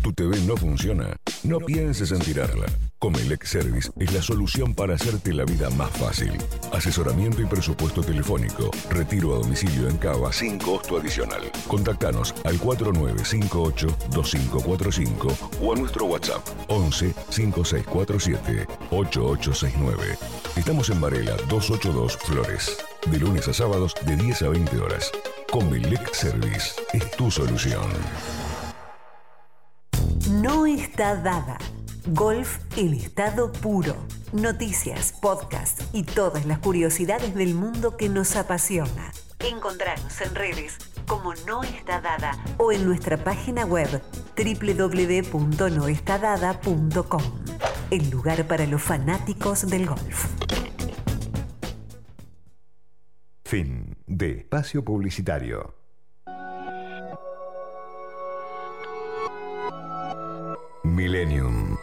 ¿Tu 0.01 0.13
TV 0.13 0.39
no 0.47 0.55
funciona? 0.55 1.13
No 1.43 1.59
pienses 1.59 2.13
en 2.13 2.19
tirarla. 2.19 2.67
Comelec 2.99 3.45
Service 3.45 3.91
es 3.99 4.11
la 4.11 4.23
solución 4.23 4.73
para 4.73 4.95
hacerte 4.95 5.31
la 5.31 5.45
vida 5.45 5.69
más 5.71 5.91
fácil. 5.91 6.31
Asesoramiento 6.73 7.43
y 7.43 7.45
presupuesto 7.45 8.01
telefónico. 8.01 8.71
Retiro 8.89 9.35
a 9.35 9.37
domicilio 9.37 9.87
en 9.87 9.97
Cava 9.97 10.33
sin 10.33 10.57
costo 10.57 10.97
adicional. 10.97 11.51
Contactanos 11.67 12.33
al 12.43 12.59
4958-2545 12.59 15.37
o 15.61 15.73
a 15.73 15.75
nuestro 15.75 16.05
WhatsApp 16.05 16.43
11 16.69 17.13
5647 17.29 18.65
8869. 18.89 20.17
Estamos 20.55 20.89
en 20.89 20.99
Varela 20.99 21.35
282 21.49 22.17
Flores. 22.17 22.77
De 23.11 23.19
lunes 23.19 23.47
a 23.47 23.53
sábados 23.53 23.93
de 24.07 24.15
10 24.15 24.41
a 24.41 24.49
20 24.49 24.75
horas. 24.79 25.11
Comelec 25.51 26.11
Service 26.13 26.71
es 26.93 27.11
tu 27.11 27.29
solución. 27.29 27.91
No 30.41 30.65
está 30.65 31.15
dada. 31.15 31.59
Golf 32.13 32.59
en 32.77 32.93
estado 32.93 33.51
puro. 33.51 33.93
Noticias, 34.31 35.11
podcasts 35.21 35.83
y 35.91 36.03
todas 36.03 36.45
las 36.45 36.59
curiosidades 36.59 37.35
del 37.35 37.53
mundo 37.53 37.97
que 37.97 38.07
nos 38.07 38.37
apasiona. 38.37 39.11
Encontrarnos 39.39 40.21
en 40.21 40.33
redes 40.33 40.77
como 41.05 41.33
No 41.45 41.63
Está 41.63 41.99
Dada 41.99 42.41
o 42.57 42.71
en 42.71 42.85
nuestra 42.85 43.17
página 43.17 43.65
web 43.65 44.01
www.noestadada.com. 44.37 47.23
El 47.91 48.09
lugar 48.09 48.47
para 48.47 48.65
los 48.65 48.81
fanáticos 48.81 49.69
del 49.69 49.85
golf. 49.85 50.27
Fin 53.43 53.97
de 54.07 54.37
espacio 54.37 54.85
publicitario. 54.85 55.75
Millennium 60.83 61.77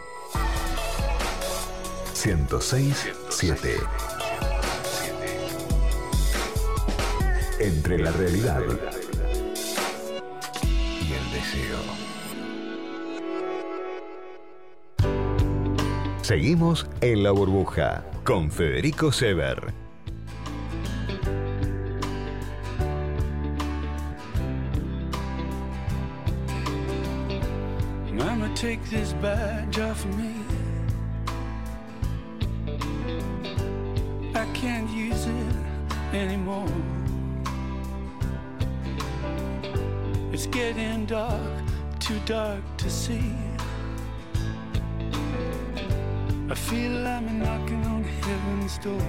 106.7 2.25 3.87
Entre 7.61 7.99
la 7.99 8.12
realidad 8.12 8.62
y 11.03 11.12
el 11.12 11.33
deseo. 11.33 11.77
Seguimos 16.22 16.87
en 17.03 17.22
la 17.22 17.31
burbuja 17.31 18.07
con 18.25 18.51
Federico 18.51 19.12
Sever. 19.12 19.75
take 28.55 28.85
this 28.85 29.12
badge 29.14 29.81
off 29.81 30.07
me. 30.16 30.44
Anymore. 36.15 36.69
It's 40.33 40.47
getting 40.47 41.07
dark, 41.07 41.41
too 42.01 42.19
dark 42.25 42.62
to 42.79 42.91
see. 42.91 43.35
I 46.51 46.55
feel 46.55 47.07
I'm 47.07 47.39
knocking 47.39 47.85
on 47.87 48.05
heaven's 48.05 48.79
door. 48.79 49.09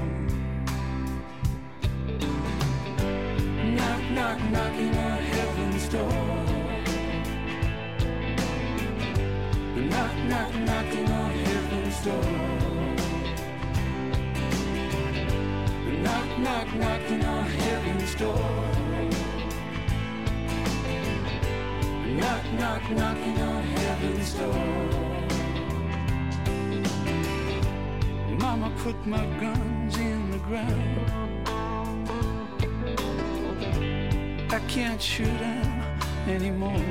Knock, 3.76 4.02
knock, 4.12 4.40
knocking 4.52 4.98
on 4.98 5.18
heaven's 5.34 5.90
door. 5.90 6.22
Knock, 9.76 10.16
knock, 10.30 10.56
knocking 10.56 11.12
on 11.12 11.32
heaven's 11.32 12.06
door. 12.06 12.75
Knock, 16.46 16.68
knock, 16.76 16.76
knocking 16.76 17.26
on 17.26 17.44
heaven's 17.44 18.14
door. 18.14 18.38
Knock, 22.20 22.44
knock, 22.54 22.84
knocking 22.92 23.42
on 23.42 23.64
heaven's 23.64 24.34
door. 24.36 24.64
Mama 28.40 28.72
put 28.84 28.96
my 29.08 29.26
guns 29.42 29.98
in 29.98 30.30
the 30.30 30.38
ground. 30.38 31.50
I 34.52 34.60
can't 34.68 35.02
shoot 35.02 35.40
them 35.40 36.00
anymore. 36.28 36.86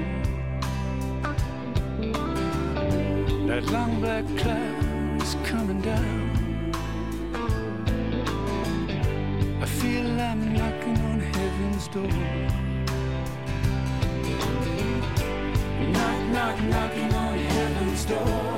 That 3.47 3.65
long 3.71 4.01
black 4.01 4.27
cloud 4.37 5.23
is 5.23 5.37
coming 5.45 5.81
down. 5.81 6.24
Door. 11.95 12.03
Knock, 15.93 16.21
knock, 16.33 16.61
knocking 16.63 17.15
on 17.15 17.39
heaven's 17.39 18.05
door. 18.05 18.54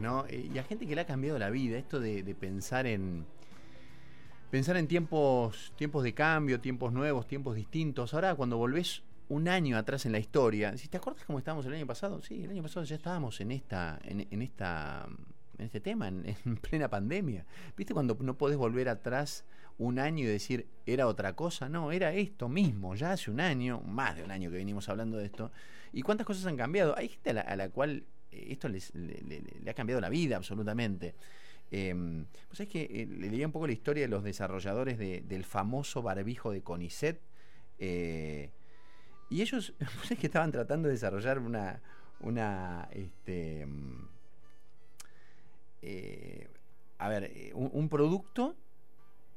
¿No? 0.00 0.26
Eh, 0.28 0.50
Y 0.52 0.58
a 0.58 0.64
gente 0.64 0.86
que 0.86 0.94
le 0.94 1.02
ha 1.02 1.06
cambiado 1.06 1.38
la 1.38 1.50
vida, 1.50 1.78
esto 1.78 2.00
de, 2.00 2.34
pensar 2.38 2.86
en. 2.86 3.24
Pensar 4.50 4.76
en 4.76 4.86
tiempos, 4.86 5.72
tiempos 5.76 6.04
de 6.04 6.12
cambio, 6.12 6.60
tiempos 6.60 6.92
nuevos, 6.92 7.26
tiempos 7.26 7.56
distintos. 7.56 8.12
Ahora, 8.12 8.34
cuando 8.34 8.58
volvés 8.58 9.02
un 9.28 9.48
año 9.48 9.78
atrás 9.78 10.04
en 10.04 10.12
la 10.12 10.18
historia, 10.18 10.76
si 10.76 10.88
te 10.88 10.98
acuerdas 10.98 11.24
cómo 11.24 11.38
estábamos 11.38 11.64
el 11.64 11.72
año 11.72 11.86
pasado, 11.86 12.20
sí, 12.20 12.44
el 12.44 12.50
año 12.50 12.62
pasado 12.62 12.84
ya 12.84 12.96
estábamos 12.96 13.40
en 13.40 13.50
esta, 13.50 13.98
en, 14.04 14.42
esta, 14.42 15.08
en 15.56 15.64
este 15.64 15.80
tema, 15.80 16.08
en, 16.08 16.36
en 16.44 16.56
plena 16.60 16.88
pandemia. 16.88 17.46
¿Viste 17.76 17.94
cuando 17.94 18.14
no 18.20 18.36
podés 18.36 18.58
volver 18.58 18.90
atrás 18.90 19.46
un 19.78 19.98
año 19.98 20.24
y 20.24 20.26
decir 20.26 20.66
era 20.84 21.06
otra 21.06 21.34
cosa? 21.34 21.70
No, 21.70 21.90
era 21.90 22.12
esto 22.12 22.50
mismo, 22.50 22.94
ya 22.94 23.12
hace 23.12 23.30
un 23.30 23.40
año, 23.40 23.80
más 23.80 24.16
de 24.16 24.24
un 24.24 24.30
año 24.30 24.50
que 24.50 24.56
venimos 24.56 24.90
hablando 24.90 25.16
de 25.16 25.24
esto. 25.24 25.50
¿Y 25.92 26.02
cuántas 26.02 26.26
cosas 26.26 26.46
han 26.46 26.56
cambiado? 26.56 26.96
Hay 26.96 27.08
gente 27.08 27.30
a 27.30 27.56
la, 27.56 27.68
cual 27.68 28.04
esto 28.32 28.68
les- 28.68 28.94
le, 28.94 29.70
ha 29.70 29.74
cambiado 29.74 30.00
la 30.00 30.08
vida 30.08 30.36
absolutamente. 30.36 31.14
Eh, 31.70 32.24
pues 32.48 32.60
es 32.60 32.68
que 32.68 32.82
eh, 32.82 33.06
le 33.06 33.30
leía 33.30 33.46
un 33.46 33.52
poco 33.52 33.66
la 33.66 33.72
historia 33.72 34.02
de 34.02 34.08
los 34.08 34.22
desarrolladores 34.24 34.98
de- 34.98 35.22
del 35.22 35.44
famoso 35.44 36.02
barbijo 36.02 36.50
de 36.50 36.62
Conicet. 36.62 37.20
eh, 37.78 38.50
y 39.30 39.40
ellos, 39.40 39.72
pues 39.96 40.10
es 40.12 40.18
que 40.18 40.26
estaban 40.26 40.52
tratando 40.52 40.88
de 40.88 40.94
desarrollar 40.94 41.38
una, 41.38 41.80
una, 42.20 42.88
este, 42.92 43.64
mm, 43.66 44.08
eh, 45.82 46.48
a 46.98 47.08
ver, 47.08 47.24
eh, 47.24 47.52
un 47.54 47.88
producto 47.88 48.54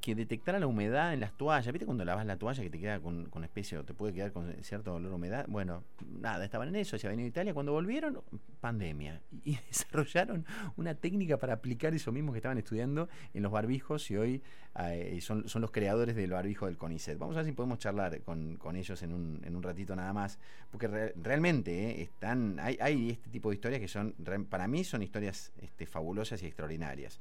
que 0.06 0.14
detectara 0.14 0.60
la 0.60 0.68
humedad 0.68 1.16
en 1.16 1.20
las 1.20 1.36
toallas. 1.36 1.74
¿Viste 1.74 1.88
cuando 1.88 2.06
lavas 2.06 2.28
la 2.28 2.38
toalla 2.38 2.62
que 2.62 2.70
te 2.70 2.80
queda 2.80 3.00
con, 3.00 3.26
con 3.26 3.44
especie 3.44 3.80
o 3.80 3.84
te 3.84 3.96
puede 3.96 4.14
quedar 4.14 4.32
con 4.32 4.54
cierto 4.62 4.94
olor 4.94 5.12
a 5.12 5.16
humedad? 5.16 5.46
Bueno, 5.48 5.84
nada, 6.22 6.46
estaban 6.46 6.68
en 6.68 6.76
eso, 6.76 6.96
se 7.00 7.08
habían 7.08 7.22
ido 7.22 7.26
a 7.26 7.30
Italia. 7.30 7.56
Cuando 7.56 7.72
volvieron, 7.72 8.22
pandemia. 8.62 9.20
Y, 9.44 9.58
desarrollaron 9.68 10.46
una 10.78 10.94
técnica 10.94 11.38
para 11.38 11.54
aplicar 11.54 11.96
eso 11.96 12.12
mismo 12.12 12.34
que 12.34 12.38
estaban 12.38 12.60
estudiando 12.60 13.10
en 13.34 13.42
los 13.42 13.52
barbijos 13.52 14.12
y 14.12 14.16
hoy 14.18 14.44
eh, 14.80 15.18
son, 15.22 15.50
son 15.50 15.64
los 15.64 15.72
creadores 15.72 16.16
del 16.16 16.30
barbijo 16.30 16.68
del 16.68 16.78
CONICET. 16.78 17.18
Vamos 17.18 17.36
a 17.36 17.40
ver 17.40 17.48
si 17.48 17.54
podemos 17.54 17.80
charlar 17.80 18.22
con, 18.22 18.58
con 18.58 18.76
ellos 18.76 19.02
en 19.02 19.12
un, 19.12 19.42
en 19.44 19.56
un 19.56 19.64
ratito 19.64 19.96
nada 19.96 20.14
más, 20.14 20.38
porque 20.70 20.88
re- 20.88 21.14
realmente 21.16 21.72
eh, 21.90 22.02
están, 22.04 22.60
hay, 22.60 22.78
hay 22.80 23.10
este 23.10 23.32
tipo 23.32 23.50
de 23.50 23.56
historias 23.56 23.82
que 23.82 23.88
son, 23.88 24.14
para 24.52 24.68
mí 24.68 24.84
son 24.84 25.02
historias 25.02 25.52
este, 25.64 25.88
fabulosas 25.88 26.44
y 26.44 26.46
extraordinarias. 26.46 27.20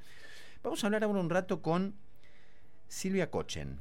Vamos 0.62 0.85
a 0.85 0.87
hablar 0.89 1.03
ahora 1.05 1.18
un 1.18 1.30
rato 1.30 1.62
con 1.62 1.95
Silvia 2.95 3.28
Cochen. 3.28 3.80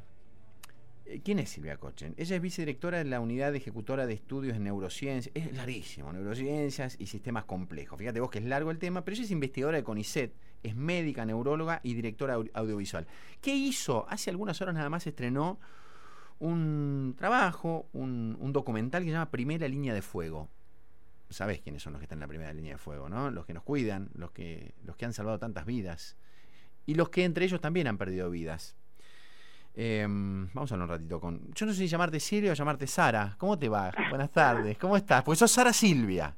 Eh, 1.05 1.21
¿Quién 1.23 1.37
es 1.37 1.51
Silvia 1.51 1.77
Cochen? 1.77 2.15
Ella 2.17 2.35
es 2.35 2.41
vicedirectora 2.41 2.97
de 2.97 3.05
la 3.05 3.19
Unidad 3.19 3.53
Ejecutora 3.53 4.07
de 4.07 4.13
Estudios 4.15 4.57
en 4.57 4.63
Neurociencias. 4.63 5.31
Es 5.35 5.55
larguísimo, 5.55 6.11
neurociencias 6.11 6.95
y 6.99 7.05
sistemas 7.05 7.45
complejos. 7.45 7.99
Fíjate 7.99 8.19
vos 8.19 8.31
que 8.31 8.39
es 8.39 8.45
largo 8.45 8.71
el 8.71 8.79
tema, 8.79 9.05
pero 9.05 9.13
ella 9.13 9.23
es 9.23 9.29
investigadora 9.29 9.77
de 9.77 9.83
CONICET, 9.83 10.33
es 10.63 10.75
médica, 10.75 11.25
neuróloga 11.25 11.79
y 11.83 11.93
directora 11.93 12.37
au- 12.39 12.49
audiovisual. 12.55 13.05
¿Qué 13.39 13.55
hizo? 13.55 14.07
Hace 14.09 14.31
algunas 14.31 14.59
horas 14.61 14.73
nada 14.73 14.89
más 14.89 15.05
estrenó 15.05 15.59
un 16.39 17.13
trabajo, 17.15 17.87
un, 17.93 18.35
un 18.39 18.51
documental 18.51 19.03
que 19.03 19.09
se 19.09 19.13
llama 19.13 19.29
Primera 19.29 19.67
Línea 19.67 19.93
de 19.93 20.01
Fuego. 20.01 20.49
Sabés 21.29 21.61
quiénes 21.61 21.83
son 21.83 21.93
los 21.93 21.99
que 21.99 22.05
están 22.05 22.17
en 22.17 22.21
la 22.21 22.27
primera 22.27 22.51
línea 22.51 22.73
de 22.73 22.77
fuego, 22.79 23.09
¿no? 23.09 23.29
Los 23.29 23.45
que 23.45 23.53
nos 23.53 23.61
cuidan, 23.63 24.09
los 24.15 24.31
que, 24.31 24.73
los 24.83 24.95
que 24.95 25.05
han 25.05 25.13
salvado 25.13 25.37
tantas 25.37 25.67
vidas 25.67 26.17
y 26.87 26.95
los 26.95 27.09
que 27.09 27.25
entre 27.25 27.45
ellos 27.45 27.61
también 27.61 27.85
han 27.87 27.99
perdido 27.99 28.29
vidas. 28.31 28.75
Eh, 29.75 30.05
vamos 30.07 30.71
a 30.71 30.75
hablar 30.75 30.89
un 30.89 30.95
ratito 30.95 31.19
con. 31.19 31.51
Yo 31.53 31.65
no 31.65 31.71
sé 31.71 31.79
si 31.79 31.87
llamarte 31.87 32.19
Silvia 32.19 32.51
o 32.51 32.55
llamarte 32.55 32.85
Sara. 32.85 33.35
¿Cómo 33.37 33.57
te 33.57 33.69
va? 33.69 33.91
Buenas 34.09 34.31
tardes. 34.31 34.77
¿Cómo 34.77 34.95
estás? 34.95 35.23
Pues 35.23 35.39
sos 35.39 35.51
Sara 35.51 35.73
Silvia. 35.73 36.33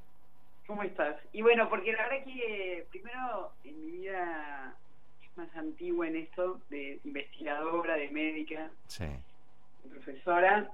¿Cómo 0.67 0.83
estás? 0.83 1.15
Y 1.33 1.41
bueno, 1.41 1.69
porque 1.69 1.91
la 1.91 2.07
verdad 2.07 2.25
que 2.25 2.87
primero 2.89 3.51
en 3.63 3.85
mi 3.85 3.91
vida 3.99 4.73
es 5.23 5.37
más 5.37 5.55
antigua 5.55 6.07
en 6.07 6.15
esto 6.15 6.61
de 6.69 6.99
investigadora, 7.03 7.95
de 7.95 8.09
médica, 8.09 8.71
de 9.83 9.89
profesora. 9.89 10.71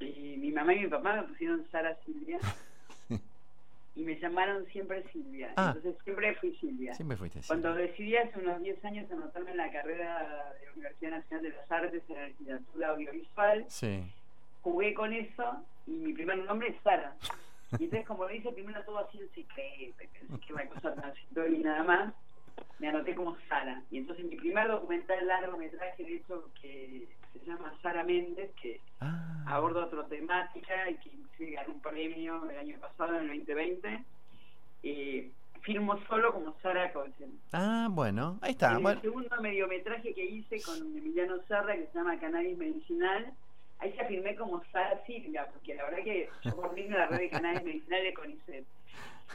Y 0.00 0.36
mi 0.38 0.50
mamá 0.50 0.74
y 0.74 0.80
mi 0.80 0.88
papá 0.88 1.16
me 1.16 1.22
pusieron 1.24 1.66
Sara 1.70 1.96
Silvia. 2.04 2.38
Y 3.96 4.02
me 4.02 4.18
llamaron 4.18 4.66
siempre 4.66 5.04
Silvia. 5.12 5.52
Ah. 5.56 5.72
Entonces 5.74 6.02
siempre 6.04 6.34
fui 6.36 6.54
Silvia. 6.56 6.94
Siempre 6.94 7.16
fuiste 7.16 7.40
Cuando 7.46 7.74
decidí 7.74 8.16
hace 8.16 8.38
unos 8.38 8.60
10 8.62 8.84
años 8.84 9.10
anotarme 9.10 9.52
en 9.52 9.56
la 9.56 9.70
carrera 9.70 10.22
de 10.22 10.66
la 10.66 10.72
Universidad 10.72 11.10
Nacional 11.10 11.42
de 11.42 11.50
las 11.50 11.72
Artes 11.72 12.02
en 12.08 12.14
la 12.16 12.26
literatura 12.28 12.88
audiovisual, 12.90 13.66
jugué 14.62 14.94
con 14.94 15.12
eso 15.12 15.64
y 15.86 15.92
mi 15.92 16.12
primer 16.12 16.38
nombre 16.38 16.68
es 16.68 16.76
Sara. 16.82 17.14
Y 17.78 17.84
entonces, 17.84 18.06
como 18.06 18.22
lo 18.22 18.30
dice, 18.30 18.52
primero 18.52 18.80
todo 18.84 18.98
así 18.98 19.18
en 19.18 19.28
secreto, 19.30 19.96
pensé 19.98 20.46
que 20.46 20.52
una 20.52 20.64
cosa 20.66 20.94
transitoria 20.94 21.58
y 21.58 21.62
nada 21.62 21.82
más, 21.82 22.14
me 22.78 22.88
anoté 22.88 23.14
como 23.14 23.36
Sara. 23.48 23.82
Y 23.90 23.98
entonces 23.98 24.24
mi 24.24 24.36
primer 24.36 24.68
documental 24.68 25.26
largometraje, 25.26 26.04
de 26.04 26.16
hecho, 26.16 26.50
que 26.60 27.06
se 27.32 27.46
llama 27.46 27.72
Sara 27.82 28.04
Méndez, 28.04 28.50
que 28.60 28.80
ah. 29.00 29.44
aborda 29.46 29.86
otra 29.86 30.04
temática 30.06 30.90
y 30.90 30.94
que 30.96 31.10
inclusive 31.10 31.52
ganó 31.52 31.74
un 31.74 31.80
premio 31.80 32.50
el 32.50 32.58
año 32.58 32.78
pasado, 32.78 33.18
en 33.18 33.30
el 33.30 33.38
2020, 33.38 34.04
eh, 34.82 35.30
firmo 35.62 35.98
solo 36.06 36.32
como 36.32 36.54
Sara 36.60 36.92
Colsen. 36.92 37.38
Ah, 37.52 37.88
bueno, 37.90 38.38
ahí 38.42 38.52
está. 38.52 38.76
El 38.76 39.00
segundo 39.00 39.34
mediometraje 39.40 40.12
que 40.12 40.24
hice 40.24 40.60
con 40.62 40.76
Emiliano 40.76 41.40
Serra, 41.48 41.74
que 41.74 41.86
se 41.86 41.98
llama 41.98 42.18
Cannabis 42.18 42.58
Medicinal, 42.58 43.32
ahí 43.78 43.92
se 43.92 44.04
firmé 44.04 44.36
como 44.36 44.62
Sara 44.72 45.02
Silvia, 45.06 45.48
porque 45.52 45.74
la 45.74 45.84
verdad 45.84 46.04
que 46.04 46.28
yo 46.42 46.54
por 46.54 46.72
mí 46.74 46.86
la 46.88 47.06
red 47.06 47.18
de 47.18 47.30
canales 47.30 47.64
medicinales 47.64 48.04
de 48.04 48.14
CONICET. 48.14 48.64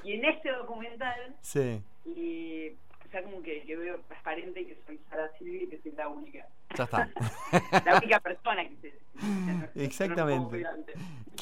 Y 0.04 0.14
en 0.14 0.26
este 0.26 0.52
documental, 0.52 1.36
sí. 1.42 1.82
y, 2.06 2.72
sea, 3.10 3.24
como 3.24 3.42
que, 3.42 3.64
veo 3.68 4.00
transparente 4.08 4.66
que 4.66 4.78
soy 4.86 5.00
Sara 5.10 5.32
Silvia 5.38 5.64
y 5.64 5.68
que 5.68 5.82
soy 5.82 5.92
la 5.94 6.08
única. 6.08 6.48
Ya 6.76 6.84
está. 6.84 7.10
la 7.86 7.98
única 7.98 8.20
persona 8.20 8.68
que 8.68 8.76
se. 8.78 9.86
Exactamente. 9.86 10.64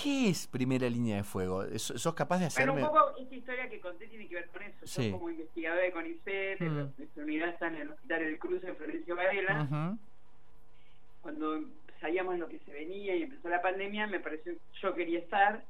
¿Qué 0.02 0.30
es 0.30 0.48
primera 0.48 0.90
línea 0.90 1.18
de 1.18 1.24
fuego? 1.24 1.64
¿Sos 1.78 2.14
capaz 2.14 2.40
de 2.40 2.46
hacerme.? 2.46 2.74
Bueno, 2.74 2.88
un 2.88 2.94
poco 2.94 3.18
esta 3.20 3.36
historia 3.36 3.70
que 3.70 3.80
conté 3.80 4.08
tiene 4.08 4.28
que 4.28 4.36
ver 4.36 4.48
con 4.50 4.62
eso. 4.64 4.86
Sí. 4.86 5.12
Yo, 5.12 5.18
como 5.18 5.30
investigadora 5.30 5.82
de 5.82 5.92
CONICET, 5.92 6.62
mm. 6.62 6.76
nuestra 6.98 7.24
unidad 7.24 7.50
está 7.50 7.68
en 7.68 7.76
el 7.76 7.90
Hospital 7.92 8.20
del 8.20 8.40
Cruz 8.40 8.64
en 8.64 8.76
Florencio 8.76 9.16
Varela. 9.16 9.98
Cuando 11.22 11.62
sabíamos 12.00 12.38
lo 12.38 12.48
que 12.48 12.60
se 12.60 12.72
venía 12.72 13.16
y 13.16 13.24
empezó 13.24 13.50
la 13.50 13.62
pandemia, 13.62 14.08
me 14.08 14.20
pareció 14.20 14.54
yo 14.82 14.94
quería 14.94 15.20
estar 15.20 15.64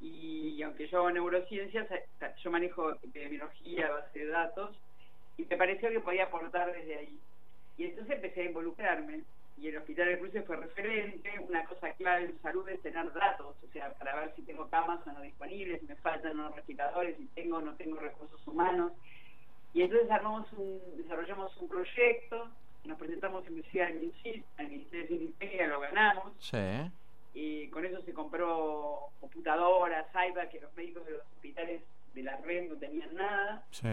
y, 0.00 0.62
aunque 0.62 0.88
yo 0.88 0.98
hago 0.98 1.10
neurociencias, 1.10 1.90
eh, 1.90 2.04
yo 2.42 2.50
manejo 2.50 2.92
epidemiología, 2.92 3.90
base 3.90 4.18
de 4.18 4.26
datos 4.26 4.76
y 5.36 5.44
me 5.44 5.56
pareció 5.56 5.90
que 5.90 6.00
podía 6.00 6.24
aportar 6.24 6.72
desde 6.72 6.98
ahí. 6.98 7.18
Y 7.76 7.84
entonces 7.84 8.16
empecé 8.16 8.42
a 8.42 8.44
involucrarme 8.44 9.22
y 9.56 9.68
el 9.68 9.76
Hospital 9.78 10.08
de 10.08 10.18
Cruces 10.18 10.44
fue 10.46 10.56
referente, 10.56 11.30
una 11.40 11.64
cosa 11.64 11.92
clave 11.92 12.24
en 12.24 12.42
salud 12.42 12.68
es 12.68 12.80
tener 12.82 13.12
datos, 13.12 13.56
o 13.62 13.72
sea, 13.72 13.92
para 13.94 14.16
ver 14.16 14.32
si 14.34 14.42
tengo 14.42 14.68
camas 14.68 15.06
o 15.06 15.12
no 15.12 15.20
disponibles, 15.20 15.80
si 15.80 15.86
me 15.86 15.96
faltan 15.96 16.36
los 16.36 16.54
respiradores, 16.54 17.16
si 17.16 17.26
tengo 17.28 17.58
o 17.58 17.60
no 17.60 17.74
tengo 17.74 17.96
recursos 17.96 18.46
humanos. 18.46 18.92
Y 19.72 19.82
entonces 19.82 20.10
armamos 20.10 20.52
un, 20.52 20.80
desarrollamos 20.96 21.56
un 21.58 21.68
proyecto 21.68 22.50
nos 22.84 22.98
presentamos 22.98 23.44
en 23.46 23.64
al 24.58 24.68
Ministerio 24.68 25.18
de 25.18 25.32
Ciencia 25.38 25.66
lo 25.66 25.80
ganamos. 25.80 26.32
Sí. 26.38 26.58
Y 27.32 27.68
con 27.68 27.84
eso 27.84 28.00
se 28.02 28.12
compró 28.12 29.08
computadoras, 29.20 30.06
iPad, 30.10 30.48
que 30.48 30.60
los 30.60 30.74
médicos 30.76 31.04
de 31.06 31.12
los 31.12 31.22
hospitales 31.22 31.82
de 32.14 32.22
la 32.22 32.36
red 32.38 32.68
no 32.68 32.76
tenían 32.76 33.14
nada. 33.14 33.64
Sí. 33.70 33.88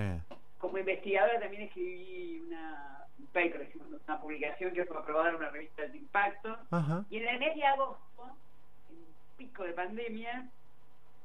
Como 0.61 0.77
investigadora 0.77 1.39
también 1.39 1.63
escribí 1.63 2.43
una, 2.47 3.05
un 3.17 3.25
paper, 3.27 3.67
una 4.05 4.21
publicación 4.21 4.73
que 4.73 4.85
fue 4.85 4.97
aprobada 4.97 5.29
en 5.29 5.35
una 5.35 5.49
revista 5.49 5.87
de 5.87 5.97
impacto. 5.97 6.57
Y 7.09 7.17
en 7.17 7.27
el 7.27 7.39
mes 7.39 7.55
de 7.55 7.65
agosto, 7.65 8.23
en 8.89 8.97
un 8.97 9.05
pico 9.37 9.63
de 9.63 9.73
pandemia, 9.73 10.47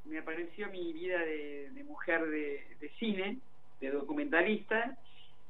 me 0.05 0.17
apareció 0.17 0.69
mi 0.69 0.91
vida 0.91 1.19
de, 1.19 1.83
mujer 1.85 2.25
de, 2.25 2.65
de 2.79 2.89
cine, 2.97 3.37
de 3.79 3.91
documentalista, 3.91 4.97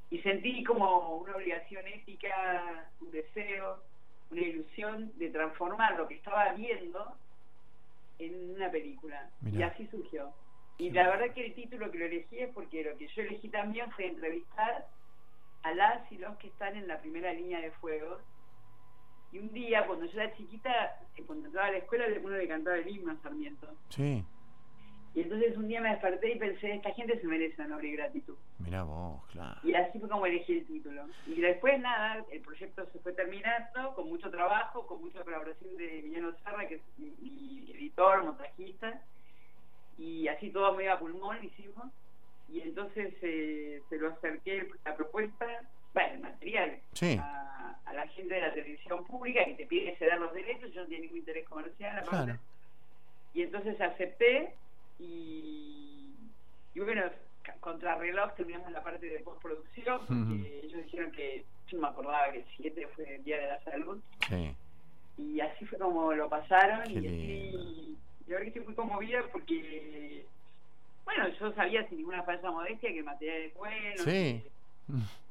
y 0.09 0.19
sentí 0.19 0.63
como 0.63 1.17
una 1.17 1.35
obligación 1.35 1.88
ética, 1.88 2.85
un 3.01 3.11
deseo, 3.11 3.81
una 4.31 4.41
ilusión 4.41 5.11
de 5.17 5.29
transformar 5.29 5.97
lo 5.97 6.07
que 6.07 6.15
estaba 6.15 6.53
viendo 6.53 7.15
en 8.19 8.55
una 8.55 8.69
película. 8.69 9.29
Y 9.51 9.61
así 9.61 9.88
surgió. 9.88 10.33
Y 10.78 10.91
la 10.91 11.09
verdad 11.09 11.34
que 11.34 11.45
el 11.45 11.55
título 11.55 11.89
que 11.91 11.97
lo 11.97 12.05
elegí 12.05 12.39
es 12.39 12.53
porque 12.53 12.84
lo 12.84 12.97
que 12.97 13.07
yo 13.07 13.21
elegí 13.23 13.49
también 13.49 13.91
fue 13.91 14.07
entrevistar 14.07 14.88
a 15.63 15.73
las 15.73 16.11
y 16.11 16.17
los 16.17 16.38
que 16.38 16.47
están 16.47 16.75
en 16.75 16.88
la 16.88 16.99
primera 16.99 17.34
línea 17.34 17.59
de 17.59 17.71
fuego. 17.71 18.19
Y 19.32 19.39
un 19.39 19.51
día, 19.51 19.86
cuando 19.86 20.05
yo 20.05 20.21
era 20.21 20.36
chiquita, 20.36 20.99
cuando 21.25 21.47
entraba 21.47 21.67
a 21.67 21.71
la 21.71 21.78
escuela, 21.80 22.05
uno 22.23 22.38
le 22.38 22.47
cantaba 22.47 22.78
el 22.78 22.88
himno 22.88 23.11
a 23.11 23.21
Sarmiento. 23.21 23.67
Sí. 23.89 24.23
Y 25.17 25.21
entonces 25.21 25.57
un 25.57 25.67
día 25.67 25.82
me 25.82 25.89
desperté 25.89 26.34
y 26.34 26.38
pensé, 26.38 26.75
esta 26.75 26.93
gente 26.93 27.19
se 27.19 27.25
merece 27.25 27.59
honor 27.63 27.84
y 27.84 27.93
gratitud. 27.93 28.36
Mira 28.59 28.84
vos, 28.84 29.25
claro. 29.32 29.59
Y 29.63 29.73
así 29.73 29.97
fue 29.97 30.07
como 30.07 30.28
elegí 30.28 30.59
el 30.59 30.65
título. 30.67 31.07
Y 31.25 31.41
después 31.41 31.80
nada, 31.80 32.23
el 32.32 32.41
proyecto 32.41 32.86
se 32.91 32.99
fue 32.99 33.13
terminando 33.13 33.95
con 33.95 34.09
mucho 34.09 34.30
trabajo, 34.30 34.86
con 34.86 35.01
mucha 35.01 35.23
colaboración 35.23 35.75
de 35.75 35.99
Emiliano 35.99 36.34
Serra, 36.43 36.67
que 36.67 36.75
es 36.75 36.82
mi, 36.99 37.71
editor, 37.73 38.25
montajista. 38.25 39.01
Y 39.98 40.28
así 40.28 40.50
todo 40.52 40.74
me 40.74 40.84
iba 40.84 40.93
a 40.93 41.00
pulmón, 41.00 41.43
hicimos. 41.43 41.88
Y 42.50 42.62
entonces 42.62 43.14
eh, 43.22 43.82
se 43.89 43.98
lo 43.98 44.10
acerqué 44.10 44.70
la 44.86 44.95
propuesta, 44.95 45.45
bueno, 45.93 46.14
el 46.14 46.20
material, 46.22 46.80
a, 47.20 47.93
la 47.93 48.08
gente 48.10 48.36
de 48.36 48.41
la 48.41 48.54
televisión 48.54 49.04
pública 49.06 49.43
que 49.45 49.56
te 49.56 49.66
pide 49.66 49.95
ceder 49.98 50.20
los 50.20 50.34
derechos, 50.34 50.72
yo 50.72 50.82
no 50.82 50.88
tenía 50.88 51.02
ningún 51.02 51.18
interés 51.18 51.48
comercial. 51.48 52.04
Claro. 52.08 52.38
Y 53.34 53.41
entonces 53.41 53.80
acepté 53.82 54.54
y, 55.00 56.14
y 56.74 56.80
bueno, 56.80 57.04
contra 57.60 57.95
reloj 57.95 58.34
terminamos 58.36 58.72
la 58.72 58.84
parte 58.84 59.08
de 59.08 59.20
postproducción, 59.20 60.00
porque 60.06 60.62
ellos 60.64 60.84
dijeron 60.84 61.12
que 61.12 61.45
yo 61.68 61.78
no 61.78 61.84
me 61.84 61.88
acordaba 61.89 62.32
que 62.32 62.39
el 62.39 62.45
7 62.58 62.88
fue 62.95 63.16
el 63.16 63.24
Día 63.24 63.38
de 63.38 63.48
la 63.48 63.64
Salud. 63.64 64.00
Y 65.18 65.39
así 65.39 65.66
fue 65.66 65.80
como 65.80 66.14
lo 66.14 66.30
pasaron 66.30 66.89
y 66.91 66.98
así, 66.98 67.98
yo 68.28 68.36
creo 68.36 68.41
que 68.41 68.47
estoy 68.47 68.65
muy 68.65 68.75
conmovida 68.75 69.23
porque, 69.32 70.25
bueno, 71.05 71.30
yo 71.39 71.53
sabía 71.53 71.88
sin 71.88 71.99
ninguna 71.99 72.23
falsa 72.23 72.51
modestia 72.51 72.91
que 72.91 72.99
el 72.99 73.05
material 73.05 73.41
es 73.41 73.53
bueno, 73.55 74.03
que, 74.03 74.43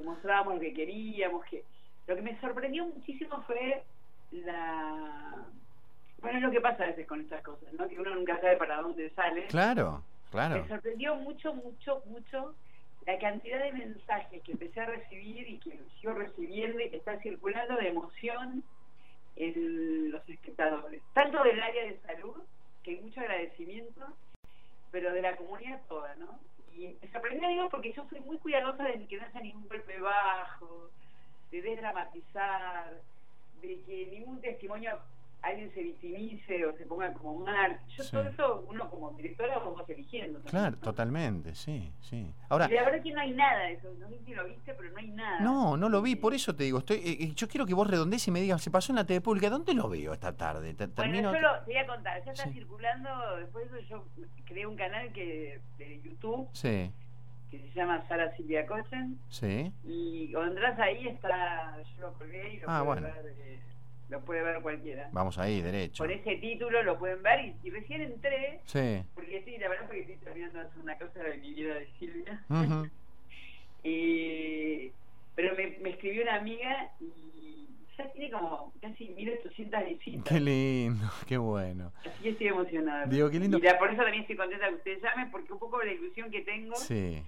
mostrábamos 0.03 0.55
lo 0.55 0.61
que 0.61 0.73
queríamos, 0.73 1.45
que 1.47 1.63
lo 2.07 2.17
que 2.17 2.23
me 2.23 2.41
sorprendió 2.41 2.87
muchísimo 2.87 3.43
fue 3.47 3.83
la 4.33 5.47
bueno, 6.19 6.39
es 6.39 6.45
lo 6.45 6.51
que 6.51 6.61
pasa 6.61 6.85
a 6.85 6.87
veces 6.87 7.07
con 7.07 7.21
estas 7.21 7.43
cosas, 7.43 7.73
¿no? 7.75 7.87
Que 7.89 8.01
uno 8.01 8.15
nunca 8.15 8.41
sabe 8.41 8.57
para 8.57 8.81
dónde 8.81 9.11
sale. 9.11 9.47
Claro, 9.49 10.03
claro. 10.31 10.63
Me 10.63 10.69
sorprendió 10.69 11.15
mucho, 11.17 11.55
mucho, 11.55 12.03
mucho 12.07 12.55
la 13.07 13.19
cantidad 13.19 13.63
de 13.63 13.73
mensajes 13.73 14.43
que 14.43 14.53
empecé 14.53 14.81
a 14.81 14.87
recibir 14.87 15.49
y 15.49 15.59
que 15.59 15.79
sigo 16.01 16.15
recibiendo 16.15 16.81
y 16.81 16.91
que 16.91 16.97
está 16.97 17.19
circulando 17.21 17.77
de 17.77 17.89
emoción 17.89 18.65
en 19.37 20.11
los 20.11 20.29
espectadores. 20.29 21.03
Tanto 21.13 21.43
del 21.45 21.63
área 21.63 21.85
de 21.85 22.01
salud, 22.01 22.43
que 22.87 22.93
hay 22.93 23.01
mucho 23.01 23.21
agradecimiento, 23.21 24.07
pero 24.93 25.13
de 25.13 25.21
la 25.21 25.35
comunidad 25.37 25.81
toda, 25.89 26.15
¿no? 26.15 26.39
Y 26.73 26.97
me 27.03 27.11
sorprendió, 27.11 27.49
digo, 27.49 27.69
porque 27.69 27.93
yo 27.93 28.07
soy 28.09 28.21
muy 28.21 28.39
cuidadosa 28.39 28.85
de 28.85 29.05
que 29.09 29.17
no 29.17 29.27
haya 29.27 29.41
ningún 29.41 29.67
golpe 29.67 29.99
bajo, 29.99 30.91
de 31.51 31.63
desdramatizar, 31.63 33.01
de 33.61 33.81
que 33.83 34.07
ningún 34.13 34.41
testimonio 34.41 35.01
alguien 35.47 35.73
se 35.73 35.83
victimice 35.83 36.67
o 36.67 36.77
se 36.77 36.87
ponga 36.87 37.13
como 37.15 37.45
mal. 37.45 37.79
Yo 37.89 38.05
todo 38.11 38.29
eso, 38.29 38.67
uno 38.69 38.91
como 38.91 39.11
directora, 39.13 39.59
vamos 39.59 39.89
eligiendo. 39.89 40.41
Claro, 40.41 40.77
totalmente, 40.79 41.55
sí, 41.55 41.93
sí. 42.01 42.27
Ahora, 42.49 42.69
la 42.69 42.85
verdad 42.85 43.03
que 43.03 43.13
no 43.13 43.21
hay 43.21 43.33
nada 43.33 43.65
de 43.65 43.73
eso, 43.75 43.93
no 43.99 44.09
sé 44.09 44.19
si 44.25 44.35
lo 44.35 44.45
viste, 44.45 44.75
pero 44.75 44.91
no 44.91 44.99
hay 44.99 45.09
nada. 45.09 45.41
No, 45.41 45.77
no 45.77 45.89
lo 45.89 46.03
vi, 46.03 46.17
por 46.17 46.35
eso 46.35 46.55
te 46.55 46.65
digo, 46.65 46.79
estoy 46.79 46.97
eh, 46.99 47.17
eh, 47.21 47.33
yo 47.35 47.49
quiero 47.49 47.67
que 47.67 47.75
vos 47.75 47.89
redondees 47.89 48.27
y 48.29 48.31
me 48.31 48.41
digas, 48.41 48.63
se 48.63 48.71
pasó 48.71 48.93
en 48.93 48.97
la 48.97 49.07
TV 49.07 49.21
pública, 49.21 49.51
¿dónde 49.51 49.75
lo 49.75 49.89
veo 49.89 50.13
esta 50.13 50.37
tarde? 50.37 50.75
Bueno, 50.97 51.33
yo 51.33 51.41
lo, 51.41 51.61
te 51.61 51.73
voy 51.73 51.77
a 51.77 51.87
contar, 51.87 52.25
ya 52.25 52.33
está 52.33 52.51
circulando, 52.51 53.11
después 53.39 53.71
de 53.71 53.81
eso 53.81 53.89
yo 53.89 54.05
creé 54.45 54.67
un 54.67 54.77
canal 54.77 55.13
que 55.13 55.61
de 55.79 56.01
YouTube. 56.03 56.49
Sí 56.53 56.93
que 57.51 57.59
se 57.59 57.75
llama 57.75 58.07
Sara 58.09 58.35
Silvia 58.37 58.67
Cochen. 58.67 59.19
Sí. 59.29 59.73
Y 59.85 60.33
cuando 60.33 60.53
entras 60.53 60.79
ahí 60.79 61.09
está, 61.09 61.77
yo 61.95 62.01
lo 62.03 62.13
colgué 62.15 62.55
y 62.55 62.57
lo 62.59 62.69
ah, 62.69 62.83
bueno. 62.83 63.03
ver, 63.03 63.35
eh, 63.39 63.61
lo 64.09 64.21
puede 64.21 64.43
ver 64.43 64.61
cualquiera. 64.63 65.09
Vamos 65.13 65.39
ahí, 65.39 65.61
derecho. 65.63 66.05
Con 66.05 66.11
ese 66.11 66.37
título 66.37 66.83
lo 66.83 66.99
pueden 66.99 67.23
ver 67.23 67.55
y, 67.63 67.71
recién 67.71 68.03
entré, 68.03 68.61
sí. 68.65 69.03
porque 69.15 69.43
sí, 69.45 69.59
la 69.59 69.69
verdad 69.69 69.85
es 69.85 69.91
que 69.91 70.01
estoy 70.01 70.17
terminando 70.17 70.59
de 70.61 70.67
hacer 70.67 70.83
una 70.83 70.99
cosa 70.99 71.23
de 71.23 71.39
mi 71.39 71.55
vida 71.55 71.75
de 71.75 71.89
Silvia. 71.99 72.45
y, 73.83 74.93
pero 75.35 75.55
me, 75.57 75.79
me 75.81 75.91
escribió 75.91 76.23
una 76.23 76.37
amiga 76.37 76.93
y 77.01 77.47
ya 77.99 78.13
tiene 78.13 78.31
como 78.31 78.73
casi 78.81 79.09
1800 79.09 79.85
visitas. 79.87 80.25
Qué 80.25 80.41
lindo, 80.41 81.07
qué 81.27 81.37
bueno. 81.37 81.93
Así 82.01 82.23
que 82.23 82.29
estoy 82.31 82.49
emocionada. 82.49 83.07
Digo, 83.07 83.31
qué 83.31 83.41
lindo. 83.41 83.59
Y 83.59 83.79
por 83.79 83.91
eso 83.91 84.03
también 84.03 84.23
estoy 84.23 84.37
contenta 84.37 84.69
que 84.69 84.75
ustedes 84.75 85.03
llamen, 85.03 85.31
porque 85.31 85.53
un 85.53 85.59
poco 85.59 85.83
la 85.83 85.93
ilusión 85.93 86.31
que 86.31 86.43
tengo, 86.43 86.77
sí. 86.77 87.23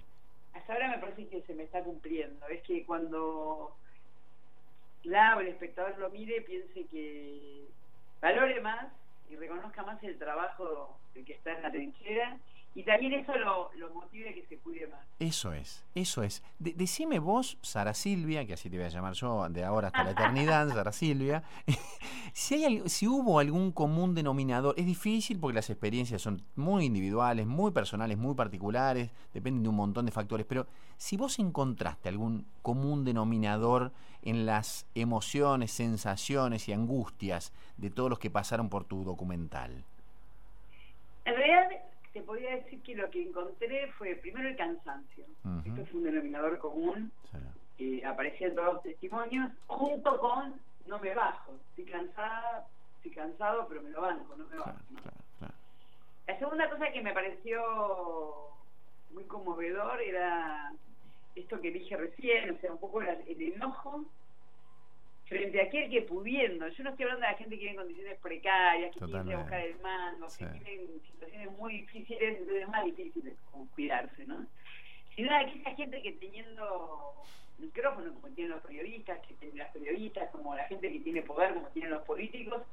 hasta 0.53 0.73
ahora 0.73 0.91
me 0.91 0.97
parece 0.99 1.27
que 1.27 1.41
se 1.41 1.53
me 1.53 1.63
está 1.63 1.83
cumpliendo. 1.83 2.47
Es 2.47 2.61
que 2.63 2.85
cuando 2.85 3.75
la 5.03 5.37
o 5.37 5.39
el 5.39 5.47
espectador 5.47 5.97
lo 5.97 6.09
mire, 6.09 6.41
piense 6.41 6.85
que 6.87 7.67
valore 8.21 8.61
más 8.61 8.87
y 9.29 9.35
reconozca 9.35 9.83
más 9.83 10.01
el 10.03 10.17
trabajo 10.17 10.97
del 11.13 11.25
que 11.25 11.33
está 11.33 11.53
en 11.53 11.63
la 11.63 11.71
trinchera 11.71 12.37
y 12.75 12.83
también 12.83 13.13
eso 13.13 13.35
lo, 13.35 13.71
lo 13.75 13.93
motive 13.93 14.33
que 14.33 14.45
se 14.45 14.57
cuide 14.57 14.87
más. 14.87 14.99
Eso 15.19 15.53
es, 15.53 15.83
eso 15.95 16.23
es. 16.23 16.43
decime 16.59 17.19
vos, 17.19 17.57
Sara 17.61 17.93
Silvia, 17.93 18.45
que 18.45 18.53
así 18.53 18.69
te 18.69 18.77
voy 18.77 18.85
a 18.85 18.89
llamar 18.89 19.13
yo 19.13 19.49
de 19.49 19.65
ahora 19.65 19.87
hasta 19.87 20.03
la 20.03 20.11
eternidad, 20.11 20.69
Sara 20.73 20.91
Silvia, 20.91 21.43
si, 22.33 22.63
hay, 22.63 22.87
si 22.87 23.07
hubo 23.07 23.39
algún 23.39 23.71
común 23.71 24.13
denominador, 24.15 24.75
es 24.77 24.85
difícil 24.85 25.39
porque 25.39 25.55
las 25.55 25.69
experiencias 25.69 26.21
son 26.21 26.41
muy 26.55 26.85
individuales, 26.85 27.47
muy 27.47 27.71
personales, 27.71 28.17
muy 28.17 28.35
particulares, 28.35 29.09
dependen 29.33 29.63
de 29.63 29.69
un 29.69 29.75
montón 29.75 30.05
de 30.05 30.11
factores, 30.11 30.45
pero 30.45 30.67
si 30.95 31.17
vos 31.17 31.39
encontraste 31.39 32.07
algún 32.07 32.45
común 32.61 33.03
denominador 33.03 33.91
en 34.21 34.45
las 34.45 34.85
emociones, 34.95 35.71
sensaciones 35.71 36.69
y 36.69 36.73
angustias 36.73 37.51
de 37.77 37.89
todos 37.89 38.09
los 38.09 38.19
que 38.19 38.29
pasaron 38.29 38.69
por 38.69 38.85
tu 38.85 39.03
documental. 39.03 39.83
En 41.25 41.35
realidad 41.35 41.88
te 42.13 42.21
podría 42.21 42.55
decir 42.55 42.81
que 42.81 42.95
lo 42.95 43.09
que 43.09 43.23
encontré 43.23 43.91
fue 43.93 44.15
primero 44.15 44.49
el 44.49 44.55
cansancio. 44.55 45.25
Esto 45.65 45.85
fue 45.85 45.99
un 45.99 46.03
denominador 46.03 46.57
común. 46.59 47.11
que 47.77 48.05
aparecía 48.05 48.47
en 48.47 48.55
todos 48.55 48.73
los 48.73 48.83
testimonios, 48.83 49.51
junto 49.67 50.19
con 50.19 50.59
no 50.87 50.99
me 50.99 51.13
bajo. 51.13 51.53
Estoy 51.69 51.85
cansada, 51.85 52.67
estoy 52.97 53.11
cansado, 53.11 53.65
pero 53.69 53.81
me 53.81 53.89
lo 53.89 54.01
banco, 54.01 54.35
no 54.35 54.45
me 54.47 54.57
bajo. 54.57 54.73
La 56.27 56.37
segunda 56.37 56.69
cosa 56.69 56.91
que 56.91 57.01
me 57.01 57.13
pareció 57.13 57.61
muy 59.11 59.23
conmovedor 59.23 60.01
era 60.01 60.73
esto 61.35 61.61
que 61.61 61.71
dije 61.71 61.95
recién, 61.95 62.51
o 62.51 62.59
sea, 62.59 62.71
un 62.71 62.79
poco 62.79 63.01
el 63.01 63.41
enojo 63.41 64.05
frente 65.29 65.61
a 65.61 65.65
aquel 65.65 65.89
que 65.91 66.01
pudiendo, 66.01 66.67
yo 66.67 66.83
no 66.83 66.89
estoy 66.89 67.03
hablando 67.03 67.25
de 67.25 67.31
la 67.31 67.37
gente 67.37 67.55
que 67.55 67.61
vive 67.61 67.71
en 67.71 67.77
condiciones 67.77 68.17
precarias, 68.19 68.91
que 68.91 69.05
tiene 69.05 69.29
que 69.29 69.35
buscar 69.35 69.61
el 69.61 69.79
mango, 69.79 70.27
que 70.27 70.45
tienen 70.45 71.01
situaciones 71.05 71.51
muy 71.51 71.73
difíciles, 71.73 72.21
entonces 72.39 72.63
es 72.63 72.67
más 72.67 72.85
difícil 72.85 73.33
cuidarse, 73.75 74.25
¿no? 74.25 74.47
Sino 75.15 75.29
de 75.29 75.35
aquella 75.35 75.75
gente 75.75 76.01
que 76.01 76.13
teniendo 76.13 77.13
micrófono, 77.59 78.11
como 78.15 78.33
tienen 78.33 78.53
los 78.53 78.63
periodistas, 78.63 79.19
que 79.27 79.35
tienen 79.35 79.59
las 79.59 79.71
periodistas, 79.71 80.31
como 80.31 80.55
la 80.55 80.63
gente 80.63 80.91
que 80.91 80.99
tiene 80.99 81.21
poder, 81.21 81.53
como 81.53 81.67
tienen 81.67 81.91
los 81.91 82.03
políticos, 82.03 82.63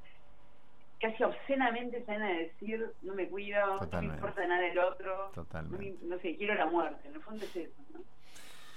casi 0.99 1.23
obscenamente 1.25 2.03
salen 2.07 2.23
a 2.23 2.39
decir, 2.39 2.91
no 3.03 3.15
me 3.15 3.29
cuido, 3.29 3.81
no 3.81 4.01
me 4.01 4.07
importa 4.07 4.47
nada 4.47 4.63
del 4.63 4.79
otro, 4.79 5.31
no, 5.37 5.79
no, 6.03 6.19
sé, 6.21 6.37
quiero 6.37 6.55
la 6.55 6.67
muerte, 6.67 7.07
en 7.07 7.17
el 7.17 7.21
fondo 7.21 7.45
es 7.45 7.55
eso, 7.55 7.83
¿no? 7.93 8.01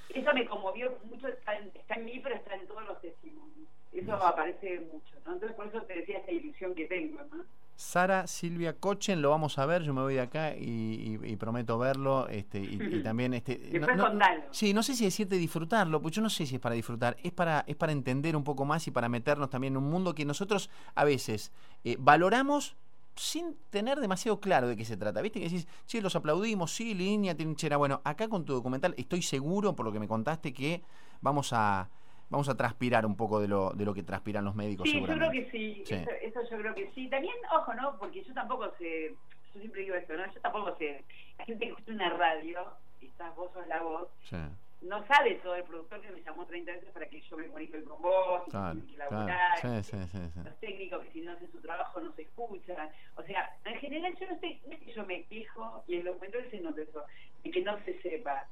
Eso 0.10 0.34
me 0.34 0.46
conmovió 0.46 0.98
mucho, 1.04 1.28
está 1.28 1.56
en, 1.58 1.72
está 1.76 1.96
en 1.96 2.06
mí, 2.06 2.20
pero 2.22 2.36
está 2.36 2.56
en 2.56 2.68
todos 2.68 2.86
los 2.86 3.00
testimonios. 3.02 3.68
Eso 3.92 4.14
aparece 4.14 4.82
mucho, 4.92 5.16
¿no? 5.26 5.34
Entonces 5.34 5.56
por 5.56 5.68
eso 5.68 5.82
te 5.84 5.96
decía 5.96 6.20
esta 6.20 6.32
ilusión 6.32 6.76
que 6.76 6.86
tengo, 6.86 7.20
¿no? 7.32 7.44
Sara 7.80 8.28
Silvia 8.28 8.74
Cochen, 8.74 9.22
lo 9.22 9.30
vamos 9.30 9.58
a 9.58 9.66
ver, 9.66 9.84
yo 9.84 9.94
me 9.94 10.02
voy 10.02 10.16
de 10.16 10.20
acá 10.20 10.54
y, 10.54 11.18
prometo 11.38 11.78
verlo, 11.78 12.28
este, 12.28 12.60
y, 12.60 12.78
también 13.04 13.34
este. 13.34 13.58
Después 13.58 13.96
no, 13.96 14.12
sí, 14.52 14.74
no 14.74 14.84
sé 14.84 14.96
si 14.96 15.06
decirte 15.06 15.38
disfrutarlo, 15.38 16.02
pues 16.02 16.14
yo 16.14 16.22
no 16.22 16.30
sé 16.30 16.46
si 16.46 16.56
es 16.56 16.62
para 16.62 16.76
disfrutar, 16.76 17.16
es 17.24 17.32
para, 17.32 17.64
es 17.68 17.78
para 17.78 17.94
entender 17.94 18.36
un 18.36 18.44
poco 18.44 18.66
más 18.66 18.86
y 18.88 18.92
para 18.92 19.08
meternos 19.08 19.50
también 19.50 19.74
en 19.74 19.78
un 19.78 19.90
mundo 19.90 20.14
que 20.14 20.26
nosotros 20.26 20.70
a 20.94 21.06
veces 21.06 21.54
eh, 21.86 21.96
valoramos 21.98 22.76
sin 23.20 23.58
tener 23.70 24.00
demasiado 24.00 24.40
claro 24.40 24.68
de 24.68 24.78
qué 24.78 24.86
se 24.86 24.98
trata. 24.98 25.22
¿Viste? 25.22 25.40
Que 25.40 25.46
decís, 25.46 25.68
sí, 25.86 26.00
los 26.00 26.16
aplaudimos, 26.16 26.72
sí, 26.72 26.94
línea 26.94 27.36
trinchera. 27.36 27.78
Bueno, 27.78 28.02
acá 28.04 28.28
con 28.30 28.46
tu 28.46 28.54
documental 28.54 28.96
estoy 28.98 29.22
seguro, 29.22 29.76
por 29.76 29.86
lo 29.86 29.92
que 29.92 30.00
me 30.00 30.08
contaste, 30.08 30.54
que 30.54 30.82
vamos 31.22 31.52
a 31.54 31.90
vamos 32.30 32.48
a 32.48 32.56
transpirar 32.56 33.08
un 33.08 33.18
poco 33.18 33.40
de 33.40 33.48
lo, 33.48 33.72
de 33.72 33.86
lo 33.86 33.94
que 33.94 34.04
transpiran 34.04 34.46
los 34.46 34.56
médicos. 34.56 34.88
Sí, 34.88 35.00
yo 35.02 35.08
creo 35.08 35.32
que 35.32 35.50
sí, 35.52 35.84
Eso, 35.88 36.42
yo 36.50 36.58
creo 36.60 36.76
que 36.76 36.92
sí. 36.94 37.10
También, 37.10 37.36
ojo, 37.52 37.74
¿no? 37.74 37.98
Porque 37.98 38.24
yo 38.24 38.34
tampoco 38.34 38.72
sé, 38.78 39.16
yo 39.54 39.60
siempre 39.60 39.82
digo 39.82 39.96
esto, 39.96 40.16
¿no? 40.16 40.32
Yo 40.32 40.40
tampoco 40.42 40.76
sé, 40.78 41.04
la 41.40 41.46
gente 41.46 41.66
que 41.66 41.72
escucha 41.72 41.92
una 41.92 42.10
radio, 42.12 42.60
y 43.02 43.08
estás 43.08 43.36
vos 43.36 43.52
sos 43.54 43.68
la 43.68 43.82
voz, 43.82 44.08
sí 44.30 44.38
no 44.82 45.06
sabe 45.08 45.36
todo 45.36 45.56
el 45.56 45.64
productor 45.64 46.02
que 46.02 46.12
me 46.12 46.22
llamó 46.22 46.46
30 46.46 46.72
veces 46.72 46.90
para 46.92 47.08
que 47.08 47.22
yo 47.22 47.38
me 47.38 47.48
comunique 47.48 47.84
con 47.84 48.02
vos, 48.02 48.44
claro, 48.50 48.80
que 48.90 48.98
laburar, 48.98 49.60
claro. 49.60 49.84
sí, 49.84 49.92
sí, 49.92 50.08
sí, 50.12 50.40
los 50.44 50.60
técnicos 50.60 51.04
que 51.06 51.12
si 51.12 51.22
no 51.22 51.34
hacen 51.34 51.52
su 51.52 51.60
trabajo 51.60 52.00
no 52.00 52.14
se 52.14 52.22
escuchan. 52.22 52.90
O 53.16 53.24
sea, 53.24 53.58
en 53.66 53.78
general 53.80 54.16
yo 54.18 54.28
no 54.28 54.40
sé, 54.40 54.60
no 54.66 54.74
es 54.74 54.80
que 54.80 54.94
yo 54.94 55.06
me 55.06 55.24
quejo 55.24 55.84
y 55.88 55.96
en 55.96 56.06
los 56.06 56.14
documental 56.16 56.50
se 56.50 56.60
nota 56.62 56.82
eso, 56.82 57.04
de 57.44 57.52
que 57.52 57.62
no 57.62 57.78
se 57.84 58.02
sepa. 58.02 58.48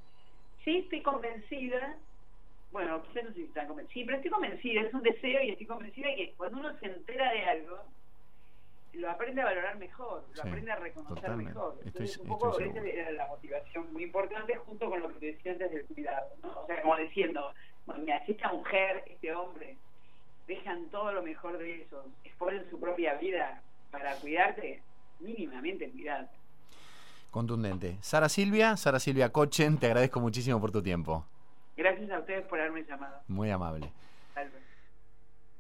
Sí 0.66 0.80
estoy 0.80 1.02
convencida, 1.02 1.98
bueno, 2.72 3.02
quizás 3.04 3.24
no 3.24 3.30
sé 3.30 3.36
si 3.36 3.44
están 3.44 3.68
convencida, 3.68 4.06
pero 4.06 4.18
estoy 4.18 4.32
convencida, 4.32 4.82
es 4.82 4.94
un 4.94 5.04
deseo 5.04 5.42
y 5.44 5.52
estoy 5.52 5.66
convencida 5.66 6.10
de 6.10 6.16
que 6.16 6.34
cuando 6.34 6.60
uno 6.60 6.78
se 6.80 6.88
entera 6.88 7.32
de 7.32 7.44
algo, 7.46 7.84
lo 8.98 9.10
aprende 9.10 9.42
a 9.42 9.46
valorar 9.46 9.78
mejor, 9.78 10.24
lo 10.36 10.42
aprende 10.42 10.72
a 10.72 10.76
reconocer 10.76 11.30
mejor. 11.36 11.80
Entonces, 11.86 12.18
un 12.18 12.28
poco 12.28 12.60
esa 12.60 12.80
era 12.80 13.12
la 13.12 13.28
motivación 13.28 13.94
muy 13.94 14.04
importante 14.04 14.56
junto 14.56 14.90
con 14.90 15.02
lo 15.02 15.10
que 15.10 15.20
te 15.20 15.26
decía 15.28 15.52
antes 15.54 15.72
del 15.72 15.86
cuidado, 15.86 16.28
¿no? 16.42 16.62
O 16.62 16.66
sea, 16.68 16.82
como 16.82 16.98
diciendo, 16.98 17.54
bueno, 17.86 18.04
mira, 18.04 18.26
si 18.26 18.32
esta 18.32 18.52
mujer, 18.52 19.04
este 19.08 19.34
hombre, 19.34 19.78
dejan 20.48 20.90
todo 20.90 21.12
lo 21.12 21.22
mejor 21.22 21.58
de 21.58 21.76
ellos, 21.76 22.06
exponen 22.24 22.70
su 22.70 22.80
propia 22.80 23.16
vida 23.16 23.62
para 23.92 24.16
cuidarte, 24.16 24.82
mínimamente 25.20 25.90
cuidarte. 25.92 26.36
Contundente. 27.32 27.98
Sara 28.02 28.30
Silvia, 28.30 28.78
Sara 28.78 29.00
Silvia 29.00 29.32
Cochen, 29.32 29.78
te 29.78 29.88
agradezco 29.88 30.20
muchísimo 30.20 30.60
por 30.60 30.72
tu 30.72 30.82
tiempo. 30.82 31.26
Gracias 31.76 32.10
a 32.10 32.20
ustedes 32.20 32.46
por 32.48 32.60
haberme 32.60 32.84
llamado. 32.84 33.22
Muy 33.28 33.52
amable. 33.52 33.92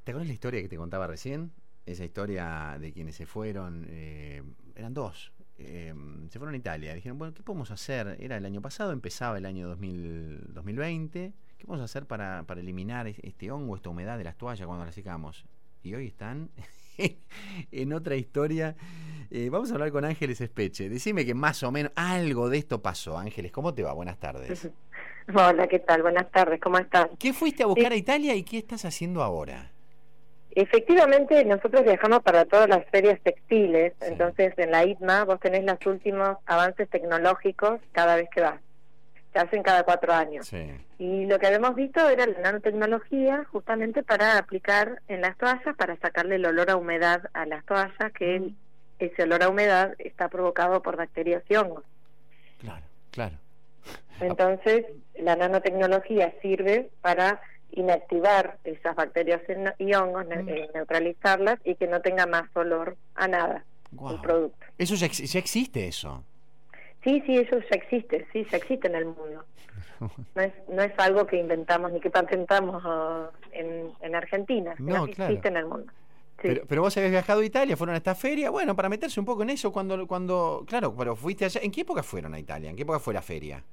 ¿Te 0.03 0.11
acuerdas 0.11 0.27
la 0.27 0.33
historia 0.33 0.61
que 0.61 0.69
te 0.69 0.77
contaba 0.77 1.05
recién? 1.05 1.51
Esa 1.87 2.03
historia 2.03 2.77
de 2.79 2.91
quienes 2.91 3.15
se 3.15 3.25
fueron, 3.25 3.85
eh, 3.89 4.43
eran 4.75 4.93
dos, 4.93 5.31
eh, 5.57 5.93
se 6.29 6.37
fueron 6.37 6.53
a 6.53 6.57
Italia. 6.57 6.93
Dijeron, 6.93 7.17
bueno, 7.17 7.33
¿qué 7.33 7.41
podemos 7.43 7.71
hacer? 7.71 8.17
Era 8.19 8.37
el 8.37 8.45
año 8.45 8.61
pasado, 8.61 8.91
empezaba 8.91 9.37
el 9.37 9.45
año 9.45 9.67
2000, 9.69 10.53
2020. 10.53 11.33
¿Qué 11.57 11.65
podemos 11.65 11.83
hacer 11.83 12.05
para, 12.05 12.43
para 12.43 12.59
eliminar 12.59 13.07
este 13.07 13.49
hongo, 13.51 13.75
esta 13.75 13.89
humedad 13.89 14.17
de 14.17 14.25
las 14.25 14.37
toallas 14.37 14.67
cuando 14.67 14.85
las 14.85 14.93
secamos? 14.93 15.45
Y 15.81 15.95
hoy 15.95 16.07
están 16.07 16.49
en 17.71 17.93
otra 17.93 18.15
historia. 18.17 18.75
Eh, 19.31 19.49
vamos 19.49 19.71
a 19.71 19.75
hablar 19.75 19.91
con 19.91 20.03
Ángeles 20.03 20.41
Espeche. 20.41 20.89
Decime 20.89 21.25
que 21.25 21.33
más 21.33 21.63
o 21.63 21.71
menos 21.71 21.93
algo 21.95 22.49
de 22.49 22.57
esto 22.57 22.81
pasó. 22.81 23.17
Ángeles, 23.17 23.51
¿cómo 23.53 23.73
te 23.73 23.83
va? 23.83 23.93
Buenas 23.93 24.19
tardes. 24.19 24.69
Hola, 25.33 25.67
¿qué 25.67 25.79
tal? 25.79 26.01
Buenas 26.01 26.29
tardes, 26.31 26.59
¿cómo 26.61 26.77
estás? 26.77 27.09
¿Qué 27.17 27.33
fuiste 27.33 27.63
a 27.63 27.65
buscar 27.65 27.91
a 27.91 27.95
Italia 27.95 28.35
y 28.35 28.43
qué 28.43 28.57
estás 28.57 28.85
haciendo 28.85 29.23
ahora? 29.23 29.71
Efectivamente, 30.59 31.45
nosotros 31.45 31.83
viajamos 31.83 32.23
para 32.23 32.43
todas 32.45 32.67
las 32.67 32.83
ferias 32.87 33.19
textiles, 33.21 33.93
entonces 34.01 34.57
en 34.57 34.71
la 34.71 34.85
ITMA 34.85 35.23
vos 35.23 35.39
tenés 35.39 35.63
los 35.63 35.77
últimos 35.85 36.37
avances 36.47 36.89
tecnológicos 36.89 37.79
cada 37.91 38.15
vez 38.15 38.27
que 38.33 38.41
vas. 38.41 38.59
Se 39.33 39.37
hacen 39.37 39.61
cada 39.61 39.83
cuatro 39.83 40.11
años. 40.13 40.51
Y 40.97 41.27
lo 41.27 41.37
que 41.37 41.45
habíamos 41.45 41.75
visto 41.75 42.09
era 42.09 42.25
la 42.25 42.39
nanotecnología 42.39 43.45
justamente 43.51 44.01
para 44.01 44.39
aplicar 44.39 44.99
en 45.07 45.21
las 45.21 45.37
toallas, 45.37 45.75
para 45.77 45.95
sacarle 45.97 46.37
el 46.37 46.45
olor 46.47 46.71
a 46.71 46.75
humedad 46.75 47.29
a 47.33 47.45
las 47.45 47.63
toallas, 47.63 48.11
que 48.17 48.39
mm. 48.39 48.55
ese 48.97 49.23
olor 49.23 49.43
a 49.43 49.49
humedad 49.49 49.93
está 49.99 50.27
provocado 50.27 50.81
por 50.81 50.95
bacterias 50.95 51.43
y 51.49 51.55
hongos. 51.55 51.83
Claro, 52.61 52.85
claro. 53.11 53.35
Entonces, 54.21 54.87
la 55.19 55.35
nanotecnología 55.35 56.33
sirve 56.41 56.89
para 57.01 57.41
inactivar 57.71 58.57
esas 58.63 58.95
bacterias 58.95 59.41
y 59.77 59.93
hongos, 59.93 60.25
mm. 60.25 60.49
eh, 60.49 60.69
neutralizarlas 60.73 61.59
y 61.63 61.75
que 61.75 61.87
no 61.87 62.01
tenga 62.01 62.25
más 62.25 62.49
olor 62.55 62.97
a 63.15 63.27
nada 63.27 63.63
el 64.09 64.21
producto. 64.21 64.65
Eso 64.77 64.95
ya, 64.95 65.05
existe 65.05 65.87
eso. 65.87 66.23
Sí, 67.03 67.21
sí, 67.25 67.37
eso 67.37 67.59
ya 67.59 67.75
existe, 67.75 68.27
sí, 68.33 68.45
ya 68.49 68.57
existe 68.57 68.87
en 68.87 68.95
el 68.95 69.05
mundo. 69.05 69.45
No 70.35 70.43
es, 70.43 70.53
no 70.69 70.83
es 70.83 70.91
algo 70.99 71.25
que 71.25 71.39
inventamos 71.39 71.91
ni 71.91 71.99
que 71.99 72.11
patentamos 72.11 72.85
uh, 72.85 73.31
en, 73.51 73.91
en 73.99 74.13
Argentina, 74.13 74.75
no, 74.77 75.05
existe 75.05 75.47
en 75.47 75.57
el 75.57 75.65
mundo. 75.65 75.91
Pero, 76.39 76.61
pero, 76.67 76.83
vos 76.83 76.95
habías 76.97 77.09
viajado 77.09 77.41
a 77.41 77.45
Italia, 77.45 77.75
fueron 77.75 77.95
a 77.95 77.97
esta 77.97 78.13
feria, 78.13 78.51
bueno, 78.51 78.75
para 78.75 78.89
meterse 78.89 79.19
un 79.19 79.25
poco 79.25 79.41
en 79.41 79.49
eso, 79.49 79.71
cuando, 79.71 80.05
cuando, 80.05 80.63
claro, 80.67 80.95
pero 80.95 81.15
fuiste 81.15 81.45
allá, 81.45 81.61
¿en 81.63 81.71
qué 81.71 81.81
época 81.81 82.03
fueron 82.03 82.35
a 82.35 82.39
Italia? 82.39 82.69
¿En 82.69 82.75
qué 82.75 82.83
época 82.83 82.99
fue 82.99 83.15
la 83.15 83.23
feria? 83.23 83.63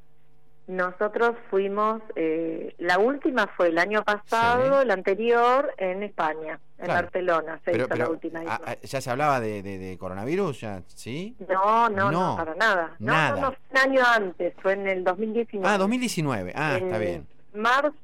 Nosotros 0.66 1.36
fuimos, 1.50 2.00
eh, 2.16 2.74
la 2.78 2.98
última 2.98 3.46
fue 3.48 3.68
el 3.68 3.78
año 3.78 4.02
pasado, 4.02 4.82
la 4.84 4.94
anterior 4.94 5.74
en 5.76 6.02
España, 6.02 6.58
en 6.78 6.86
Barcelona, 6.86 7.60
se 7.64 7.76
hizo 7.76 7.94
la 7.94 8.08
última. 8.08 8.42
Ah, 8.46 8.60
ah, 8.64 8.76
¿Ya 8.82 9.00
se 9.02 9.10
hablaba 9.10 9.40
de, 9.40 9.62
de, 9.62 9.98
coronavirus? 9.98 10.60
Ya, 10.62 10.82
¿Sí? 10.86 11.36
No, 11.48 11.90
no, 11.90 12.10
no, 12.10 12.36
para 12.36 12.54
nada. 12.54 12.96
nada. 12.98 13.36
No, 13.36 13.50
no, 13.50 13.56
un 13.70 13.78
año 13.78 14.02
antes, 14.06 14.54
fue 14.62 14.72
en 14.72 14.88
el 14.88 15.04
2019. 15.04 15.68
Ah, 15.68 15.76
2019, 15.76 16.52
ah, 16.54 16.78
está 16.80 16.98
bien. 16.98 17.26
Marzo, 17.52 17.94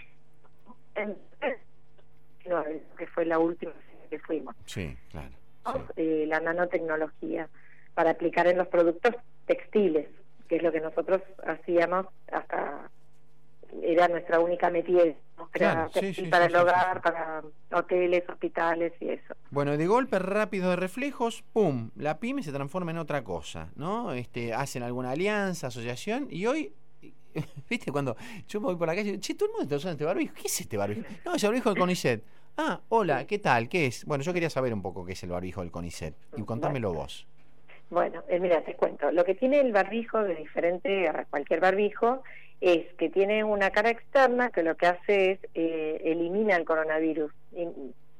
en, 0.97 1.17
19, 2.45 2.83
que 2.99 3.07
fue 3.07 3.25
la 3.25 3.39
última 3.39 3.73
que 4.11 4.19
fuimos. 4.19 4.55
Sí, 4.67 4.97
claro. 5.11 5.31
Eh, 5.97 6.25
la 6.27 6.41
nanotecnología 6.41 7.49
para 7.95 8.11
aplicar 8.11 8.47
en 8.47 8.59
los 8.59 8.69
productos 8.69 9.15
textiles, 9.47 10.09
que 10.51 10.57
es 10.57 10.63
lo 10.65 10.73
que 10.73 10.81
nosotros 10.81 11.23
hacíamos 11.47 12.07
hasta 12.33 12.91
era 13.85 14.09
nuestra 14.09 14.41
única 14.41 14.69
metida 14.69 15.15
para 16.29 16.47
el 16.47 16.57
hogar, 16.57 17.01
para 17.01 17.45
hoteles, 17.73 18.29
hospitales 18.29 18.93
y 18.99 19.11
eso. 19.11 19.35
Bueno, 19.51 19.77
de 19.77 19.87
golpe 19.87 20.19
rápido 20.19 20.71
de 20.71 20.75
reflejos, 20.75 21.45
pum, 21.53 21.91
la 21.95 22.19
pyme 22.19 22.43
se 22.43 22.51
transforma 22.51 22.91
en 22.91 22.99
otra 22.99 23.23
cosa, 23.23 23.71
¿no? 23.77 24.13
Este, 24.13 24.53
hacen 24.53 24.83
alguna 24.83 25.13
alianza, 25.13 25.69
asociación 25.69 26.27
y 26.31 26.47
hoy 26.47 26.75
¿Viste? 27.71 27.93
Cuando 27.93 28.17
yo 28.49 28.61
voy 28.61 28.75
por 28.75 28.89
la 28.89 28.97
calle, 28.97 29.21
che, 29.21 29.37
todo 29.37 29.47
el 29.47 29.53
mundo 29.53 29.63
está 29.63 29.77
usando 29.77 29.93
este 29.93 30.05
barbijo. 30.05 30.35
¿Qué 30.35 30.49
es 30.49 30.61
este 30.63 30.77
barbijo? 30.77 31.03
No, 31.25 31.37
es 31.37 31.45
el 31.45 31.51
barbijo 31.51 31.71
del 31.71 31.79
CONICET. 31.79 32.25
Ah, 32.57 32.81
hola, 32.89 33.25
¿qué 33.25 33.39
tal? 33.39 33.69
¿Qué 33.69 33.87
es? 33.87 34.05
Bueno, 34.05 34.25
yo 34.25 34.33
quería 34.33 34.51
saber 34.51 34.75
un 34.75 34.83
poco 34.83 35.05
qué 35.05 35.13
es 35.13 35.23
el 35.23 35.31
barbijo 35.31 35.61
del 35.61 35.71
CONICET. 35.71 36.17
Y 36.37 36.43
contámelo 36.43 36.93
vos. 36.93 37.29
Bueno, 37.91 38.23
eh, 38.29 38.41
mira, 38.41 38.63
te 38.63 38.75
cuento. 38.75 39.11
Lo 39.11 39.25
que 39.25 39.35
tiene 39.35 39.61
el 39.61 39.73
barbijo 39.73 40.23
de 40.23 40.35
diferente 40.37 41.09
a 41.09 41.25
cualquier 41.29 41.61
barbijo 41.61 42.23
es 42.61 42.87
que 42.95 43.09
tiene 43.09 43.45
una 43.45 43.71
cara 43.71 43.91
externa 43.91 44.51
que 44.51 44.63
lo 44.63 44.77
que 44.77 44.87
hace 44.87 45.33
es 45.33 45.41
eh, 45.55 46.01
elimina 46.05 46.57
el 46.57 46.65
coronavirus. 46.65 47.33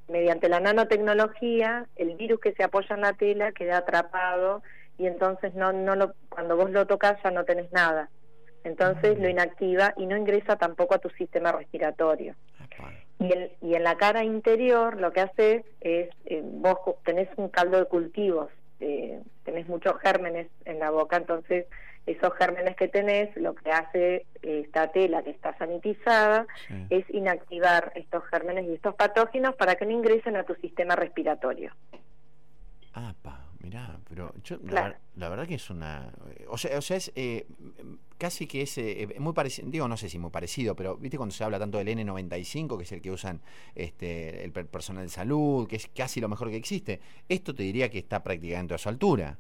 mediante 0.09 0.49
la 0.49 0.61
nanotecnología, 0.61 1.87
el 1.97 2.17
virus 2.17 2.41
que 2.41 2.53
se 2.53 2.65
apoya 2.65 2.97
en 2.97 3.03
la 3.03 3.13
tela 3.13 3.53
queda 3.53 3.79
atrapado 3.79 4.63
y 4.99 5.07
entonces 5.07 5.55
no, 5.55 5.73
no 5.73 5.95
lo, 5.95 6.15
cuando 6.29 6.57
vos 6.57 6.71
lo 6.71 6.87
tocas 6.87 7.23
ya 7.23 7.31
no 7.31 7.45
tenés 7.45 7.71
nada 7.71 8.11
entonces 8.65 9.19
lo 9.19 9.29
inactiva 9.29 9.95
y 9.97 10.07
no 10.07 10.17
ingresa 10.17 10.57
tampoco 10.57 10.95
a 10.95 10.99
tu 10.99 11.11
sistema 11.11 11.53
respiratorio. 11.53 12.35
Y, 13.19 13.33
y 13.61 13.75
en 13.75 13.85
la 13.85 13.97
cara 13.97 14.25
interior 14.25 14.99
lo 14.99 15.13
que 15.13 15.21
haces 15.21 15.65
es, 15.81 16.09
eh, 16.25 16.43
vos 16.43 16.79
tenés 17.05 17.29
un 17.37 17.49
caldo 17.49 17.79
de 17.79 17.85
cultivos, 17.85 18.49
eh, 18.81 19.21
tenés 19.45 19.69
muchos 19.69 19.99
gérmenes 20.01 20.49
en 20.65 20.79
la 20.79 20.91
boca, 20.91 21.17
entonces 21.17 21.67
esos 22.07 22.35
gérmenes 22.35 22.77
que 22.77 22.89
tenés, 22.89 23.35
lo 23.37 23.55
que 23.55 23.71
hace 23.71 24.27
esta 24.43 24.89
tela 24.89 25.23
que 25.23 25.31
está 25.31 25.57
sanitizada 25.59 26.47
es 26.89 27.05
inactivar 27.11 27.93
estos 27.95 28.25
gérmenes 28.25 28.67
y 28.67 28.75
estos 28.75 28.95
patógenos 28.95 29.55
para 29.55 29.77
que 29.77 29.85
no 29.85 29.93
ingresen 29.93 30.37
a 30.37 30.45
tu 30.45 30.55
sistema 30.57 30.97
respiratorio. 30.97 31.73
Ah, 32.95 33.15
pa, 33.23 33.50
mirá, 33.61 33.99
pero 34.09 34.33
yo, 34.43 34.59
la, 34.65 35.29
verdad 35.29 35.47
que 35.47 35.55
es 35.55 35.71
una... 35.71 36.13
O 36.49 36.59
sea, 36.59 36.79
o 36.79 36.83
sea 36.83 36.97
es 36.97 37.13
eh, 37.15 37.47
casi 38.19 38.47
que 38.47 38.63
es 38.63 38.79
eh, 38.79 39.09
muy 39.19 39.33
parecido, 39.33 39.69
digo, 39.71 39.89
no 39.89 39.97
sé 39.97 40.09
si 40.09 40.19
muy 40.19 40.31
parecido, 40.31 40.75
pero 40.75 40.97
viste 40.97 41.17
cuando 41.17 41.35
se 41.35 41.45
habla 41.45 41.59
tanto 41.59 41.79
del 41.79 41.89
N95, 41.89 42.77
que 42.77 42.85
es 42.85 42.93
el 42.93 43.01
que 43.01 43.11
usan 43.11 43.41
este, 43.75 44.45
el 44.45 44.53
personal 44.53 45.05
de 45.05 45.11
salud, 45.11 45.69
que 45.69 45.77
es 45.77 45.89
casi 45.89 46.21
lo 46.21 46.29
mejor 46.29 46.51
que 46.51 46.57
existe, 46.57 47.01
esto 47.29 47.55
te 47.55 47.63
diría 47.63 47.91
que 47.91 47.99
está 47.99 48.23
prácticamente 48.23 48.75
a 48.75 48.79
su 48.79 48.89
altura. 48.89 49.39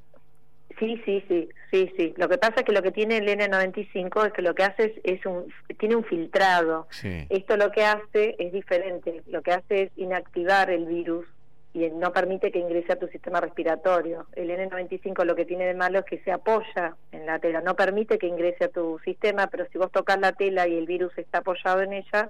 Sí, 0.79 1.01
sí, 1.05 1.23
sí, 1.29 1.49
sí, 1.71 1.93
sí. 1.97 2.15
Lo 2.17 2.29
que 2.29 2.39
pasa 2.39 2.61
es 2.61 2.65
que 2.65 2.73
lo 2.73 2.83
que 2.83 2.93
tiene 2.93 3.19
el 3.19 3.29
N95 3.29 4.27
es 4.27 4.33
que 4.33 4.41
lo 4.41 4.55
que 4.55 4.63
hace 4.63 5.01
es, 5.05 5.27
un, 5.27 5.53
tiene 5.79 5.97
un 5.97 6.05
filtrado. 6.05 6.87
Esto 7.29 7.57
lo 7.57 7.71
que 7.71 7.85
hace 7.85 8.37
es 8.39 8.53
diferente. 8.53 9.23
Lo 9.27 9.43
que 9.43 9.53
hace 9.53 9.83
es 9.83 9.91
inactivar 9.97 10.71
el 10.71 10.87
virus 10.87 11.27
y 11.73 11.89
no 11.91 12.13
permite 12.13 12.51
que 12.51 12.59
ingrese 12.59 12.93
a 12.93 12.99
tu 12.99 13.07
sistema 13.09 13.41
respiratorio. 13.41 14.27
El 14.33 14.51
N95 14.51 15.25
lo 15.25 15.37
que 15.37 15.45
tiene 15.45 15.67
de 15.67 15.75
malo 15.75 16.01
es 16.01 16.05
que 16.05 16.19
se 16.19 16.33
apoya 16.33 16.97
en 17.13 17.27
la 17.27 17.39
tela, 17.39 17.61
no 17.61 17.77
permite 17.77 18.19
que 18.19 18.27
ingrese 18.27 18.65
a 18.65 18.69
tu 18.69 18.99
sistema, 19.05 19.47
pero 19.47 19.67
si 19.71 19.79
vos 19.79 19.93
tocas 19.93 20.19
la 20.19 20.33
tela 20.33 20.67
y 20.67 20.77
el 20.77 20.87
virus 20.87 21.17
está 21.17 21.39
apoyado 21.39 21.83
en 21.83 21.93
ella, 21.93 22.29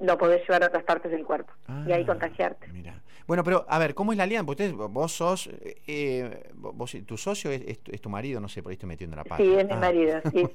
lo 0.00 0.18
podés 0.18 0.40
llevar 0.42 0.64
a 0.64 0.66
otras 0.66 0.84
partes 0.84 1.10
del 1.10 1.24
cuerpo 1.24 1.52
y 1.86 1.92
ahí 1.92 2.02
ah, 2.02 2.06
contagiarte. 2.06 2.66
Mira. 2.68 3.00
Bueno, 3.30 3.44
pero 3.44 3.64
a 3.68 3.78
ver, 3.78 3.94
¿cómo 3.94 4.10
es 4.10 4.18
la 4.18 4.24
alianza? 4.24 4.50
Usted, 4.50 4.72
vos 4.72 5.12
sos, 5.12 5.48
eh, 5.86 6.50
vos, 6.54 6.96
tu 7.06 7.16
socio 7.16 7.52
es, 7.52 7.80
tu 8.00 8.10
marido, 8.10 8.40
no 8.40 8.48
sé, 8.48 8.60
por 8.60 8.70
ahí 8.70 8.74
estoy 8.74 8.88
metiendo 8.88 9.14
la 9.14 9.22
pata. 9.22 9.36
Sí, 9.36 9.54
es 9.54 9.66
mi 9.66 9.72
ah. 9.72 9.76
marido, 9.76 10.20
sí, 10.32 10.48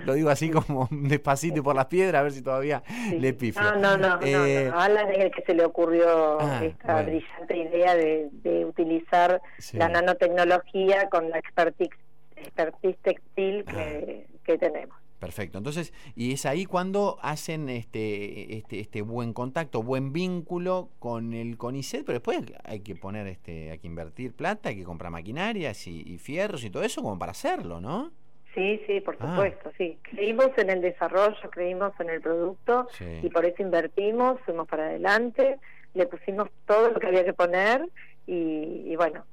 Lo 0.04 0.14
digo 0.14 0.30
así 0.30 0.48
como 0.48 0.86
despacito 0.92 1.58
y 1.58 1.62
por 1.62 1.74
las 1.74 1.86
piedras, 1.86 2.20
a 2.20 2.22
ver 2.22 2.30
si 2.30 2.42
todavía 2.42 2.84
le 3.18 3.32
pifo. 3.32 3.60
No, 3.60 3.74
no, 3.74 3.96
no, 3.96 4.20
eh, 4.22 4.68
no, 4.70 4.78
Alan 4.78 5.10
es 5.10 5.24
el 5.24 5.30
que 5.32 5.42
se 5.42 5.54
le 5.54 5.64
ocurrió 5.64 6.40
ah, 6.40 6.60
esta 6.62 7.02
brillante 7.02 7.56
idea 7.56 7.96
de, 7.96 8.28
de 8.30 8.64
utilizar 8.64 9.42
la 9.72 9.88
nanotecnología 9.88 11.08
con 11.08 11.30
la 11.30 11.38
expertise, 11.38 11.90
expertise 12.36 12.96
textil 13.02 13.64
que, 13.64 14.28
que 14.44 14.56
tenemos. 14.56 14.96
Perfecto. 15.18 15.58
Entonces, 15.58 15.92
y 16.14 16.32
es 16.32 16.46
ahí 16.46 16.64
cuando 16.64 17.18
hacen 17.22 17.68
este, 17.68 18.56
este, 18.56 18.80
este 18.80 19.02
buen 19.02 19.32
contacto, 19.32 19.82
buen 19.82 20.12
vínculo 20.12 20.90
con 21.00 21.34
el 21.34 21.56
CONICET, 21.56 22.04
pero 22.04 22.18
después 22.18 22.40
hay 22.64 22.80
que 22.80 22.94
poner, 22.94 23.26
este, 23.26 23.72
hay 23.72 23.78
que 23.78 23.88
invertir 23.88 24.32
plata, 24.32 24.68
hay 24.68 24.76
que 24.76 24.84
comprar 24.84 25.10
maquinarias 25.10 25.86
y, 25.88 26.18
fierros 26.18 26.64
y 26.64 26.70
todo 26.70 26.82
eso 26.82 27.02
como 27.02 27.18
para 27.18 27.32
hacerlo, 27.32 27.80
¿no? 27.80 28.12
Sí, 28.54 28.80
sí, 28.86 29.00
por 29.00 29.16
ah. 29.20 29.30
supuesto, 29.30 29.72
sí. 29.76 29.98
Creímos 30.02 30.50
en 30.56 30.70
el 30.70 30.80
desarrollo, 30.80 31.50
creímos 31.50 31.92
en 32.00 32.10
el 32.10 32.20
producto 32.20 32.88
y 33.22 33.28
por 33.28 33.44
eso 33.44 33.62
invertimos, 33.62 34.40
fuimos 34.42 34.68
para 34.68 34.86
adelante, 34.86 35.58
le 35.94 36.06
pusimos 36.06 36.48
todo 36.66 36.90
lo 36.90 37.00
que 37.00 37.06
había 37.06 37.24
que 37.24 37.32
poner 37.32 37.88
y, 38.26 38.94
bueno, 38.96 39.24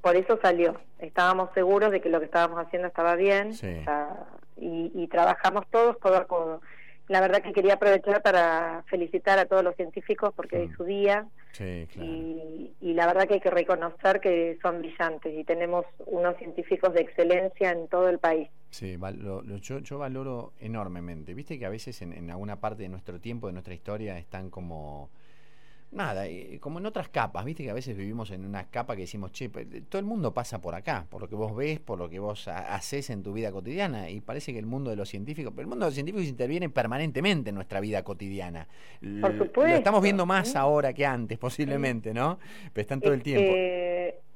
por 0.00 0.16
eso 0.16 0.38
salió. 0.42 0.80
Estábamos 0.98 1.50
seguros 1.54 1.90
de 1.90 2.00
que 2.00 2.08
lo 2.08 2.18
que 2.18 2.26
estábamos 2.26 2.64
haciendo 2.64 2.88
estaba 2.88 3.14
bien. 3.14 3.52
Sí 3.52 3.68
y, 4.60 5.06
trabajamos 5.08 5.66
todos 5.70 5.96
codo 5.98 6.16
a 6.16 6.26
codo. 6.26 6.60
La 7.08 7.20
verdad 7.20 7.42
que 7.42 7.52
quería 7.52 7.74
aprovechar 7.74 8.22
para 8.22 8.84
felicitar 8.88 9.38
a 9.38 9.46
todos 9.46 9.64
los 9.64 9.74
científicos 9.76 10.32
porque 10.36 10.64
es 10.64 10.72
su 10.76 10.84
día 10.84 11.26
y, 11.60 12.92
la 12.94 13.06
verdad 13.06 13.26
que 13.26 13.34
hay 13.34 13.40
que 13.40 13.50
reconocer 13.50 14.20
que 14.20 14.58
son 14.60 14.80
brillantes 14.80 15.32
y 15.36 15.44
tenemos 15.44 15.86
unos 16.06 16.36
científicos 16.36 16.92
de 16.92 17.02
excelencia 17.02 17.70
en 17.70 17.88
todo 17.88 18.08
el 18.08 18.18
país. 18.18 18.48
Sí, 18.70 18.98
yo, 19.62 19.78
yo, 19.78 19.98
valoro 19.98 20.52
enormemente. 20.60 21.32
Viste 21.32 21.58
que 21.58 21.64
a 21.64 21.70
veces 21.70 22.02
en, 22.02 22.12
en 22.12 22.30
alguna 22.30 22.60
parte 22.60 22.82
de 22.82 22.88
nuestro 22.88 23.20
tiempo, 23.20 23.46
de 23.46 23.54
nuestra 23.54 23.72
historia, 23.72 24.18
están 24.18 24.50
como 24.50 25.10
nada, 25.90 26.26
eh, 26.26 26.58
como 26.60 26.78
en 26.78 26.86
otras 26.86 27.08
capas, 27.08 27.44
viste 27.44 27.64
que 27.64 27.70
a 27.70 27.74
veces 27.74 27.96
vivimos 27.96 28.30
en 28.30 28.44
una 28.44 28.64
capa 28.64 28.94
que 28.94 29.02
decimos, 29.02 29.32
che, 29.32 29.48
todo 29.48 29.98
el 29.98 30.04
mundo 30.04 30.34
pasa 30.34 30.60
por 30.60 30.74
acá, 30.74 31.06
por 31.08 31.22
lo 31.22 31.28
que 31.28 31.34
vos 31.34 31.56
ves, 31.56 31.80
por 31.80 31.98
lo 31.98 32.08
que 32.08 32.18
vos 32.18 32.48
haces 32.48 33.10
en 33.10 33.22
tu 33.22 33.32
vida 33.32 33.50
cotidiana, 33.50 34.10
y 34.10 34.20
parece 34.20 34.52
que 34.52 34.58
el 34.58 34.66
mundo 34.66 34.90
de 34.90 34.96
los 34.96 35.08
científicos, 35.08 35.52
pero 35.54 35.62
el 35.62 35.68
mundo 35.68 35.86
de 35.86 35.88
los 35.88 35.94
científicos 35.94 36.26
interviene 36.26 36.68
permanentemente 36.68 37.50
en 37.50 37.54
nuestra 37.54 37.80
vida 37.80 38.02
cotidiana. 38.02 38.68
Por 39.20 39.32
supuesto. 39.32 39.66
Lo 39.66 39.76
estamos 39.76 40.02
viendo 40.02 40.26
más 40.26 40.54
ahora 40.56 40.92
que 40.92 41.06
antes, 41.06 41.38
posiblemente, 41.38 42.12
¿no? 42.12 42.38
Pero 42.72 42.82
están 42.82 43.00
todo 43.00 43.14
el 43.14 43.22
tiempo. 43.22 43.54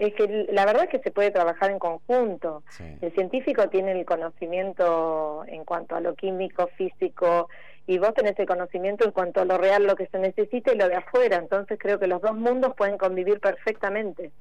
Es 0.06 0.14
que 0.14 0.46
la 0.50 0.66
verdad 0.66 0.84
es 0.84 0.90
que 0.90 0.98
se 0.98 1.10
puede 1.10 1.30
trabajar 1.30 1.70
en 1.70 1.78
conjunto. 1.78 2.62
El 3.00 3.12
científico 3.12 3.68
tiene 3.68 3.92
el 3.92 4.04
conocimiento 4.04 5.44
en 5.46 5.64
cuanto 5.64 5.94
a 5.94 6.00
lo 6.00 6.14
químico, 6.14 6.68
físico, 6.76 7.48
y 7.86 7.98
vos 7.98 8.12
tenés 8.14 8.38
el 8.38 8.46
conocimiento 8.46 9.04
en 9.04 9.12
cuanto 9.12 9.40
a 9.40 9.44
lo 9.44 9.58
real, 9.58 9.86
lo 9.86 9.96
que 9.96 10.06
se 10.06 10.18
necesita 10.18 10.72
y 10.72 10.78
lo 10.78 10.88
de 10.88 10.96
afuera. 10.96 11.36
Entonces 11.36 11.78
creo 11.80 11.98
que 11.98 12.06
los 12.06 12.20
dos 12.20 12.36
mundos 12.36 12.74
pueden 12.76 12.98
convivir 12.98 13.38
perfectamente. 13.38 14.32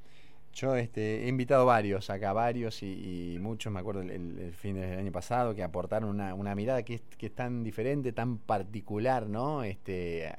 Yo 0.53 0.75
este, 0.75 1.23
he 1.23 1.27
invitado 1.29 1.65
varios 1.65 2.09
acá, 2.09 2.33
varios 2.33 2.83
y, 2.83 3.37
muchos, 3.39 3.71
me 3.71 3.79
acuerdo 3.79 4.01
el, 4.01 4.51
fin 4.53 4.75
del 4.75 4.99
año 4.99 5.11
pasado, 5.11 5.55
que 5.55 5.63
aportaron 5.63 6.09
una, 6.09 6.33
una 6.33 6.55
mirada 6.55 6.83
que 6.83 6.95
es, 6.95 7.01
que 7.17 7.27
es 7.27 7.35
tan 7.35 7.63
diferente, 7.63 8.11
tan 8.11 8.37
particular, 8.37 9.27
¿no? 9.27 9.63
Este, 9.63 10.29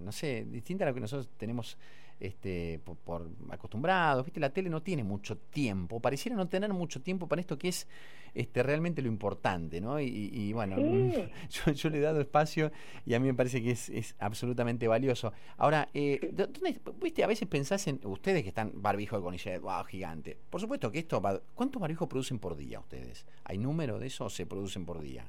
no 0.00 0.10
sé, 0.12 0.46
distinta 0.48 0.84
a 0.84 0.88
lo 0.88 0.94
que 0.94 1.00
nosotros 1.00 1.28
tenemos 1.36 1.76
este, 2.20 2.80
por, 3.04 3.28
acostumbrados. 3.50 4.24
¿Viste? 4.24 4.40
La 4.40 4.50
tele 4.50 4.70
no 4.70 4.82
tiene 4.82 5.04
mucho 5.04 5.36
tiempo, 5.36 6.00
pareciera 6.00 6.36
no 6.36 6.48
tener 6.48 6.72
mucho 6.72 7.02
tiempo 7.02 7.28
para 7.28 7.40
esto 7.40 7.58
que 7.58 7.68
es 7.68 7.86
este, 8.34 8.62
realmente 8.62 9.00
lo 9.00 9.08
importante, 9.08 9.80
¿no? 9.80 9.98
Y, 9.98 10.52
bueno, 10.52 10.76
yo, 11.74 11.90
le 11.90 11.98
he 11.98 12.00
dado 12.00 12.20
espacio 12.20 12.70
y 13.06 13.14
a 13.14 13.20
mí 13.20 13.26
me 13.26 13.34
parece 13.34 13.62
que 13.62 13.70
es, 13.70 14.14
absolutamente 14.18 14.86
valioso. 14.88 15.32
Ahora, 15.56 15.88
eh, 15.94 16.34
¿viste? 17.00 17.24
A 17.24 17.26
veces 17.26 17.48
pensás 17.48 17.86
en 17.86 18.00
ustedes 18.04 18.42
que 18.42 18.50
están 18.50 18.72
barbijo 18.74 19.16
de 19.16 19.22
Conichet, 19.22 19.60
wow, 19.60 19.84
gigante. 19.84 20.38
Por 20.50 20.60
supuesto 20.60 20.90
que 20.90 20.98
esto, 20.98 21.22
¿cuántos 21.54 21.80
barbijos 21.80 22.08
producen 22.08 22.38
por 22.38 22.56
día 22.56 22.78
ustedes? 22.78 23.26
¿Hay 23.44 23.58
número 23.58 23.98
de 23.98 24.08
eso 24.08 24.26
o 24.26 24.30
se 24.30 24.44
producen 24.44 24.84
por 24.84 25.00
día? 25.00 25.24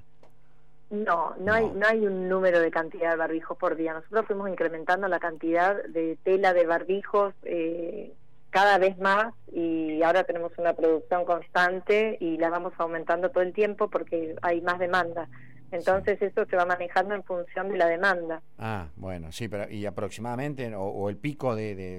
No, 0.89 1.35
no, 1.39 1.53
Hay, 1.53 1.69
no 1.71 1.85
hay 1.85 2.05
un 2.07 2.29
número 2.29 2.61
de 2.61 2.71
cantidad 2.71 3.11
de 3.11 3.17
barbijos 3.17 3.57
por 3.57 3.75
día. 3.75 3.93
Nosotros 3.93 4.25
fuimos 4.25 4.49
incrementando 4.49 5.07
la 5.07 5.19
cantidad 5.19 5.83
de 5.83 6.17
tela 6.23 6.53
de 6.53 6.65
barbijos 6.65 7.33
eh, 7.43 8.13
cada 8.51 8.77
vez 8.77 8.97
más 8.97 9.33
y 9.51 10.01
ahora 10.01 10.23
tenemos 10.23 10.51
una 10.57 10.73
producción 10.73 11.25
constante 11.25 12.17
y 12.21 12.37
la 12.37 12.49
vamos 12.49 12.73
aumentando 12.77 13.29
todo 13.31 13.43
el 13.43 13.53
tiempo 13.53 13.89
porque 13.89 14.35
hay 14.41 14.61
más 14.61 14.79
demanda. 14.79 15.27
Entonces 15.71 16.21
eso 16.21 16.45
se 16.45 16.55
va 16.55 16.65
manejando 16.65 17.13
en 17.13 17.23
función 17.23 17.69
de 17.69 17.77
la 17.77 17.87
demanda. 17.87 18.41
Ah, 18.57 18.87
bueno, 18.95 19.31
sí, 19.31 19.49
pero 19.49 19.69
¿y 19.69 19.85
aproximadamente, 19.85 20.73
o, 20.75 21.09
el 21.09 21.17
pico 21.17 21.55
de, 21.55 21.95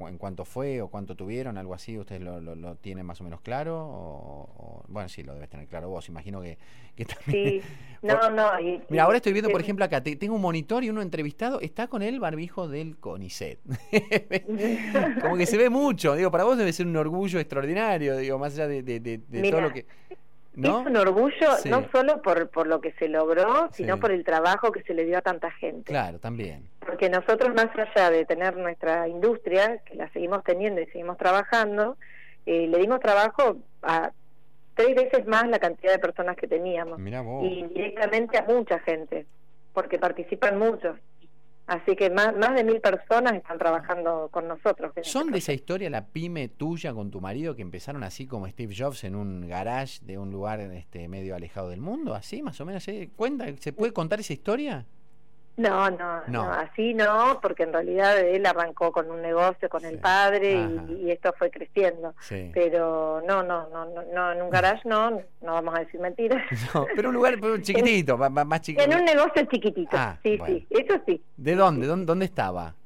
en 0.00 0.18
cuánto 0.18 0.44
fue 0.44 0.82
o 0.82 0.88
cuánto 0.88 1.16
tuvieron, 1.16 1.56
algo 1.56 1.74
así, 1.74 1.96
ustedes 1.98 2.20
lo, 2.20 2.40
lo, 2.40 2.76
tienen 2.76 3.06
más 3.06 3.20
o 3.20 3.24
menos 3.24 3.40
claro? 3.40 3.78
O, 3.80 4.84
bueno, 4.88 5.08
sí, 5.08 5.22
lo 5.22 5.34
debes 5.34 5.48
tener 5.48 5.66
claro 5.68 5.88
vos, 5.88 6.08
imagino 6.08 6.42
que, 6.42 6.58
también... 7.04 7.62
Sí, 7.62 7.62
no, 8.02 8.30
no. 8.30 8.50
Mira, 8.88 9.04
ahora 9.04 9.16
estoy 9.16 9.32
viendo, 9.32 9.50
por 9.50 9.60
ejemplo, 9.60 9.84
acá, 9.84 10.02
tengo 10.02 10.34
un 10.34 10.42
monitor 10.42 10.84
y 10.84 10.90
uno 10.90 11.00
entrevistado, 11.00 11.60
está 11.60 11.86
con 11.88 12.02
el 12.02 12.20
barbijo 12.20 12.68
del 12.68 12.98
CONICET. 12.98 13.60
Como 15.22 15.36
que 15.36 15.46
se 15.46 15.56
ve 15.56 15.70
mucho, 15.70 16.14
digo, 16.14 16.30
para 16.30 16.44
vos 16.44 16.58
debe 16.58 16.72
ser 16.74 16.86
un 16.86 16.96
orgullo 16.96 17.40
extraordinario, 17.40 18.16
digo, 18.18 18.38
más 18.38 18.54
allá 18.54 18.68
de, 18.68 19.20
todo 19.50 19.60
lo 19.62 19.72
que... 19.72 19.86
Es 20.62 20.86
un 20.86 20.96
orgullo 20.96 21.48
no 21.66 21.88
solo 21.92 22.20
por, 22.20 22.48
por 22.48 22.66
lo 22.66 22.80
que 22.80 22.92
se 22.92 23.08
logró, 23.08 23.68
sino 23.72 24.00
por 24.00 24.10
el 24.10 24.24
trabajo 24.24 24.72
que 24.72 24.82
se 24.82 24.94
le 24.94 25.04
dio 25.04 25.18
a 25.18 25.22
tanta 25.22 25.50
gente. 25.52 25.84
Claro, 25.84 26.18
también. 26.18 26.68
Porque 26.80 27.08
nosotros, 27.08 27.54
más 27.54 27.68
allá 27.76 28.10
de 28.10 28.24
tener 28.24 28.56
nuestra 28.56 29.06
industria, 29.08 29.78
que 29.78 29.94
la 29.94 30.10
seguimos 30.12 30.42
teniendo 30.42 30.80
y 30.80 30.86
seguimos 30.86 31.16
trabajando, 31.16 31.96
eh, 32.46 32.66
le 32.66 32.78
dimos 32.78 33.00
trabajo 33.00 33.58
a 33.82 34.10
tres 34.74 34.94
veces 34.94 35.26
más 35.26 35.46
la 35.48 35.58
cantidad 35.58 35.92
de 35.92 35.98
personas 35.98 36.36
que 36.36 36.46
teníamos. 36.46 36.98
Y 37.44 37.64
directamente 37.74 38.38
a 38.38 38.44
mucha 38.44 38.78
gente, 38.80 39.26
porque 39.74 39.98
participan 39.98 40.58
muchos. 40.58 40.96
Así 41.68 41.96
que 41.96 42.08
más, 42.08 42.34
más 42.34 42.54
de 42.54 42.64
mil 42.64 42.80
personas 42.80 43.34
están 43.34 43.58
trabajando 43.58 44.30
con 44.30 44.48
nosotros. 44.48 44.90
¿Son 45.02 45.30
de 45.30 45.36
esa 45.36 45.52
historia 45.52 45.90
la 45.90 46.06
pyme 46.06 46.48
tuya 46.48 46.94
con 46.94 47.10
tu 47.10 47.20
marido 47.20 47.54
que 47.54 47.60
empezaron 47.60 48.02
así 48.04 48.26
como 48.26 48.48
Steve 48.48 48.74
Jobs 48.74 49.04
en 49.04 49.14
un 49.14 49.46
garage 49.46 50.00
de 50.02 50.16
un 50.16 50.30
lugar 50.30 50.60
este 50.60 51.08
medio 51.08 51.36
alejado 51.36 51.68
del 51.68 51.82
mundo? 51.82 52.14
¿Así 52.14 52.42
más 52.42 52.58
o 52.62 52.64
menos? 52.64 52.84
¿Se, 52.84 53.10
cuenta, 53.10 53.44
¿se 53.58 53.74
puede 53.74 53.92
contar 53.92 54.18
esa 54.18 54.32
historia? 54.32 54.86
No, 55.58 55.90
no, 55.90 56.22
no, 56.28 56.52
así 56.52 56.94
no, 56.94 57.40
porque 57.42 57.64
en 57.64 57.72
realidad 57.72 58.16
él 58.16 58.46
arrancó 58.46 58.92
con 58.92 59.10
un 59.10 59.20
negocio 59.20 59.68
con 59.68 59.84
el 59.84 59.98
padre 59.98 60.68
y, 60.88 61.10
esto 61.10 61.34
fue 61.36 61.50
creciendo. 61.50 62.14
Pero 62.54 63.20
no, 63.26 63.42
no, 63.42 63.68
no, 63.68 63.84
no, 64.14 64.32
en 64.32 64.40
un 64.40 64.50
garage 64.50 64.88
no, 64.88 65.10
no 65.10 65.52
vamos 65.52 65.74
a 65.74 65.80
decir 65.80 65.98
mentiras. 65.98 66.44
pero 66.94 67.08
un 67.08 67.16
lugar 67.16 67.34
chiquitito, 67.62 68.16
más 68.16 68.60
chiquitito. 68.60 68.88
En 68.88 69.00
un 69.00 69.04
negocio 69.04 69.44
chiquitito, 69.50 69.96
ah, 69.96 70.16
sí, 70.22 70.38
sí, 70.46 70.64
eso 70.70 70.94
sí. 71.04 71.20
¿De 71.36 71.56
dónde? 71.56 71.88
¿Dónde, 71.88 72.06
dónde 72.06 72.24
estaba? 72.26 72.76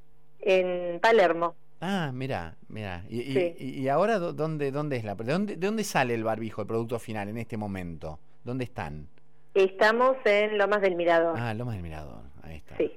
En 0.41 0.99
Palermo. 0.99 1.55
Ah, 1.83 2.11
mira, 2.15 2.55
mira. 2.69 3.05
¿Y, 3.11 3.39
y, 3.59 3.89
ahora 3.89 4.19
dónde, 4.19 4.71
dónde 4.71 4.97
es 4.97 5.05
la? 5.05 5.15
¿De 5.15 5.31
dónde, 5.31 5.57
¿De 5.57 5.67
dónde 5.67 5.85
sale 5.85 6.15
el 6.15 6.25
barbijo, 6.25 6.63
el 6.63 6.67
producto 6.67 6.99
final 6.99 7.29
en 7.29 7.37
este 7.37 7.59
momento? 7.59 8.19
¿Dónde 8.45 8.65
están? 8.65 9.09
Estamos 9.53 10.17
en 10.25 10.57
Lomas 10.57 10.81
del 10.81 10.97
Mirador. 10.97 11.39
Ah, 11.39 11.53
Lomas 11.53 11.75
del 11.75 11.83
Mirador. 11.83 12.32
Ahí 12.43 12.57
está. 12.57 12.77
Sí, 12.77 12.93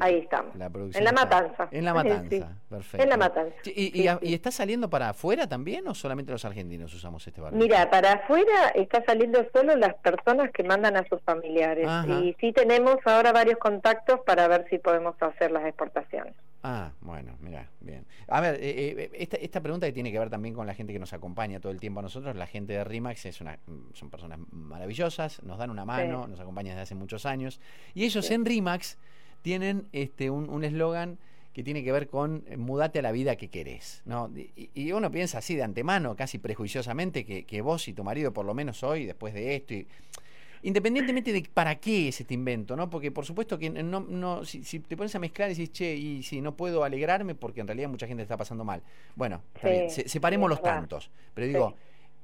ahí, 0.00 0.18
estamos. 0.18 0.52
en 0.54 1.04
la 1.04 1.12
matanza. 1.12 1.68
En 1.70 1.84
la 1.84 1.94
matanza, 2.02 2.56
perfecto. 2.68 3.02
En 3.02 3.08
la 3.08 3.16
matanza. 3.16 3.54
¿Y, 3.64 4.08
y, 4.22 4.34
está 4.34 4.50
saliendo 4.50 4.90
para 4.90 5.10
afuera 5.10 5.48
también 5.48 5.86
o 5.86 5.94
solamente 5.94 6.32
los 6.32 6.44
argentinos 6.44 6.92
usamos 6.92 7.26
este 7.26 7.40
barrio? 7.40 7.58
Mira, 7.58 7.88
para 7.90 8.14
afuera 8.14 8.68
está 8.74 9.04
saliendo 9.04 9.46
solo 9.54 9.76
las 9.76 9.94
personas 9.94 10.50
que 10.50 10.64
mandan 10.64 10.96
a 10.96 11.06
sus 11.08 11.22
familiares. 11.22 11.88
Y 12.08 12.36
sí 12.40 12.52
tenemos 12.52 12.96
ahora 13.04 13.32
varios 13.32 13.58
contactos 13.58 14.20
para 14.26 14.48
ver 14.48 14.66
si 14.68 14.78
podemos 14.78 15.14
hacer 15.20 15.52
las 15.52 15.64
exportaciones. 15.64 16.34
Ah, 16.62 16.92
bueno, 17.00 17.36
mira, 17.40 17.70
bien. 17.80 18.04
A 18.26 18.40
ver, 18.40 18.56
eh, 18.56 18.90
eh, 18.98 19.10
esta, 19.14 19.36
esta 19.36 19.60
pregunta 19.60 19.86
que 19.86 19.92
tiene 19.92 20.10
que 20.10 20.18
ver 20.18 20.28
también 20.28 20.54
con 20.54 20.66
la 20.66 20.74
gente 20.74 20.92
que 20.92 20.98
nos 20.98 21.12
acompaña 21.12 21.60
todo 21.60 21.70
el 21.70 21.78
tiempo 21.78 22.00
a 22.00 22.02
nosotros, 22.02 22.34
la 22.34 22.46
gente 22.46 22.72
de 22.72 22.84
RIMAX 22.84 23.26
es 23.26 23.40
una, 23.40 23.58
son 23.92 24.10
personas 24.10 24.40
maravillosas, 24.50 25.42
nos 25.44 25.58
dan 25.58 25.70
una 25.70 25.84
mano, 25.84 26.26
nos 26.26 26.40
acompañan 26.40 26.72
desde 26.72 26.82
hace 26.82 26.94
muchos 26.94 27.26
años, 27.26 27.60
y 27.94 28.04
ellos 28.04 28.28
en 28.30 28.44
RIMAX 28.44 28.98
tienen 29.42 29.86
este 29.92 30.30
un 30.30 30.64
eslogan 30.64 31.18
que 31.58 31.64
tiene 31.64 31.82
que 31.82 31.90
ver 31.90 32.06
con 32.06 32.44
eh, 32.46 32.56
mudate 32.56 33.00
a 33.00 33.02
la 33.02 33.10
vida 33.10 33.34
que 33.34 33.48
querés, 33.48 34.02
¿no? 34.04 34.30
Y, 34.54 34.92
uno 34.92 35.10
piensa 35.10 35.38
así 35.38 35.56
de 35.56 35.64
antemano, 35.64 36.14
casi 36.14 36.38
prejuiciosamente, 36.38 37.24
que, 37.24 37.46
que 37.46 37.62
vos 37.62 37.88
y 37.88 37.94
tu 37.94 38.04
marido, 38.04 38.32
por 38.32 38.46
lo 38.46 38.54
menos 38.54 38.84
hoy, 38.84 39.06
después 39.06 39.34
de 39.34 39.56
esto, 39.56 39.74
y 39.74 39.88
independientemente 40.62 41.32
de 41.32 41.48
para 41.52 41.76
qué 41.76 42.08
es 42.08 42.20
este 42.20 42.34
invento, 42.34 42.76
¿no? 42.76 42.88
Porque 42.90 43.10
por 43.10 43.24
supuesto 43.24 43.58
que 43.58 43.70
no, 43.70 44.00
no 44.00 44.44
si, 44.44 44.80
te 44.80 44.96
pones 44.96 45.14
a 45.14 45.18
mezclar 45.18 45.50
y 45.50 45.54
dices, 45.54 45.72
che, 45.72 45.94
y 45.94 46.22
si 46.22 46.40
no 46.40 46.56
puedo 46.56 46.84
alegrarme 46.84 47.34
porque 47.34 47.60
en 47.60 47.66
realidad 47.66 47.88
mucha 47.88 48.06
gente 48.06 48.22
está 48.22 48.36
pasando 48.36 48.64
mal. 48.64 48.82
Bueno, 49.14 49.42
separemos 49.88 50.48
los 50.48 50.62
tantos. 50.62 51.10
Pero 51.34 51.46
digo, 51.46 51.74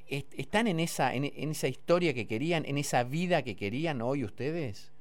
¿están 0.08 0.66
en 0.66 0.80
esa, 0.80 1.14
en, 1.14 1.24
esa 1.24 1.68
historia 1.68 2.14
que 2.14 2.26
querían, 2.26 2.64
en 2.66 2.78
esa 2.78 3.04
vida 3.04 3.42
que 3.42 3.56
querían 3.56 4.02
hoy 4.02 4.24
ustedes? 4.24 4.92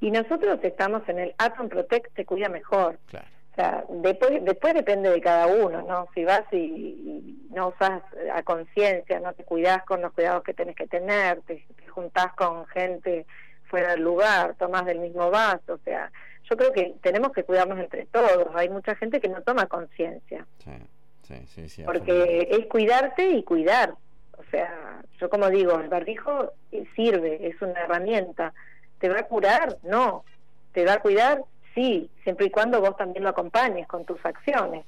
Y 0.00 0.10
nosotros 0.10 0.58
estamos 0.62 1.08
en 1.08 1.18
el 1.18 1.34
Atom 1.38 1.68
Protect 1.68 2.14
te 2.14 2.24
cuida 2.24 2.48
mejor. 2.48 2.98
Claro. 3.06 3.26
O 3.54 3.56
sea, 3.56 3.84
después, 3.88 4.44
después 4.44 4.74
depende 4.74 5.10
de 5.10 5.20
cada 5.20 5.46
uno, 5.46 5.82
¿no? 5.82 6.08
Si 6.12 6.24
vas 6.24 6.42
y, 6.50 7.46
no 7.50 7.68
usas 7.68 8.02
a 8.32 8.42
conciencia, 8.42 9.20
no 9.20 9.32
te 9.32 9.44
cuidas 9.44 9.84
con 9.84 10.02
los 10.02 10.12
cuidados 10.12 10.42
que 10.42 10.54
tenés 10.54 10.74
que 10.74 10.88
tener, 10.88 11.40
te, 11.42 11.64
juntás 11.88 12.32
con 12.34 12.66
gente 12.66 13.26
fuera 13.66 13.92
del 13.92 14.02
lugar, 14.02 14.56
tomás 14.58 14.84
del 14.86 14.98
mismo 14.98 15.30
vaso, 15.30 15.74
o 15.74 15.78
sea, 15.84 16.10
yo 16.50 16.56
creo 16.56 16.72
que 16.72 16.96
tenemos 17.00 17.30
que 17.30 17.44
cuidarnos 17.44 17.78
entre 17.78 18.06
todos. 18.06 18.48
Hay 18.56 18.68
mucha 18.68 18.96
gente 18.96 19.20
que 19.20 19.28
no 19.28 19.40
toma 19.42 19.66
conciencia. 19.66 20.44
Sí, 21.22 21.46
sí, 21.46 21.68
sí, 21.68 21.82
Porque 21.84 22.48
es 22.50 22.66
cuidarte 22.66 23.30
y 23.30 23.44
cuidar. 23.44 23.94
O 24.36 24.42
sea, 24.50 25.00
yo 25.20 25.30
como 25.30 25.48
digo, 25.48 25.78
el 25.80 25.88
barbijo 25.88 26.52
sirve, 26.96 27.46
es 27.46 27.62
una 27.62 27.80
herramienta. 27.80 28.52
¿Te 28.98 29.08
va 29.08 29.20
a 29.20 29.26
curar? 29.26 29.78
No. 29.84 30.24
¿Te 30.72 30.84
va 30.84 30.94
a 30.94 31.00
cuidar? 31.00 31.44
Sí, 31.74 32.10
siempre 32.22 32.46
y 32.46 32.50
cuando 32.50 32.80
vos 32.80 32.96
también 32.96 33.24
lo 33.24 33.30
acompañes 33.30 33.86
con 33.86 34.04
tus 34.04 34.24
acciones. 34.24 34.84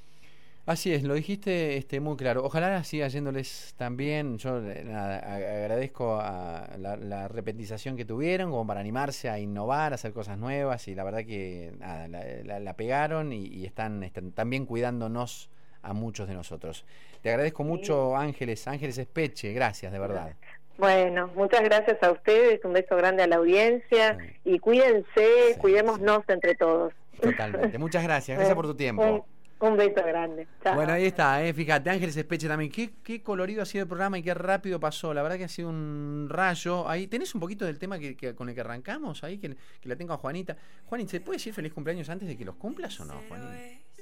Así 0.66 0.92
es, 0.92 1.04
lo 1.04 1.14
dijiste 1.14 1.76
este, 1.76 2.00
muy 2.00 2.16
claro. 2.16 2.44
Ojalá 2.44 2.82
siga 2.82 3.06
yéndoles 3.06 3.74
también. 3.76 4.36
Yo 4.36 4.60
eh, 4.68 4.84
agradezco 4.92 6.18
a 6.20 6.68
la, 6.76 7.28
repetización 7.28 7.96
que 7.96 8.04
tuvieron 8.04 8.50
como 8.50 8.66
para 8.66 8.80
animarse 8.80 9.30
a 9.30 9.38
innovar, 9.38 9.92
a 9.92 9.94
hacer 9.94 10.12
cosas 10.12 10.38
nuevas 10.38 10.88
y 10.88 10.96
la 10.96 11.04
verdad 11.04 11.24
que 11.24 11.72
la, 11.78 12.74
pegaron 12.74 13.32
y, 13.32 13.64
están, 13.64 14.02
están, 14.02 14.32
también 14.32 14.66
cuidándonos 14.66 15.50
a 15.82 15.92
muchos 15.92 16.26
de 16.26 16.34
nosotros. 16.34 16.84
Te 17.22 17.30
agradezco 17.30 17.62
mucho, 17.62 18.16
Ángeles, 18.16 18.66
Ángeles 18.66 18.98
Espeche, 18.98 19.52
gracias, 19.52 19.92
de 19.92 19.98
verdad. 20.00 20.34
Bueno, 20.78 21.30
muchas 21.34 21.62
gracias 21.62 22.02
a 22.02 22.12
ustedes, 22.12 22.62
un 22.64 22.74
beso 22.74 22.96
grande 22.96 23.22
a 23.22 23.26
la 23.26 23.36
audiencia 23.36 24.18
y 24.44 24.58
cuídense, 24.58 25.56
cuidémonos 25.58 26.22
entre 26.28 26.54
todos. 26.54 26.92
Totalmente, 27.20 27.78
muchas 27.78 28.02
gracias, 28.02 28.36
gracias 28.36 28.54
por 28.54 28.66
tu 28.66 28.74
tiempo. 28.74 29.26
Un, 29.58 29.74
beso 29.78 30.04
grande. 30.04 30.46
Bueno, 30.74 30.92
ahí 30.92 31.06
está, 31.06 31.42
eh, 31.42 31.54
fíjate, 31.54 31.88
Ángeles 31.88 32.14
Espeche 32.14 32.46
también. 32.46 32.70
Qué, 32.70 32.90
qué 33.02 33.22
colorido 33.22 33.62
ha 33.62 33.64
sido 33.64 33.84
el 33.84 33.88
programa 33.88 34.18
y 34.18 34.22
qué 34.22 34.34
rápido 34.34 34.78
pasó. 34.78 35.14
La 35.14 35.22
verdad 35.22 35.38
que 35.38 35.44
ha 35.44 35.48
sido 35.48 35.70
un 35.70 36.26
rayo. 36.28 36.86
Ahí 36.86 37.06
tenés 37.06 37.34
un 37.34 37.40
poquito 37.40 37.64
del 37.64 37.78
tema 37.78 37.98
que, 37.98 38.34
con 38.34 38.50
el 38.50 38.54
que 38.54 38.60
arrancamos, 38.60 39.24
ahí 39.24 39.38
que, 39.38 39.56
que, 39.80 39.88
la 39.88 39.96
tengo 39.96 40.12
a 40.12 40.18
Juanita. 40.18 40.58
Juanita, 40.84 41.12
¿se 41.12 41.20
puede 41.22 41.38
decir 41.38 41.54
feliz 41.54 41.72
cumpleaños 41.72 42.10
antes 42.10 42.28
de 42.28 42.36
que 42.36 42.44
los 42.44 42.56
cumplas 42.56 43.00
o 43.00 43.06
no, 43.06 43.14
Juanita? 43.28 43.56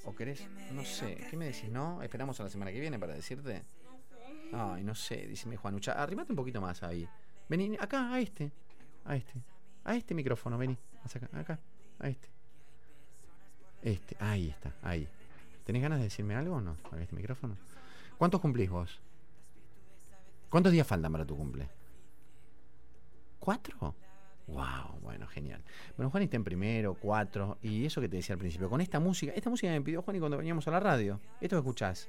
¿O 0.06 0.14
querés? 0.14 0.44
No 0.72 0.84
sé, 0.84 1.18
¿qué 1.30 1.36
me 1.36 1.46
decís? 1.46 1.70
¿No? 1.70 2.02
Esperamos 2.02 2.38
a 2.40 2.42
la 2.42 2.50
semana 2.50 2.72
que 2.72 2.80
viene 2.80 2.98
para 2.98 3.14
decirte. 3.14 3.62
Ay, 4.52 4.84
no 4.84 4.94
sé, 4.94 5.26
dice 5.26 5.54
Juanucha. 5.56 5.92
Arrímate 5.92 6.32
un 6.32 6.36
poquito 6.36 6.60
más 6.60 6.82
ahí. 6.82 7.08
Vení, 7.48 7.76
acá, 7.80 8.12
a 8.12 8.20
este. 8.20 8.52
A 9.04 9.16
este. 9.16 9.34
A 9.84 9.96
este 9.96 10.14
micrófono, 10.14 10.58
vení. 10.58 10.76
Acá, 11.04 11.28
acá. 11.38 11.58
A 11.98 12.08
este. 12.08 12.28
Este, 13.82 14.16
ahí 14.18 14.48
está, 14.48 14.72
ahí. 14.82 15.06
¿Tenés 15.64 15.82
ganas 15.82 15.98
de 15.98 16.04
decirme 16.04 16.34
algo 16.34 16.56
o 16.56 16.60
no 16.60 16.76
este 17.00 17.14
micrófono? 17.14 17.56
¿Cuántos 18.16 18.40
cumplís 18.40 18.70
vos? 18.70 19.00
¿Cuántos 20.48 20.72
días 20.72 20.86
faltan 20.86 21.12
para 21.12 21.26
tu 21.26 21.36
cumple? 21.36 21.68
¿Cuatro? 23.38 23.94
Wow, 24.46 25.00
bueno, 25.02 25.26
genial. 25.26 25.62
Bueno, 25.96 26.10
Juan 26.10 26.22
está 26.22 26.36
en 26.36 26.44
primero, 26.44 26.94
cuatro, 26.94 27.58
y 27.62 27.84
eso 27.84 28.00
que 28.00 28.08
te 28.08 28.16
decía 28.16 28.34
al 28.34 28.38
principio, 28.38 28.70
con 28.70 28.80
esta 28.80 29.00
música, 29.00 29.32
esta 29.34 29.50
música 29.50 29.72
me 29.72 29.80
pidió 29.80 30.02
Juan 30.02 30.16
y 30.16 30.20
cuando 30.20 30.36
veníamos 30.36 30.66
a 30.68 30.70
la 30.70 30.80
radio, 30.80 31.20
esto 31.40 31.56
que 31.56 31.60
escuchás, 31.60 32.08